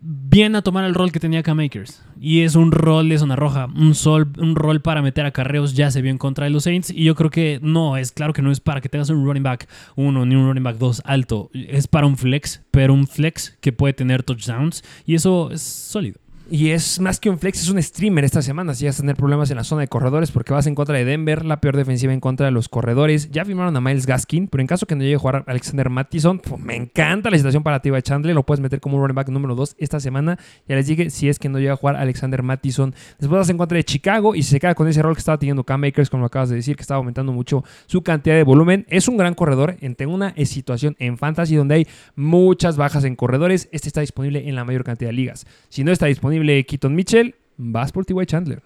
viene 0.00 0.58
a 0.58 0.62
tomar 0.62 0.84
el 0.84 0.94
rol 0.94 1.12
que 1.12 1.20
tenía 1.20 1.42
Cam 1.42 1.58
Makers. 1.58 2.02
Y 2.20 2.40
es 2.40 2.54
un 2.54 2.72
rol 2.72 3.08
de 3.08 3.18
zona 3.18 3.36
roja, 3.36 3.66
un, 3.66 3.94
sol, 3.94 4.32
un 4.38 4.56
rol 4.56 4.80
para 4.80 5.02
meter 5.02 5.26
acarreos, 5.26 5.74
ya 5.74 5.90
se 5.90 6.02
vio 6.02 6.10
en 6.10 6.18
contra 6.18 6.44
de 6.44 6.50
los 6.50 6.64
Saints. 6.64 6.90
Y 6.90 7.04
yo 7.04 7.14
creo 7.14 7.30
que 7.30 7.60
no, 7.62 7.96
es 7.96 8.12
claro 8.12 8.32
que 8.32 8.42
no 8.42 8.50
es 8.50 8.60
para 8.60 8.80
que 8.80 8.88
tengas 8.88 9.10
un 9.10 9.24
running 9.24 9.42
back 9.42 9.68
1 9.96 10.26
ni 10.26 10.34
un 10.34 10.46
running 10.46 10.62
back 10.62 10.76
2 10.76 11.02
alto. 11.04 11.50
Es 11.52 11.86
para 11.86 12.06
un 12.06 12.16
flex, 12.16 12.62
pero 12.70 12.94
un 12.94 13.06
flex 13.06 13.56
que 13.60 13.72
puede 13.72 13.94
tener 13.94 14.22
touchdowns. 14.22 14.82
Y 15.06 15.14
eso 15.14 15.50
es 15.50 15.62
sólido. 15.62 16.20
Y 16.52 16.70
es 16.70 16.98
más 16.98 17.20
que 17.20 17.30
un 17.30 17.38
flex, 17.38 17.62
es 17.62 17.70
un 17.70 17.80
streamer 17.80 18.24
esta 18.24 18.42
semana. 18.42 18.74
Si 18.74 18.84
vas 18.84 18.98
a 18.98 19.02
tener 19.02 19.14
problemas 19.14 19.52
en 19.52 19.56
la 19.56 19.62
zona 19.62 19.82
de 19.82 19.88
corredores 19.88 20.32
porque 20.32 20.52
vas 20.52 20.66
en 20.66 20.74
contra 20.74 20.98
de 20.98 21.04
Denver, 21.04 21.44
la 21.44 21.60
peor 21.60 21.76
defensiva 21.76 22.12
en 22.12 22.18
contra 22.18 22.46
de 22.46 22.50
los 22.50 22.68
corredores. 22.68 23.30
Ya 23.30 23.44
firmaron 23.44 23.76
a 23.76 23.80
Miles 23.80 24.04
Gaskin, 24.04 24.48
pero 24.48 24.60
en 24.60 24.66
caso 24.66 24.84
que 24.84 24.96
no 24.96 25.02
llegue 25.02 25.14
a 25.14 25.18
jugar 25.20 25.44
Alexander 25.46 25.88
Mattison, 25.90 26.42
me 26.58 26.74
encanta 26.74 27.30
la 27.30 27.36
situación 27.36 27.62
para 27.62 27.78
T.Y. 27.78 28.02
Chandler. 28.02 28.34
Lo 28.34 28.44
puedes 28.44 28.60
meter 28.60 28.80
como 28.80 28.96
un 28.96 29.02
running 29.02 29.14
back 29.14 29.28
número 29.28 29.54
2 29.54 29.76
esta 29.78 30.00
semana. 30.00 30.40
Ya 30.66 30.74
les 30.74 30.88
dije, 30.88 31.10
si 31.10 31.28
es 31.28 31.38
que 31.38 31.48
no 31.48 31.60
llega 31.60 31.74
a 31.74 31.76
jugar 31.76 31.94
Alexander 31.94 32.42
Mattison. 32.42 32.96
Después 33.20 33.38
vas 33.38 33.48
en 33.48 33.56
contra 33.56 33.76
de 33.76 33.84
Chicago 33.84 34.34
y 34.34 34.42
se 34.42 34.58
queda 34.58 34.74
con 34.74 34.88
ese 34.88 35.02
rol 35.02 35.14
que 35.14 35.20
estaba 35.20 35.38
teniendo 35.38 35.62
Cam 35.62 35.80
Makers, 35.80 36.10
como 36.10 36.26
acabas 36.26 36.48
de 36.48 36.56
decir, 36.56 36.74
que 36.74 36.82
estaba 36.82 36.98
aumentando 36.98 37.30
mucho 37.30 37.62
su 37.86 38.02
cantidad 38.02 38.34
de 38.34 38.42
volumen. 38.42 38.86
Es 38.88 39.06
un 39.06 39.16
gran 39.16 39.34
corredor. 39.34 39.76
En 39.80 39.94
tengo 39.94 40.12
una 40.12 40.34
situación 40.44 40.96
en 40.98 41.16
Fantasy 41.16 41.54
donde 41.54 41.76
hay 41.76 41.86
muchas 42.16 42.76
bajas 42.76 43.04
en 43.04 43.14
corredores. 43.14 43.68
Este 43.70 43.86
está 43.86 44.00
disponible 44.00 44.48
en 44.48 44.56
la 44.56 44.64
mayor 44.64 44.82
cantidad 44.82 45.10
de 45.10 45.14
ligas. 45.14 45.46
Si 45.68 45.84
no 45.84 45.92
está 45.92 46.06
disponible 46.06 46.39
Keaton 46.66 46.94
Mitchell, 46.94 47.34
vas 47.56 47.92
por 47.92 48.04
T.Y. 48.04 48.26
Chandler. 48.26 48.62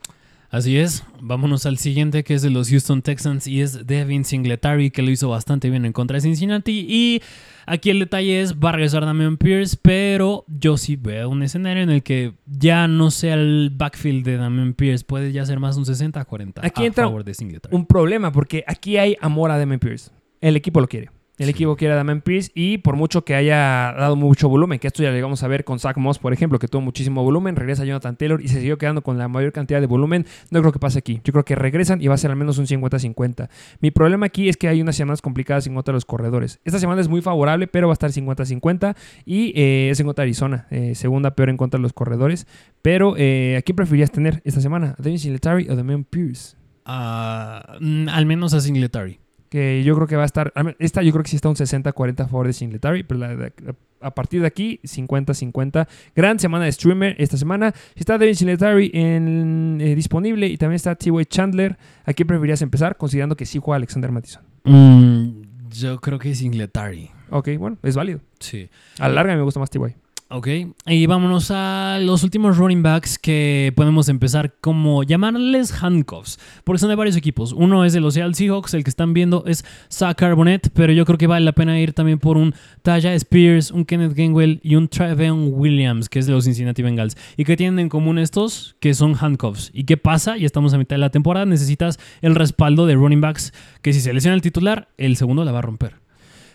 Así 0.50 0.78
es, 0.78 1.02
vámonos 1.20 1.66
al 1.66 1.78
siguiente 1.78 2.22
que 2.22 2.34
es 2.34 2.42
de 2.42 2.50
los 2.50 2.70
Houston 2.70 3.02
Texans 3.02 3.48
y 3.48 3.60
es 3.60 3.88
Devin 3.88 4.24
Singletary 4.24 4.92
que 4.92 5.02
lo 5.02 5.10
hizo 5.10 5.28
bastante 5.28 5.68
bien 5.68 5.84
en 5.84 5.92
contra 5.92 6.14
de 6.14 6.20
Cincinnati 6.20 6.86
y 6.88 7.22
aquí 7.66 7.90
el 7.90 7.98
detalle 7.98 8.40
es 8.40 8.54
va 8.54 8.68
a 8.68 8.72
regresar 8.72 9.04
Damian 9.04 9.36
Pierce 9.36 9.76
pero 9.82 10.44
yo 10.46 10.76
sí 10.76 10.94
veo 10.94 11.28
un 11.28 11.42
escenario 11.42 11.82
en 11.82 11.90
el 11.90 12.04
que 12.04 12.34
ya 12.46 12.86
no 12.86 13.10
sea 13.10 13.34
el 13.34 13.72
backfield 13.74 14.24
de 14.24 14.36
Damian 14.36 14.74
Pierce 14.74 15.04
puede 15.04 15.32
ya 15.32 15.44
ser 15.44 15.58
más 15.58 15.76
un 15.76 15.86
60-40 15.86 16.60
Aquí 16.62 16.84
a 16.84 16.86
entra 16.86 17.06
favor 17.06 17.24
de 17.24 17.34
Singletary. 17.34 17.74
Un 17.74 17.86
problema 17.86 18.30
porque 18.30 18.62
aquí 18.68 18.96
hay 18.96 19.16
amor 19.20 19.50
a 19.50 19.58
Damon 19.58 19.80
Pierce. 19.80 20.12
El 20.40 20.54
equipo 20.54 20.80
lo 20.80 20.86
quiere. 20.86 21.10
El 21.36 21.46
Sí. 21.46 21.50
equipo 21.50 21.74
quiere 21.74 21.94
a 21.94 21.96
Damon 21.96 22.20
Pierce 22.20 22.52
y 22.54 22.78
por 22.78 22.94
mucho 22.94 23.24
que 23.24 23.34
haya 23.34 23.92
dado 23.98 24.14
mucho 24.14 24.48
volumen, 24.48 24.78
que 24.78 24.86
esto 24.86 25.02
ya 25.02 25.08
lo 25.08 25.16
llegamos 25.16 25.42
a 25.42 25.48
ver 25.48 25.64
con 25.64 25.80
Zach 25.80 25.96
Moss, 25.96 26.20
por 26.20 26.32
ejemplo, 26.32 26.60
que 26.60 26.68
tuvo 26.68 26.80
muchísimo 26.82 27.24
volumen, 27.24 27.56
regresa 27.56 27.84
Jonathan 27.84 28.14
Taylor 28.16 28.40
y 28.40 28.46
se 28.46 28.60
siguió 28.60 28.78
quedando 28.78 29.02
con 29.02 29.18
la 29.18 29.26
mayor 29.26 29.50
cantidad 29.52 29.80
de 29.80 29.86
volumen, 29.88 30.26
no 30.50 30.60
creo 30.60 30.70
que 30.72 30.78
pase 30.78 31.00
aquí. 31.00 31.20
Yo 31.24 31.32
creo 31.32 31.44
que 31.44 31.56
regresan 31.56 32.00
y 32.00 32.06
va 32.06 32.14
a 32.14 32.18
ser 32.18 32.30
al 32.30 32.36
menos 32.36 32.58
un 32.58 32.66
50-50. 32.66 33.48
Mi 33.80 33.90
problema 33.90 34.26
aquí 34.26 34.48
es 34.48 34.56
que 34.56 34.68
hay 34.68 34.80
unas 34.80 34.94
semanas 34.94 35.22
complicadas 35.22 35.66
en 35.66 35.74
contra 35.74 35.90
de 35.90 35.96
los 35.96 36.04
corredores. 36.04 36.60
Esta 36.64 36.78
semana 36.78 37.00
es 37.00 37.08
muy 37.08 37.20
favorable, 37.20 37.66
pero 37.66 37.88
va 37.88 37.92
a 37.92 37.94
estar 37.94 38.12
50-50 38.12 38.94
y 39.26 39.52
eh, 39.60 39.88
es 39.90 39.98
en 39.98 40.06
contra 40.06 40.22
de 40.22 40.26
Arizona, 40.26 40.66
eh, 40.70 40.94
segunda 40.94 41.32
peor 41.34 41.48
en 41.50 41.56
contra 41.56 41.78
de 41.78 41.82
los 41.82 41.92
corredores. 41.92 42.46
Pero, 42.80 43.14
eh, 43.16 43.56
¿a 43.58 43.62
quién 43.62 43.74
preferirías 43.74 44.12
tener 44.12 44.40
esta 44.44 44.60
semana? 44.60 44.94
¿A 44.98 45.02
Devin 45.02 45.18
Singletary 45.18 45.68
o 45.68 45.74
Damon 45.74 46.04
Pierce? 46.04 46.56
Ah, 46.84 47.76
mm, 47.80 48.08
al 48.08 48.24
menos 48.26 48.54
a 48.54 48.60
Singletary. 48.60 49.18
Que 49.54 49.84
yo 49.84 49.94
creo 49.94 50.08
que 50.08 50.16
va 50.16 50.22
a 50.22 50.26
estar. 50.26 50.52
Esta 50.80 51.00
yo 51.02 51.12
creo 51.12 51.22
que 51.22 51.30
sí 51.30 51.36
está 51.36 51.48
un 51.48 51.54
60-40 51.54 52.24
a 52.24 52.26
favor 52.26 52.48
de 52.48 52.52
Singletary, 52.52 53.04
pero 53.04 53.20
la 53.20 53.36
de- 53.36 53.52
a 54.00 54.10
partir 54.12 54.40
de 54.40 54.48
aquí, 54.48 54.80
50-50. 54.82 55.86
Gran 56.16 56.40
semana 56.40 56.64
de 56.64 56.72
streamer 56.72 57.14
esta 57.18 57.36
semana. 57.36 57.72
Está 57.94 58.18
Devin 58.18 58.34
Singletary 58.34 58.90
en, 58.92 59.78
eh, 59.80 59.94
disponible 59.94 60.48
y 60.48 60.56
también 60.58 60.74
está 60.74 60.96
T.Y. 60.96 61.24
Chandler. 61.26 61.78
¿A 62.04 62.12
quién 62.14 62.26
preferirías 62.26 62.62
empezar? 62.62 62.96
Considerando 62.96 63.36
que 63.36 63.46
sí 63.46 63.60
juega 63.62 63.76
Alexander 63.76 64.10
Mattison. 64.10 64.42
Mm, 64.64 65.42
yo 65.70 66.00
creo 66.00 66.18
que 66.18 66.34
Singletary. 66.34 67.10
Ok, 67.30 67.50
bueno, 67.58 67.78
es 67.84 67.94
válido. 67.94 68.20
Sí. 68.40 68.68
A 68.98 69.08
la 69.08 69.14
larga 69.14 69.36
me 69.36 69.42
gusta 69.42 69.60
más 69.60 69.70
T.Y. 69.70 69.94
Ok, 70.30 70.48
y 70.86 71.06
vámonos 71.06 71.50
a 71.50 71.98
los 72.00 72.24
últimos 72.24 72.56
running 72.56 72.82
backs 72.82 73.18
que 73.18 73.74
podemos 73.76 74.08
empezar 74.08 74.54
como 74.60 75.02
llamarles 75.02 75.70
handcuffs, 75.82 76.40
porque 76.64 76.78
son 76.78 76.88
de 76.88 76.94
varios 76.94 77.16
equipos. 77.16 77.52
Uno 77.52 77.84
es 77.84 77.92
de 77.92 78.00
los 78.00 78.14
Seattle 78.14 78.34
Seahawks, 78.34 78.72
el 78.72 78.84
que 78.84 78.90
están 78.90 79.12
viendo 79.12 79.44
es 79.46 79.66
Zach 79.92 80.16
Carbonet, 80.16 80.70
pero 80.72 80.94
yo 80.94 81.04
creo 81.04 81.18
que 81.18 81.26
vale 81.26 81.44
la 81.44 81.52
pena 81.52 81.78
ir 81.78 81.92
también 81.92 82.18
por 82.18 82.38
un 82.38 82.54
Taya 82.80 83.12
Spears, 83.14 83.70
un 83.70 83.84
Kenneth 83.84 84.14
Gainwell 84.14 84.60
y 84.62 84.76
un 84.76 84.88
Travion 84.88 85.50
Williams, 85.52 86.08
que 86.08 86.20
es 86.20 86.26
de 86.26 86.32
los 86.32 86.44
Cincinnati 86.44 86.82
Bengals. 86.82 87.18
¿Y 87.36 87.44
qué 87.44 87.56
tienen 87.56 87.78
en 87.78 87.88
común 87.90 88.18
estos? 88.18 88.76
Que 88.80 88.94
son 88.94 89.14
handcuffs. 89.20 89.70
¿Y 89.74 89.84
qué 89.84 89.98
pasa? 89.98 90.38
Ya 90.38 90.46
estamos 90.46 90.72
a 90.72 90.78
mitad 90.78 90.96
de 90.96 91.00
la 91.00 91.10
temporada, 91.10 91.44
necesitas 91.44 92.00
el 92.22 92.34
respaldo 92.34 92.86
de 92.86 92.94
running 92.94 93.20
backs, 93.20 93.52
que 93.82 93.92
si 93.92 94.00
se 94.00 94.14
lesiona 94.14 94.34
el 94.34 94.42
titular, 94.42 94.88
el 94.96 95.16
segundo 95.16 95.44
la 95.44 95.52
va 95.52 95.58
a 95.58 95.62
romper. 95.62 96.03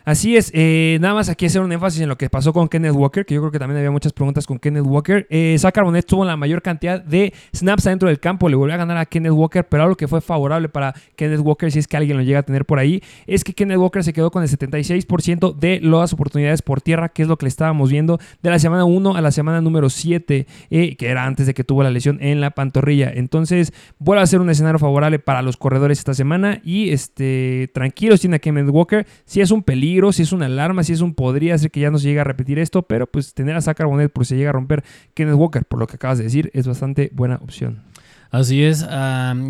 Así 0.10 0.36
es, 0.36 0.50
eh, 0.56 0.98
nada 1.02 1.14
más 1.14 1.30
aquí 1.30 1.46
hacer 1.46 1.62
un 1.62 1.72
énfasis 1.72 2.02
en 2.02 2.10
lo 2.10 2.18
que 2.18 2.32
pasó 2.32 2.52
con 2.52 2.68
Kenneth 2.68 2.96
Walker, 2.96 3.28
que 3.28 3.36
yo 3.36 3.42
creo 3.42 3.52
que 3.52 3.60
también 3.60 3.78
había 3.78 3.92
muchas 3.92 4.12
preguntas 4.12 4.48
con 4.48 4.58
Kenneth 4.58 4.84
Walker. 4.84 5.28
Eh, 5.30 5.56
Zach 5.60 5.76
tuvo 6.08 6.26
la 6.26 6.36
mayor 6.36 6.64
cantidad 6.64 7.00
de 7.00 7.32
snaps 7.56 7.86
adentro 7.86 8.10
del 8.10 8.20
campo, 8.20 8.50
le 8.50 8.56
volvió 8.56 8.74
a 8.74 8.78
ganar 8.80 8.98
a 8.98 9.06
Kenneth 9.06 9.34
Walker, 9.34 9.68
pero 9.70 9.84
algo 9.84 9.96
que 9.96 10.08
fue 10.08 10.20
favorable 10.20 10.68
para 10.68 10.96
Kenneth 11.16 11.42
Walker, 11.42 11.72
si 11.72 11.78
es 11.78 11.88
que 11.88 11.96
alguien 11.96 12.18
lo 12.18 12.24
llega 12.24 12.40
a 12.40 12.42
tener 12.42 12.66
por 12.66 12.80
ahí, 12.80 13.04
es 13.28 13.44
que 13.44 13.54
Kenneth 13.54 13.78
Walker 13.78 14.04
se 14.04 14.12
quedó 14.12 14.32
con 14.32 14.42
el 14.42 14.50
76% 14.50 15.54
de 15.54 15.80
las 15.80 16.12
oportunidades 16.12 16.64
por 16.64 16.82
tierra, 16.82 17.10
que 17.10 17.22
es 17.22 17.28
lo 17.28 17.38
que 17.38 17.46
le 17.46 17.50
estábamos 17.50 17.92
viendo 17.92 18.20
de 18.42 18.50
la 18.50 18.58
semana 18.58 18.86
1 18.86 19.16
a 19.16 19.22
la 19.22 19.30
semana 19.30 19.62
número 19.62 19.92
7, 19.92 20.48
eh, 20.72 20.96
que 20.96 21.08
era 21.08 21.26
antes 21.26 21.46
de 21.46 21.54
que 21.54 21.64
tuvo 21.64 21.84
la 21.84 21.92
lesión 21.92 22.18
en 22.20 22.42
la 22.42 22.50
pantorrilla. 22.50 23.12
Entonces, 23.14 23.74
vuelve 24.00 24.24
a 24.24 24.26
ser 24.26 24.42
un 24.42 24.50
escenario 24.50 24.80
favorable 24.80 25.20
para 25.20 25.44
los 25.44 25.56
corredores 25.56 26.00
esta 26.00 26.16
semana 26.16 26.62
y 26.64 26.90
este, 26.90 27.70
tranquilos 27.76 28.22
tiene 28.22 28.38
a 28.38 28.40
Kenneth 28.40 28.70
Walker, 28.70 29.06
si 29.26 29.42
es 29.42 29.52
un 29.52 29.62
peligro 29.62 29.99
si 30.12 30.24
es 30.24 30.32
una 30.32 30.48
alarma, 30.48 30.84
si 30.84 30.94
es 30.94 31.02
un 31.02 31.14
podría 31.14 31.58
ser 31.58 31.72
que 31.72 31.80
ya 31.80 31.92
no 31.92 31.98
se 31.98 32.08
llegue 32.08 32.20
a 32.20 32.24
repetir 32.24 32.60
esto, 32.60 32.84
pero 32.84 33.08
pues 33.08 33.34
tener 33.34 33.56
a 33.56 33.62
Zach 33.62 33.82
Bonet 33.84 34.12
por 34.12 34.26
si 34.26 34.36
llega 34.36 34.50
a 34.50 34.54
romper 34.54 34.84
Kenneth 35.14 35.36
Walker, 35.36 35.66
por 35.66 35.80
lo 35.80 35.88
que 35.88 35.96
acabas 35.96 36.18
de 36.18 36.24
decir, 36.26 36.50
es 36.54 36.68
bastante 36.68 37.10
buena 37.14 37.36
opción. 37.36 37.84
Así 38.32 38.64
es. 38.64 38.86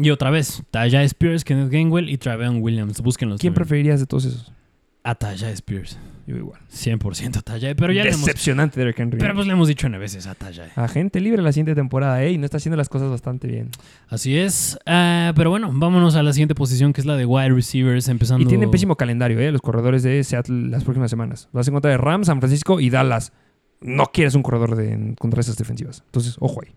y 0.02 0.10
otra 0.10 0.30
vez, 0.30 0.64
Taya 0.72 1.04
Spears, 1.04 1.44
Kenneth 1.44 1.70
Gainwell 1.70 2.10
y 2.10 2.18
Travion 2.18 2.62
Williams. 2.62 3.02
Búsquenlos. 3.02 3.42
¿Quién 3.42 3.54
preferirías 3.54 4.00
de 4.00 4.06
todos 4.06 4.26
esos? 4.26 4.54
A 5.04 5.16
Taya 5.16 5.50
Spears. 5.52 5.98
Yo 6.30 6.38
igual. 6.38 6.60
100% 6.72 7.42
Taya. 7.44 7.74
Pero 7.74 7.92
ya 7.92 8.04
Decepcionante 8.04 8.80
Derek 8.80 9.00
Henry. 9.00 9.18
Pero 9.18 9.34
pues 9.34 9.48
le 9.48 9.54
hemos 9.54 9.68
dicho 9.68 9.90
nueve 9.90 10.04
veces 10.04 10.28
a 10.28 10.36
Taya. 10.36 10.72
Agente 10.76 11.20
libre 11.20 11.42
la 11.42 11.52
siguiente 11.52 11.74
temporada, 11.74 12.24
¿eh? 12.24 12.34
Y 12.34 12.38
no 12.38 12.46
está 12.46 12.58
haciendo 12.58 12.78
las 12.78 12.88
cosas 12.88 13.10
bastante 13.10 13.48
bien. 13.48 13.72
Así 14.10 14.38
es. 14.38 14.78
Ah, 14.86 15.34
pero 15.36 15.50
bueno, 15.50 15.72
vámonos 15.74 16.16
a 16.16 16.22
la 16.22 16.32
siguiente 16.32 16.54
posición, 16.54 16.94
que 16.94 17.02
es 17.02 17.08
la 17.08 17.18
de 17.18 17.26
wide 17.26 17.50
receivers, 17.50 18.08
empezando... 18.10 18.44
Y 18.44 18.48
tienen 18.48 18.70
pésimo 18.70 18.96
calendario, 18.96 19.40
¿eh? 19.40 19.52
Los 19.52 19.62
corredores 19.62 20.04
de 20.04 20.24
Seattle 20.24 20.70
las 20.70 20.84
próximas 20.84 21.10
semanas. 21.10 21.50
Vas 21.52 21.68
en 21.68 21.74
contra 21.74 21.90
de 21.90 21.98
Rams, 21.98 22.28
San 22.28 22.40
Francisco 22.40 22.80
y 22.80 22.92
Dallas. 22.92 23.34
No 23.82 24.06
quieres 24.14 24.36
un 24.36 24.44
corredor 24.44 24.76
de, 24.76 25.16
contra 25.18 25.42
esas 25.42 25.58
defensivas. 25.58 26.04
Entonces, 26.06 26.36
ojo 26.40 26.62
ahí. 26.64 26.76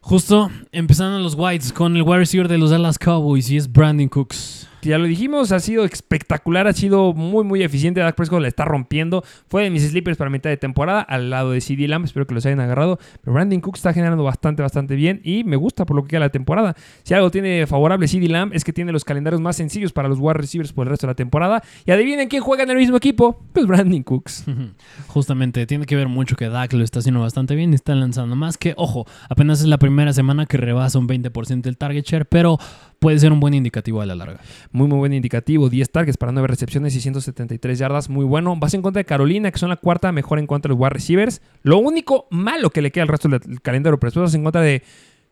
Justo 0.00 0.50
empezando 0.72 1.18
los 1.18 1.34
Whites 1.34 1.74
con 1.74 1.94
el 1.94 2.02
wide 2.02 2.20
receiver 2.20 2.48
de 2.48 2.56
los 2.56 2.70
Dallas 2.70 2.98
Cowboys 2.98 3.50
y 3.50 3.58
es 3.58 3.70
Brandon 3.70 4.08
Cooks 4.08 4.68
ya 4.90 4.98
lo 4.98 5.04
dijimos, 5.04 5.52
ha 5.52 5.60
sido 5.60 5.84
espectacular, 5.84 6.66
ha 6.66 6.72
sido 6.72 7.12
muy, 7.12 7.44
muy 7.44 7.62
eficiente. 7.62 8.00
Dak 8.00 8.14
Prescott 8.14 8.40
la 8.40 8.48
está 8.48 8.64
rompiendo. 8.64 9.24
Fue 9.48 9.62
de 9.62 9.70
mis 9.70 9.82
sleepers 9.82 10.16
para 10.16 10.30
mitad 10.30 10.50
de 10.50 10.56
temporada, 10.56 11.00
al 11.00 11.30
lado 11.30 11.52
de 11.52 11.60
CD 11.60 11.88
Lamb. 11.88 12.04
Espero 12.04 12.26
que 12.26 12.34
los 12.34 12.44
hayan 12.46 12.60
agarrado. 12.60 12.98
Pero 13.22 13.34
Brandon 13.34 13.60
Cook 13.60 13.76
está 13.76 13.92
generando 13.92 14.24
bastante, 14.24 14.62
bastante 14.62 14.94
bien 14.94 15.20
y 15.24 15.44
me 15.44 15.56
gusta 15.56 15.84
por 15.86 15.96
lo 15.96 16.02
que 16.02 16.10
queda 16.10 16.20
la 16.20 16.30
temporada. 16.30 16.74
Si 17.02 17.14
algo 17.14 17.30
tiene 17.30 17.66
favorable 17.66 18.08
CD 18.08 18.28
Lamb 18.28 18.52
es 18.54 18.64
que 18.64 18.72
tiene 18.72 18.92
los 18.92 19.04
calendarios 19.04 19.40
más 19.40 19.56
sencillos 19.56 19.92
para 19.92 20.08
los 20.08 20.18
wide 20.18 20.34
receivers 20.34 20.72
por 20.72 20.86
el 20.86 20.90
resto 20.90 21.06
de 21.06 21.12
la 21.12 21.16
temporada. 21.16 21.62
Y 21.84 21.90
adivinen 21.90 22.28
quién 22.28 22.42
juega 22.42 22.64
en 22.64 22.70
el 22.70 22.76
mismo 22.76 22.96
equipo. 22.96 23.40
Pues 23.52 23.66
Brandon 23.66 24.02
Cooks. 24.02 24.44
Justamente, 25.08 25.66
tiene 25.66 25.86
que 25.86 25.96
ver 25.96 26.08
mucho 26.08 26.36
que 26.36 26.48
Dak 26.48 26.72
lo 26.72 26.84
está 26.84 27.00
haciendo 27.00 27.20
bastante 27.20 27.54
bien 27.54 27.72
y 27.72 27.74
está 27.74 27.94
lanzando 27.94 28.36
más 28.36 28.58
que, 28.58 28.74
ojo, 28.76 29.06
apenas 29.28 29.60
es 29.60 29.66
la 29.66 29.78
primera 29.78 30.12
semana 30.12 30.46
que 30.46 30.56
rebasa 30.56 30.98
un 30.98 31.08
20% 31.08 31.62
del 31.62 31.76
target 31.76 32.04
share, 32.04 32.26
pero 32.26 32.58
puede 33.04 33.18
ser 33.18 33.32
un 33.32 33.40
buen 33.40 33.52
indicativo 33.52 34.00
a 34.00 34.06
la 34.06 34.14
larga. 34.14 34.40
Muy, 34.72 34.88
muy 34.88 34.96
buen 34.96 35.12
indicativo. 35.12 35.68
10 35.68 35.90
targets 35.90 36.16
para 36.16 36.32
9 36.32 36.48
recepciones 36.48 36.96
y 36.96 37.00
173 37.02 37.78
yardas. 37.78 38.08
Muy 38.08 38.24
bueno. 38.24 38.56
Vas 38.56 38.72
en 38.72 38.80
contra 38.80 39.00
de 39.00 39.04
Carolina, 39.04 39.50
que 39.50 39.58
son 39.58 39.68
la 39.68 39.76
cuarta 39.76 40.10
mejor 40.10 40.38
en 40.38 40.46
contra 40.46 40.68
de 40.70 40.74
los 40.74 40.80
wide 40.80 40.88
receivers. 40.88 41.42
Lo 41.62 41.76
único 41.76 42.26
malo 42.30 42.70
que 42.70 42.80
le 42.80 42.90
queda 42.90 43.02
al 43.02 43.08
resto 43.08 43.28
del 43.28 43.60
calendario, 43.60 44.00
pero 44.00 44.08
después 44.08 44.22
vas 44.24 44.34
en 44.34 44.42
contra 44.42 44.62
de 44.62 44.82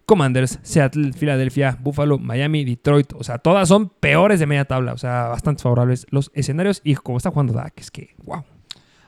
Commanders, 0.04 0.58
Seattle, 0.62 1.14
Filadelfia, 1.14 1.78
Buffalo, 1.80 2.18
Miami, 2.18 2.66
Detroit. 2.66 3.14
O 3.14 3.24
sea, 3.24 3.38
todas 3.38 3.68
son 3.68 3.88
peores 3.88 4.38
de 4.38 4.46
media 4.46 4.66
tabla. 4.66 4.92
O 4.92 4.98
sea, 4.98 5.28
bastante 5.28 5.62
favorables 5.62 6.06
los 6.10 6.30
escenarios. 6.34 6.82
Y 6.84 6.94
como 6.96 7.16
está 7.16 7.30
jugando 7.30 7.54
Dak, 7.54 7.80
es 7.80 7.90
que, 7.90 8.14
wow. 8.24 8.44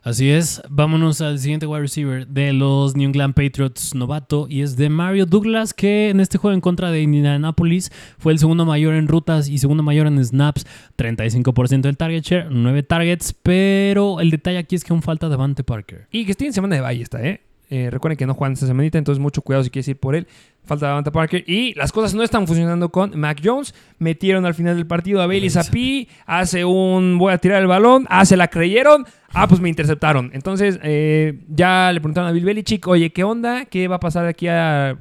Así 0.04 0.30
es, 0.30 0.60
vámonos 0.68 1.22
al 1.22 1.38
siguiente 1.38 1.64
wide 1.64 1.80
receiver 1.80 2.26
de 2.26 2.52
los 2.52 2.94
New 2.94 3.08
England 3.08 3.32
Patriots 3.32 3.94
novato 3.94 4.46
y 4.50 4.60
es 4.60 4.76
de 4.76 4.90
Mario 4.90 5.24
Douglas 5.24 5.72
que 5.72 6.10
en 6.10 6.20
este 6.20 6.36
juego 6.36 6.52
en 6.52 6.60
contra 6.60 6.90
de 6.90 7.00
Indianapolis 7.00 7.90
fue 8.18 8.34
el 8.34 8.38
segundo 8.38 8.66
mayor 8.66 8.96
en 8.96 9.08
rutas 9.08 9.48
y 9.48 9.56
segundo 9.56 9.82
mayor 9.82 10.06
en 10.06 10.22
snaps, 10.22 10.66
35% 10.98 11.80
del 11.80 11.96
target 11.96 12.22
share, 12.22 12.48
9 12.50 12.82
targets, 12.82 13.32
pero 13.32 14.20
el 14.20 14.30
detalle 14.30 14.58
aquí 14.58 14.76
es 14.76 14.84
que 14.84 14.92
aún 14.92 15.00
falta 15.00 15.30
Devante 15.30 15.64
Parker. 15.64 16.06
Y 16.10 16.26
que 16.26 16.32
estoy 16.32 16.48
en 16.48 16.52
semana 16.52 16.74
de 16.74 16.82
valle 16.82 17.02
está, 17.02 17.26
¿eh? 17.26 17.40
Eh, 17.70 17.88
recuerden 17.90 18.16
que 18.16 18.26
no 18.26 18.34
juegan 18.34 18.52
esta 18.52 18.66
semanita, 18.66 18.98
entonces 18.98 19.20
mucho 19.20 19.42
cuidado 19.42 19.64
si 19.64 19.70
quieres 19.70 19.88
ir 19.88 19.98
por 19.98 20.14
él. 20.14 20.26
Falta 20.64 20.86
Davante 20.86 21.10
Parker. 21.10 21.44
Y 21.46 21.74
las 21.74 21.92
cosas 21.92 22.14
no 22.14 22.22
están 22.22 22.46
funcionando 22.46 22.88
con 22.88 23.18
Mac 23.18 23.40
Jones. 23.44 23.74
Metieron 23.98 24.46
al 24.46 24.54
final 24.54 24.76
del 24.76 24.86
partido 24.86 25.20
a 25.20 25.26
Bailey 25.26 25.50
Zappi. 25.50 26.08
Hace 26.26 26.64
un 26.64 27.18
voy 27.18 27.32
a 27.32 27.38
tirar 27.38 27.60
el 27.60 27.68
balón. 27.68 28.06
Ah, 28.08 28.24
se 28.24 28.36
la 28.36 28.48
creyeron. 28.48 29.04
Ah, 29.34 29.46
pues 29.46 29.60
me 29.60 29.68
interceptaron. 29.68 30.30
Entonces 30.32 30.78
eh, 30.82 31.40
ya 31.48 31.90
le 31.92 32.00
preguntaron 32.00 32.30
a 32.30 32.32
Bill 32.32 32.44
Belichick, 32.44 32.86
oye, 32.86 33.10
¿qué 33.10 33.24
onda? 33.24 33.66
¿Qué 33.66 33.88
va 33.88 33.96
a 33.96 34.00
pasar 34.00 34.26
aquí 34.26 34.48
al, 34.48 34.96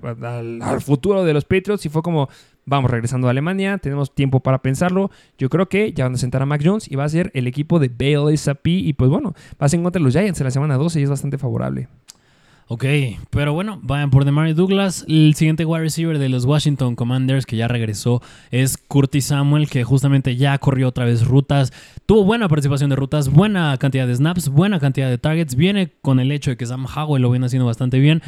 futuro 0.82 1.24
de 1.24 1.34
los 1.34 1.45
Patriots? 1.45 1.86
Y 1.86 1.89
fue 1.89 2.01
como, 2.01 2.28
vamos 2.66 2.91
regresando 2.91 3.28
a 3.28 3.32
Alemania, 3.32 3.78
tenemos 3.78 4.14
tiempo 4.14 4.41
para 4.41 4.61
pensarlo. 4.61 5.11
Yo 5.38 5.49
creo 5.49 5.70
que 5.70 5.93
ya 5.93 6.05
van 6.05 6.16
a 6.16 6.18
sentar 6.18 6.41
a 6.41 6.45
Mac 6.45 6.61
Jones 6.64 6.91
y 6.91 6.95
va 6.95 7.05
a 7.05 7.09
ser 7.09 7.32
el 7.36 7.47
equipo 7.47 7.80
de 7.80 7.89
Bailey 7.89 8.36
Zappi. 8.36 8.86
Y 8.86 8.93
pues 8.93 9.09
bueno, 9.09 9.34
va 9.61 9.66
a 9.66 9.70
ser 9.70 9.78
en 9.78 9.84
contra 9.84 9.99
de 9.99 10.03
los 10.03 10.14
Giants 10.14 10.41
en 10.41 10.45
la 10.45 10.51
semana 10.51 10.78
12 10.78 10.99
y 10.99 11.03
es 11.03 11.09
bastante 11.09 11.38
favorable. 11.38 11.88
Ok, 12.68 12.86
pero 13.30 13.53
bueno, 13.53 13.80
vayan 13.84 14.09
por 14.09 14.26
Demary 14.26 14.53
Douglas. 14.53 15.05
El 15.07 15.36
siguiente 15.36 15.66
wide 15.66 15.82
receiver 15.84 16.18
de 16.18 16.30
los 16.30 16.45
Washington 16.45 16.95
Commanders 16.95 17.45
que 17.45 17.57
ya 17.57 17.68
regresó 17.68 18.22
es 18.51 18.78
Curtis 18.78 19.26
Samuel, 19.26 19.70
que 19.70 19.84
justamente 19.84 20.36
ya 20.38 20.57
corrió 20.57 20.88
otra 20.88 21.05
vez 21.05 21.28
rutas. 21.28 21.74
Tuvo 22.05 22.24
buena 22.24 22.47
participación 22.47 22.89
de 22.89 22.95
rutas, 22.95 23.30
buena 23.30 23.78
cantidad 23.78 24.07
de 24.07 24.16
snaps, 24.16 24.49
buena 24.49 24.80
cantidad 24.80 25.09
de 25.09 25.18
targets. 25.18 25.55
Viene 25.55 25.91
con 26.01 26.20
el 26.20 26.32
hecho 26.32 26.51
de 26.51 26.57
que 26.57 26.66
Sam 26.66 26.86
Howell 26.86 27.22
lo 27.22 27.32
viene 27.32 27.45
haciendo 27.45 27.66
bastante 27.66 27.99
bien. 27.99 28.22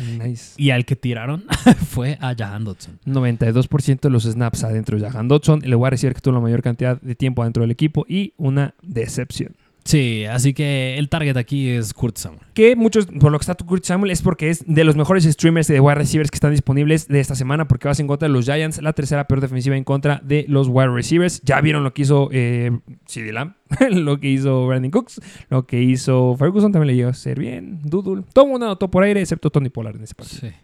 Y 0.58 0.72
al 0.72 0.86
que 0.86 0.96
tiraron 0.96 1.46
fue 1.88 2.18
a 2.22 2.36
Jahan 2.36 2.66
Dodson. 2.66 3.00
92% 3.06 4.02
de 4.02 4.10
los 4.10 4.24
snaps 4.24 4.64
adentro 4.64 5.00
de 5.00 5.10
Jahan 5.10 5.28
Dodson. 5.28 5.62
El 5.64 5.76
wide 5.76 5.92
receiver 5.92 6.14
que 6.14 6.22
tuvo 6.22 6.36
la 6.36 6.42
mayor 6.42 6.62
cantidad 6.62 7.00
de 7.02 7.16
tiempo 7.16 7.42
adentro 7.42 7.62
del 7.62 7.72
equipo 7.72 8.06
y 8.08 8.34
una 8.38 8.74
decepción. 8.82 9.56
Sí, 9.86 10.26
así 10.26 10.56
que 10.56 10.98
el 10.98 11.10
target 11.10 11.38
aquí 11.38 11.70
es 11.70 11.94
Kurt 11.94 12.18
Samuel. 12.18 12.42
Que 12.56 12.76
muchos, 12.76 13.06
por 13.06 13.32
lo 13.32 13.38
que 13.38 13.44
está 13.44 13.54
tu 13.54 13.68
Kurt 13.68 13.84
Samuel, 13.84 14.10
es 14.10 14.24
porque 14.24 14.50
es 14.50 14.64
de 14.66 14.84
los 14.84 14.96
mejores 14.96 15.26
streamers 15.26 15.68
de 15.68 15.80
wide 15.80 15.94
receivers 15.94 16.32
que 16.32 16.38
están 16.38 16.50
disponibles 16.50 17.08
de 17.08 17.20
esta 17.20 17.36
semana, 17.36 17.68
porque 17.68 17.88
vas 17.88 18.00
en 18.00 18.08
contra 18.08 18.28
de 18.28 18.34
los 18.34 18.46
Giants, 18.46 18.82
la 18.82 18.94
tercera 18.94 19.28
peor 19.28 19.42
defensiva 19.42 19.78
en 19.78 19.84
contra 19.84 20.20
de 20.24 20.46
los 20.48 20.70
wide 20.70 20.90
receivers. 20.90 21.40
Ya 21.44 21.62
vieron 21.62 21.84
lo 21.84 21.94
que 21.94 22.02
hizo 22.02 22.30
eh, 22.32 22.80
CD 23.06 23.32
Lamb, 23.32 23.54
lo 23.92 24.20
que 24.20 24.28
hizo 24.28 24.66
Brandon 24.66 24.90
Cooks, 24.90 25.22
lo 25.50 25.68
que 25.68 25.84
hizo 25.84 26.36
Ferguson, 26.36 26.72
también 26.72 26.88
le 26.88 26.96
llegó 26.96 27.10
a 27.10 27.14
ser 27.14 27.38
bien, 27.38 27.82
Doodle. 27.84 28.24
Todo 28.34 28.46
el 28.46 28.52
mundo 28.52 28.66
anotó 28.66 28.90
por 28.90 29.04
aire, 29.04 29.22
excepto 29.22 29.52
Tony 29.52 29.70
Pollard 29.70 29.98
en 29.98 30.04
ese 30.04 30.16
partido. 30.16 30.50
Sí. 30.50 30.56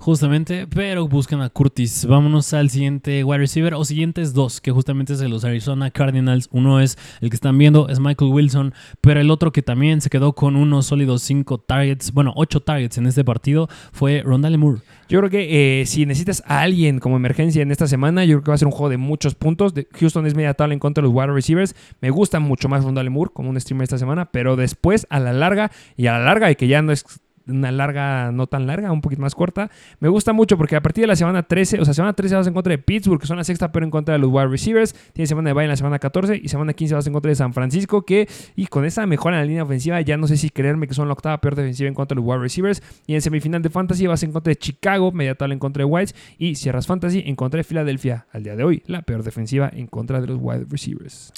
Justamente, 0.00 0.68
pero 0.68 1.08
buscan 1.08 1.42
a 1.42 1.50
Curtis. 1.50 2.06
Vámonos 2.06 2.54
al 2.54 2.70
siguiente 2.70 3.24
wide 3.24 3.38
receiver 3.38 3.74
o 3.74 3.84
siguientes 3.84 4.32
dos, 4.32 4.60
que 4.60 4.70
justamente 4.70 5.14
es 5.14 5.18
de 5.18 5.28
los 5.28 5.44
Arizona 5.44 5.90
Cardinals. 5.90 6.48
Uno 6.52 6.80
es 6.80 6.96
el 7.20 7.30
que 7.30 7.34
están 7.34 7.58
viendo, 7.58 7.88
es 7.88 7.98
Michael 7.98 8.30
Wilson, 8.30 8.74
pero 9.00 9.20
el 9.20 9.28
otro 9.28 9.50
que 9.50 9.60
también 9.60 10.00
se 10.00 10.08
quedó 10.08 10.34
con 10.34 10.54
unos 10.54 10.86
sólidos 10.86 11.22
cinco 11.22 11.58
targets, 11.58 12.12
bueno, 12.12 12.32
ocho 12.36 12.60
targets 12.60 12.96
en 12.96 13.06
este 13.06 13.24
partido, 13.24 13.68
fue 13.92 14.22
Rondale 14.24 14.56
Moore. 14.56 14.82
Yo 15.08 15.18
creo 15.18 15.30
que 15.30 15.80
eh, 15.80 15.86
si 15.86 16.06
necesitas 16.06 16.44
a 16.46 16.60
alguien 16.60 17.00
como 17.00 17.16
emergencia 17.16 17.60
en 17.60 17.72
esta 17.72 17.88
semana, 17.88 18.24
yo 18.24 18.36
creo 18.36 18.44
que 18.44 18.50
va 18.52 18.54
a 18.54 18.58
ser 18.58 18.68
un 18.68 18.72
juego 18.72 18.90
de 18.90 18.98
muchos 18.98 19.34
puntos. 19.34 19.74
Houston 19.98 20.26
es 20.26 20.36
media 20.36 20.54
tabla 20.54 20.74
en 20.74 20.80
contra 20.80 21.02
de 21.02 21.08
los 21.08 21.16
wide 21.16 21.32
receivers. 21.32 21.74
Me 22.00 22.10
gusta 22.10 22.38
mucho 22.38 22.68
más 22.68 22.84
Rondale 22.84 23.10
Moore 23.10 23.32
como 23.34 23.50
un 23.50 23.60
streamer 23.60 23.82
esta 23.84 23.98
semana, 23.98 24.30
pero 24.30 24.54
después, 24.54 25.08
a 25.10 25.18
la 25.18 25.32
larga, 25.32 25.72
y 25.96 26.06
a 26.06 26.12
la 26.12 26.20
larga, 26.20 26.52
y 26.52 26.56
que 26.56 26.68
ya 26.68 26.82
no 26.82 26.92
es 26.92 27.04
una 27.48 27.72
larga, 27.72 28.30
no 28.32 28.46
tan 28.46 28.66
larga, 28.66 28.92
un 28.92 29.00
poquito 29.00 29.22
más 29.22 29.34
corta. 29.34 29.70
Me 30.00 30.08
gusta 30.08 30.32
mucho 30.32 30.56
porque 30.56 30.76
a 30.76 30.82
partir 30.82 31.02
de 31.02 31.08
la 31.08 31.16
semana 31.16 31.42
13, 31.42 31.80
o 31.80 31.84
sea, 31.84 31.94
semana 31.94 32.12
13 32.12 32.36
vas 32.36 32.46
en 32.46 32.54
contra 32.54 32.70
de 32.70 32.78
Pittsburgh, 32.78 33.20
que 33.20 33.26
son 33.26 33.36
la 33.36 33.44
sexta, 33.44 33.72
pero 33.72 33.84
en 33.84 33.90
contra 33.90 34.12
de 34.12 34.18
los 34.18 34.30
wide 34.30 34.48
receivers. 34.48 34.94
Tiene 35.12 35.26
semana 35.26 35.50
de 35.50 35.54
bye 35.54 35.64
en 35.64 35.70
la 35.70 35.76
semana 35.76 35.98
14 35.98 36.40
y 36.42 36.48
semana 36.48 36.72
15 36.72 36.94
vas 36.94 37.06
en 37.06 37.12
contra 37.12 37.28
de 37.30 37.34
San 37.34 37.52
Francisco, 37.52 38.02
que 38.02 38.28
y 38.56 38.66
con 38.66 38.84
esa 38.84 39.06
mejora 39.06 39.36
en 39.36 39.42
la 39.42 39.46
línea 39.46 39.62
ofensiva, 39.62 40.00
ya 40.00 40.16
no 40.16 40.26
sé 40.26 40.36
si 40.36 40.50
creerme 40.50 40.86
que 40.86 40.94
son 40.94 41.08
la 41.08 41.14
octava 41.14 41.40
peor 41.40 41.54
defensiva 41.54 41.88
en 41.88 41.94
contra 41.94 42.14
de 42.14 42.20
los 42.20 42.28
wide 42.28 42.40
receivers. 42.40 42.82
Y 43.06 43.14
en 43.14 43.22
semifinal 43.22 43.62
de 43.62 43.70
Fantasy 43.70 44.06
vas 44.06 44.22
en 44.22 44.32
contra 44.32 44.50
de 44.50 44.56
Chicago, 44.56 45.12
media 45.12 45.34
tabla 45.34 45.54
en 45.54 45.60
contra 45.60 45.82
de 45.82 45.84
Whites. 45.84 46.14
Y 46.38 46.54
cierras 46.54 46.86
Fantasy 46.86 47.22
en 47.26 47.36
contra 47.36 47.58
de 47.58 47.64
Filadelfia, 47.64 48.26
al 48.32 48.42
día 48.42 48.56
de 48.56 48.64
hoy, 48.64 48.82
la 48.86 49.02
peor 49.02 49.22
defensiva 49.22 49.70
en 49.72 49.86
contra 49.86 50.20
de 50.20 50.26
los 50.26 50.38
wide 50.40 50.66
receivers. 50.68 51.32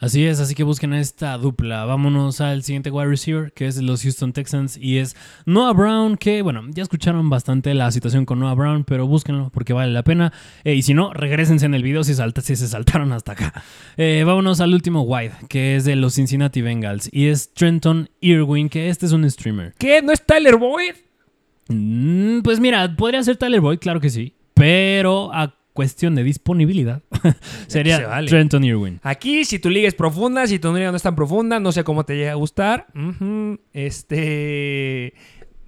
Así 0.00 0.24
es, 0.24 0.38
así 0.38 0.54
que 0.54 0.62
busquen 0.62 0.94
esta 0.94 1.36
dupla. 1.38 1.84
Vámonos 1.84 2.40
al 2.40 2.62
siguiente 2.62 2.90
wide 2.90 3.08
receiver, 3.08 3.52
que 3.52 3.66
es 3.66 3.74
de 3.74 3.82
los 3.82 4.02
Houston 4.02 4.32
Texans, 4.32 4.76
y 4.76 4.98
es 4.98 5.16
Noah 5.44 5.72
Brown, 5.72 6.16
que 6.16 6.42
bueno, 6.42 6.62
ya 6.68 6.84
escucharon 6.84 7.28
bastante 7.28 7.74
la 7.74 7.90
situación 7.90 8.24
con 8.24 8.38
Noah 8.38 8.54
Brown, 8.54 8.84
pero 8.84 9.08
búsquenlo 9.08 9.50
porque 9.52 9.72
vale 9.72 9.92
la 9.92 10.04
pena. 10.04 10.32
Eh, 10.62 10.74
y 10.74 10.82
si 10.82 10.94
no, 10.94 11.12
regresense 11.12 11.66
en 11.66 11.74
el 11.74 11.82
video 11.82 12.04
si, 12.04 12.14
salta, 12.14 12.42
si 12.42 12.54
se 12.54 12.68
saltaron 12.68 13.12
hasta 13.12 13.32
acá. 13.32 13.64
Eh, 13.96 14.22
vámonos 14.24 14.60
al 14.60 14.72
último 14.72 15.02
wide, 15.02 15.32
que 15.48 15.74
es 15.74 15.84
de 15.84 15.96
los 15.96 16.14
Cincinnati 16.14 16.62
Bengals, 16.62 17.08
y 17.12 17.26
es 17.26 17.52
Trenton 17.52 18.08
Irwin, 18.20 18.68
que 18.68 18.90
este 18.90 19.06
es 19.06 19.12
un 19.12 19.28
streamer. 19.28 19.74
¿Qué? 19.78 20.00
¿No 20.00 20.12
es 20.12 20.24
Tyler 20.24 20.56
Boyd? 20.56 20.94
Mm, 21.68 22.42
pues 22.42 22.60
mira, 22.60 22.94
podría 22.94 23.22
ser 23.24 23.36
Tyler 23.36 23.60
Boyd, 23.60 23.78
claro 23.78 24.00
que 24.00 24.10
sí, 24.10 24.34
pero 24.54 25.34
a 25.34 25.57
cuestión 25.78 26.16
de 26.16 26.24
disponibilidad, 26.24 27.02
sería 27.68 27.98
se 27.98 28.04
vale. 28.04 28.28
Trenton 28.28 28.64
Irwin. 28.64 28.98
Aquí, 29.04 29.44
si 29.44 29.60
tu 29.60 29.70
liga 29.70 29.86
es 29.86 29.94
profunda, 29.94 30.44
si 30.48 30.58
tu 30.58 30.74
liga 30.74 30.90
no 30.90 30.96
es 30.96 31.04
tan 31.04 31.14
profunda, 31.14 31.60
no 31.60 31.70
sé 31.70 31.84
cómo 31.84 32.04
te 32.04 32.16
llega 32.16 32.32
a 32.32 32.34
gustar. 32.34 32.88
Este. 33.72 35.14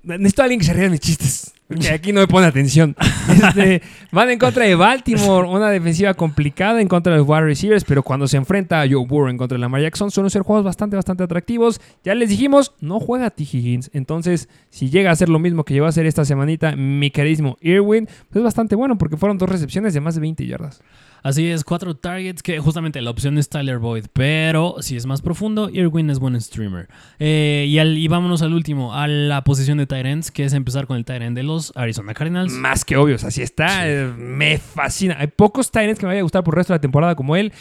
Necesito 0.03 0.43
a 0.43 0.45
alguien 0.45 0.61
que 0.61 0.67
se 0.67 0.73
ría 0.73 0.85
de 0.85 0.91
mis 0.91 1.01
chistes. 1.01 1.53
Porque 1.71 1.89
aquí 1.91 2.13
no 2.13 2.21
me 2.21 2.27
pone 2.27 2.49
atención. 2.49 2.97
Este, 3.29 3.81
van 4.11 4.29
en 4.29 4.41
contra 4.41 4.65
de 4.65 4.75
Baltimore, 4.75 5.49
una 5.49 5.71
defensiva 5.71 6.15
complicada 6.15 6.81
en 6.81 6.89
contra 6.89 7.13
de 7.13 7.21
los 7.21 7.29
wide 7.29 7.43
receivers, 7.43 7.85
pero 7.85 8.03
cuando 8.03 8.27
se 8.27 8.37
enfrenta 8.37 8.81
a 8.81 8.89
Joe 8.89 9.07
Burrow 9.07 9.29
en 9.29 9.39
contra 9.39 9.57
de 9.57 9.61
Lamar 9.61 9.83
Jackson, 9.83 10.11
suelen 10.11 10.31
ser 10.31 10.43
juegos 10.43 10.65
bastante, 10.65 10.97
bastante 10.97 11.23
atractivos. 11.23 11.81
Ya 12.03 12.17
les 12.17 12.29
dijimos, 12.29 12.73
no 12.81 12.99
juega 12.99 13.31
T. 13.31 13.45
Higgins. 13.45 13.89
Entonces, 13.93 14.49
si 14.69 14.91
llega 14.91 15.11
a 15.11 15.13
hacer 15.13 15.29
lo 15.29 15.39
mismo 15.39 15.63
que 15.63 15.75
llegó 15.75 15.87
a 15.87 15.91
hacer 15.91 16.07
esta 16.07 16.25
semanita, 16.25 16.75
mi 16.75 17.13
queridísimo 17.13 17.57
Irwin, 17.61 18.07
pues 18.07 18.39
es 18.39 18.43
bastante 18.43 18.75
bueno 18.75 18.99
porque 18.99 19.17
fueron 19.17 19.39
dos 19.39 19.49
recepciones 19.49 19.95
de 19.95 20.01
más 20.01 20.17
de 20.17 20.23
20 20.23 20.45
yardas. 20.45 20.83
Así 21.23 21.47
es, 21.49 21.65
cuatro 21.65 21.95
targets, 21.97 22.43
que 22.43 22.59
justamente 22.61 23.01
la 23.03 23.11
opción 23.11 23.37
es 23.39 23.49
Tyler 23.49 23.79
Boyd, 23.79 24.07
pero 24.13 24.77
si 24.81 24.97
es 24.97 25.05
más 25.07 25.21
profundo, 25.21 25.69
Irwin 25.71 26.09
es 26.11 26.19
buen 26.19 26.41
streamer. 26.41 26.89
Eh, 27.19 27.67
y, 27.69 27.79
al- 27.79 27.99
y 27.99 28.09
vámonos 28.09 28.41
al 28.43 28.55
último, 28.55 28.95
a 28.95 29.07
la 29.07 29.45
posición 29.45 29.79
de 29.79 29.87
ends, 29.91 30.31
que 30.31 30.45
es 30.45 30.53
empezar 30.55 30.87
con 30.87 30.97
el 30.97 31.05
end 31.23 31.37
de 31.37 31.43
los 31.43 31.73
Arizona 31.77 32.15
Cardinals. 32.15 32.53
Más 32.53 32.85
que 32.85 32.97
obvios, 32.97 33.25
así 33.25 33.43
está. 33.43 33.89
eh, 33.89 34.07
me 34.17 34.59
fascina. 34.59 35.17
Hay 35.19 35.27
pocos 35.27 35.71
Tyrants 35.71 36.01
que 36.01 36.07
me 36.07 36.11
vaya 36.13 36.21
a 36.21 36.23
gustar 36.23 36.43
por 36.43 36.55
el 36.55 36.57
resto 36.57 36.73
de 36.73 36.79
la 36.79 36.81
temporada 36.81 37.15
como 37.15 37.37
él. 37.37 37.53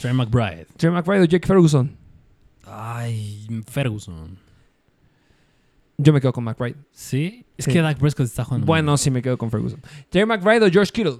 Trey 0.00 0.12
McBride. 0.12 0.66
Trey 0.76 0.92
McBride 0.92 1.22
o 1.22 1.24
Jake 1.24 1.46
Ferguson. 1.46 1.96
Ay, 2.66 3.46
Ferguson. 3.66 4.38
Yo 5.96 6.12
me 6.12 6.20
quedo 6.20 6.32
con 6.32 6.44
McBride. 6.44 6.76
¿Sí? 6.92 7.44
Es 7.56 7.64
Sí. 7.64 7.72
que 7.72 7.80
Dak 7.82 7.98
Prescott 7.98 8.26
está 8.26 8.44
jugando. 8.44 8.66
Bueno, 8.66 8.96
sí 8.96 9.10
me 9.10 9.20
quedo 9.22 9.36
con 9.38 9.50
Ferguson. 9.50 9.80
Trey 10.10 10.24
McBride 10.26 10.64
o 10.66 10.70
George 10.70 10.92
Kittle. 10.92 11.16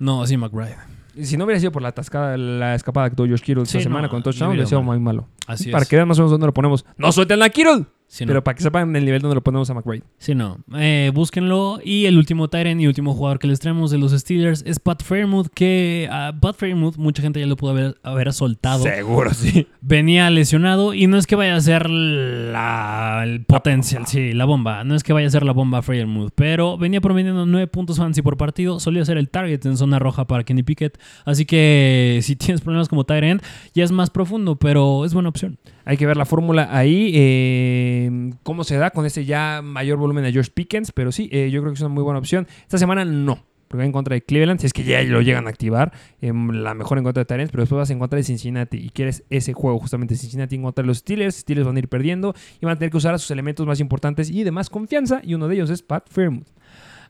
No, 0.00 0.26
sí, 0.26 0.36
McBride. 0.36 0.76
Y 1.14 1.24
Si 1.26 1.36
no 1.36 1.44
hubiera 1.44 1.60
sido 1.60 1.70
por 1.72 1.82
la 1.82 1.88
atascada, 1.88 2.36
la 2.36 2.74
escapada 2.74 3.10
que 3.10 3.16
tuvo 3.16 3.26
George 3.26 3.44
Kittle 3.44 3.62
esta 3.64 3.78
Sí, 3.78 3.84
semana 3.84 4.02
no, 4.06 4.10
con 4.10 4.22
touchdown, 4.22 4.50
hubiera 4.50 4.66
sido 4.66 4.82
muy 4.82 4.98
malo. 4.98 5.28
Así 5.46 5.70
para 5.70 5.82
es. 5.82 5.88
que 5.88 5.96
vean 5.96 6.08
más 6.08 6.18
o 6.18 6.22
menos 6.22 6.30
dónde 6.32 6.46
lo 6.46 6.54
ponemos. 6.54 6.84
¡No 6.96 7.12
suelten 7.12 7.42
a 7.42 7.48
Kittle! 7.50 7.86
Sí, 8.10 8.24
no. 8.24 8.30
Pero 8.30 8.42
para 8.42 8.56
que 8.56 8.64
sepan 8.64 8.96
el 8.96 9.04
nivel 9.04 9.22
donde 9.22 9.36
lo 9.36 9.40
ponemos 9.40 9.70
a 9.70 9.74
McBride. 9.74 10.02
Sí, 10.18 10.34
no. 10.34 10.58
Eh, 10.74 11.12
búsquenlo. 11.14 11.78
Y 11.84 12.06
el 12.06 12.18
último 12.18 12.50
Tyrant 12.50 12.80
y 12.80 12.88
último 12.88 13.14
jugador 13.14 13.38
que 13.38 13.46
les 13.46 13.60
traemos 13.60 13.92
de 13.92 13.98
los 13.98 14.10
Steelers 14.10 14.64
es 14.66 14.80
Pat 14.80 15.04
Fairmouth, 15.04 15.46
que 15.54 16.08
a 16.10 16.34
Pat 16.40 16.56
Fairmouth 16.56 16.96
mucha 16.96 17.22
gente 17.22 17.38
ya 17.38 17.46
lo 17.46 17.56
pudo 17.56 17.70
haber, 17.70 18.00
haber 18.02 18.32
soltado. 18.32 18.82
Seguro, 18.82 19.32
sí. 19.32 19.68
Venía 19.80 20.28
lesionado 20.28 20.92
y 20.92 21.06
no 21.06 21.18
es 21.18 21.28
que 21.28 21.36
vaya 21.36 21.54
a 21.54 21.60
ser 21.60 21.88
la, 21.88 23.20
el 23.22 23.44
potencial, 23.44 24.08
sí, 24.08 24.32
la 24.32 24.44
bomba. 24.44 24.82
No 24.82 24.96
es 24.96 25.04
que 25.04 25.12
vaya 25.12 25.28
a 25.28 25.30
ser 25.30 25.44
la 25.44 25.52
bomba 25.52 25.80
Fairmouth, 25.80 26.32
pero 26.34 26.76
venía 26.76 27.00
promediando 27.00 27.46
9 27.46 27.68
puntos 27.68 27.98
fancy 27.98 28.22
por 28.22 28.36
partido. 28.36 28.80
Solía 28.80 29.04
ser 29.04 29.18
el 29.18 29.28
target 29.28 29.64
en 29.66 29.76
zona 29.76 30.00
roja 30.00 30.26
para 30.26 30.42
Kenny 30.42 30.64
Pickett. 30.64 30.98
Así 31.24 31.46
que 31.46 32.18
si 32.22 32.34
tienes 32.34 32.60
problemas 32.60 32.88
como 32.88 33.04
Tyrant, 33.04 33.40
ya 33.72 33.84
es 33.84 33.92
más 33.92 34.10
profundo, 34.10 34.56
pero 34.56 35.04
es 35.04 35.14
buena 35.14 35.28
opción. 35.28 35.58
Hay 35.90 35.96
que 35.96 36.06
ver 36.06 36.16
la 36.16 36.24
fórmula 36.24 36.68
ahí, 36.70 37.10
eh, 37.16 38.30
cómo 38.44 38.62
se 38.62 38.76
da 38.76 38.90
con 38.90 39.06
ese 39.06 39.24
ya 39.24 39.60
mayor 39.60 39.98
volumen 39.98 40.22
de 40.22 40.30
George 40.30 40.52
Pickens, 40.54 40.92
pero 40.92 41.10
sí, 41.10 41.28
eh, 41.32 41.50
yo 41.50 41.62
creo 41.62 41.72
que 41.72 41.78
es 41.78 41.80
una 41.80 41.88
muy 41.88 42.04
buena 42.04 42.20
opción. 42.20 42.46
Esta 42.62 42.78
semana 42.78 43.04
no, 43.04 43.44
porque 43.66 43.78
va 43.78 43.86
en 43.86 43.90
contra 43.90 44.14
de 44.14 44.22
Cleveland, 44.22 44.60
si 44.60 44.66
es 44.66 44.72
que 44.72 44.84
ya 44.84 45.02
lo 45.02 45.20
llegan 45.20 45.48
a 45.48 45.50
activar, 45.50 45.92
eh, 46.20 46.32
la 46.32 46.74
mejor 46.74 46.98
en 46.98 47.02
contra 47.02 47.22
de 47.22 47.24
Tyrants, 47.24 47.50
pero 47.50 47.62
después 47.62 47.76
vas 47.76 47.90
en 47.90 47.98
contra 47.98 48.18
de 48.18 48.22
Cincinnati 48.22 48.76
y 48.76 48.90
quieres 48.90 49.24
ese 49.30 49.52
juego, 49.52 49.80
justamente 49.80 50.14
Cincinnati 50.14 50.54
en 50.54 50.62
contra 50.62 50.84
de 50.84 50.86
los 50.86 50.98
Steelers, 50.98 51.34
Steelers 51.34 51.66
van 51.66 51.74
a 51.74 51.80
ir 51.80 51.88
perdiendo 51.88 52.36
y 52.60 52.66
van 52.66 52.76
a 52.76 52.78
tener 52.78 52.92
que 52.92 52.96
usar 52.96 53.14
a 53.14 53.18
sus 53.18 53.32
elementos 53.32 53.66
más 53.66 53.80
importantes 53.80 54.30
y 54.30 54.44
de 54.44 54.52
más 54.52 54.70
confianza, 54.70 55.20
y 55.24 55.34
uno 55.34 55.48
de 55.48 55.56
ellos 55.56 55.70
es 55.70 55.82
Pat 55.82 56.06
Fairmouth. 56.08 56.46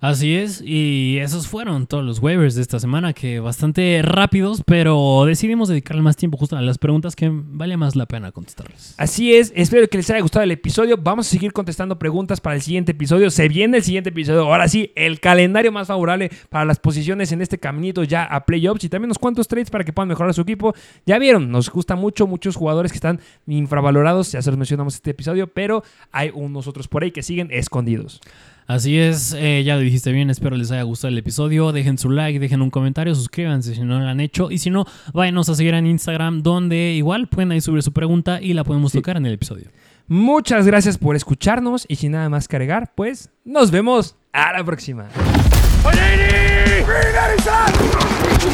Así 0.00 0.34
es, 0.34 0.62
y 0.64 1.18
esos 1.18 1.46
fueron 1.46 1.86
todos 1.86 2.02
los 2.02 2.20
waivers 2.20 2.54
de 2.54 2.62
esta 2.62 2.80
semana, 2.80 3.12
que 3.12 3.38
bastante 3.38 4.00
rápidos, 4.02 4.62
pero 4.64 5.24
decidimos 5.26 5.68
dedicarle 5.68 6.00
más 6.00 6.16
tiempo 6.16 6.38
justo 6.38 6.56
a 6.56 6.62
las 6.62 6.78
preguntas 6.78 7.14
que 7.14 7.30
vale 7.30 7.76
más 7.76 7.96
la 7.96 8.06
pena 8.06 8.32
contestarles. 8.32 8.94
Así 8.96 9.34
es, 9.34 9.52
espero 9.54 9.86
que 9.88 9.98
les 9.98 10.08
haya 10.08 10.22
gustado 10.22 10.42
el 10.42 10.52
episodio. 10.52 10.96
Vamos 10.96 11.26
a 11.26 11.30
seguir 11.30 11.52
contestando 11.52 11.98
preguntas 11.98 12.40
para 12.40 12.56
el 12.56 12.62
siguiente 12.62 12.92
episodio. 12.92 13.30
Se 13.30 13.46
viene 13.48 13.76
el 13.76 13.82
siguiente 13.82 14.08
episodio. 14.08 14.40
Ahora 14.40 14.68
sí, 14.68 14.90
el 14.96 15.20
calendario 15.20 15.70
más 15.70 15.88
favorable 15.88 16.30
para 16.48 16.64
las 16.64 16.78
posiciones 16.78 17.30
en 17.32 17.42
este 17.42 17.58
caminito 17.58 18.02
ya 18.02 18.24
a 18.24 18.46
playoffs 18.46 18.84
y 18.84 18.88
también 18.88 19.08
unos 19.08 19.18
cuantos 19.18 19.48
trades 19.48 19.68
para 19.68 19.84
que 19.84 19.92
puedan 19.92 20.08
mejorar 20.08 20.32
su 20.32 20.40
equipo. 20.40 20.74
Ya 21.04 21.18
vieron, 21.18 21.50
nos 21.50 21.68
gusta 21.68 21.94
mucho, 21.94 22.26
muchos 22.26 22.56
jugadores 22.56 22.90
que 22.90 22.96
están 22.96 23.20
infravalorados, 23.46 24.32
ya 24.32 24.40
se 24.40 24.50
los 24.50 24.56
mencionamos 24.56 24.94
este 24.94 25.10
episodio, 25.10 25.46
pero 25.46 25.82
hay 26.10 26.30
unos 26.32 26.66
otros 26.66 26.88
por 26.88 27.02
ahí 27.02 27.10
que 27.10 27.22
siguen 27.22 27.48
escondidos. 27.50 28.22
Así 28.70 28.96
es, 29.00 29.34
eh, 29.36 29.64
ya 29.64 29.74
lo 29.74 29.80
dijiste 29.80 30.12
bien, 30.12 30.30
espero 30.30 30.56
les 30.56 30.70
haya 30.70 30.82
gustado 30.84 31.08
el 31.08 31.18
episodio. 31.18 31.72
Dejen 31.72 31.98
su 31.98 32.08
like, 32.08 32.38
dejen 32.38 32.62
un 32.62 32.70
comentario, 32.70 33.12
suscríbanse 33.16 33.74
si 33.74 33.80
no 33.80 33.98
lo 33.98 34.06
han 34.06 34.20
hecho. 34.20 34.48
Y 34.52 34.58
si 34.58 34.70
no, 34.70 34.86
váyanos 35.12 35.48
a 35.48 35.56
seguir 35.56 35.74
en 35.74 35.88
Instagram, 35.88 36.44
donde 36.44 36.92
igual 36.92 37.26
pueden 37.26 37.50
ahí 37.50 37.60
subir 37.60 37.82
su 37.82 37.90
pregunta 37.92 38.40
y 38.40 38.52
la 38.54 38.62
podemos 38.62 38.92
Sí. 38.92 38.98
tocar 38.98 39.16
en 39.16 39.26
el 39.26 39.32
episodio. 39.34 39.66
Muchas 40.06 40.66
gracias 40.66 40.98
por 40.98 41.16
escucharnos 41.16 41.84
y 41.88 41.96
sin 41.96 42.12
nada 42.12 42.28
más 42.28 42.46
que 42.46 42.54
agregar, 42.54 42.92
pues 42.94 43.30
nos 43.44 43.72
vemos 43.72 44.14
a 44.32 44.52
la 44.52 44.62
próxima. 44.62 45.08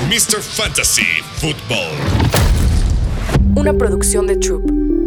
Mr. 0.08 0.40
Fantasy 0.40 1.02
Football. 1.34 1.92
Una 3.54 3.74
producción 3.74 4.26
de 4.26 4.36
Troop. 4.36 5.05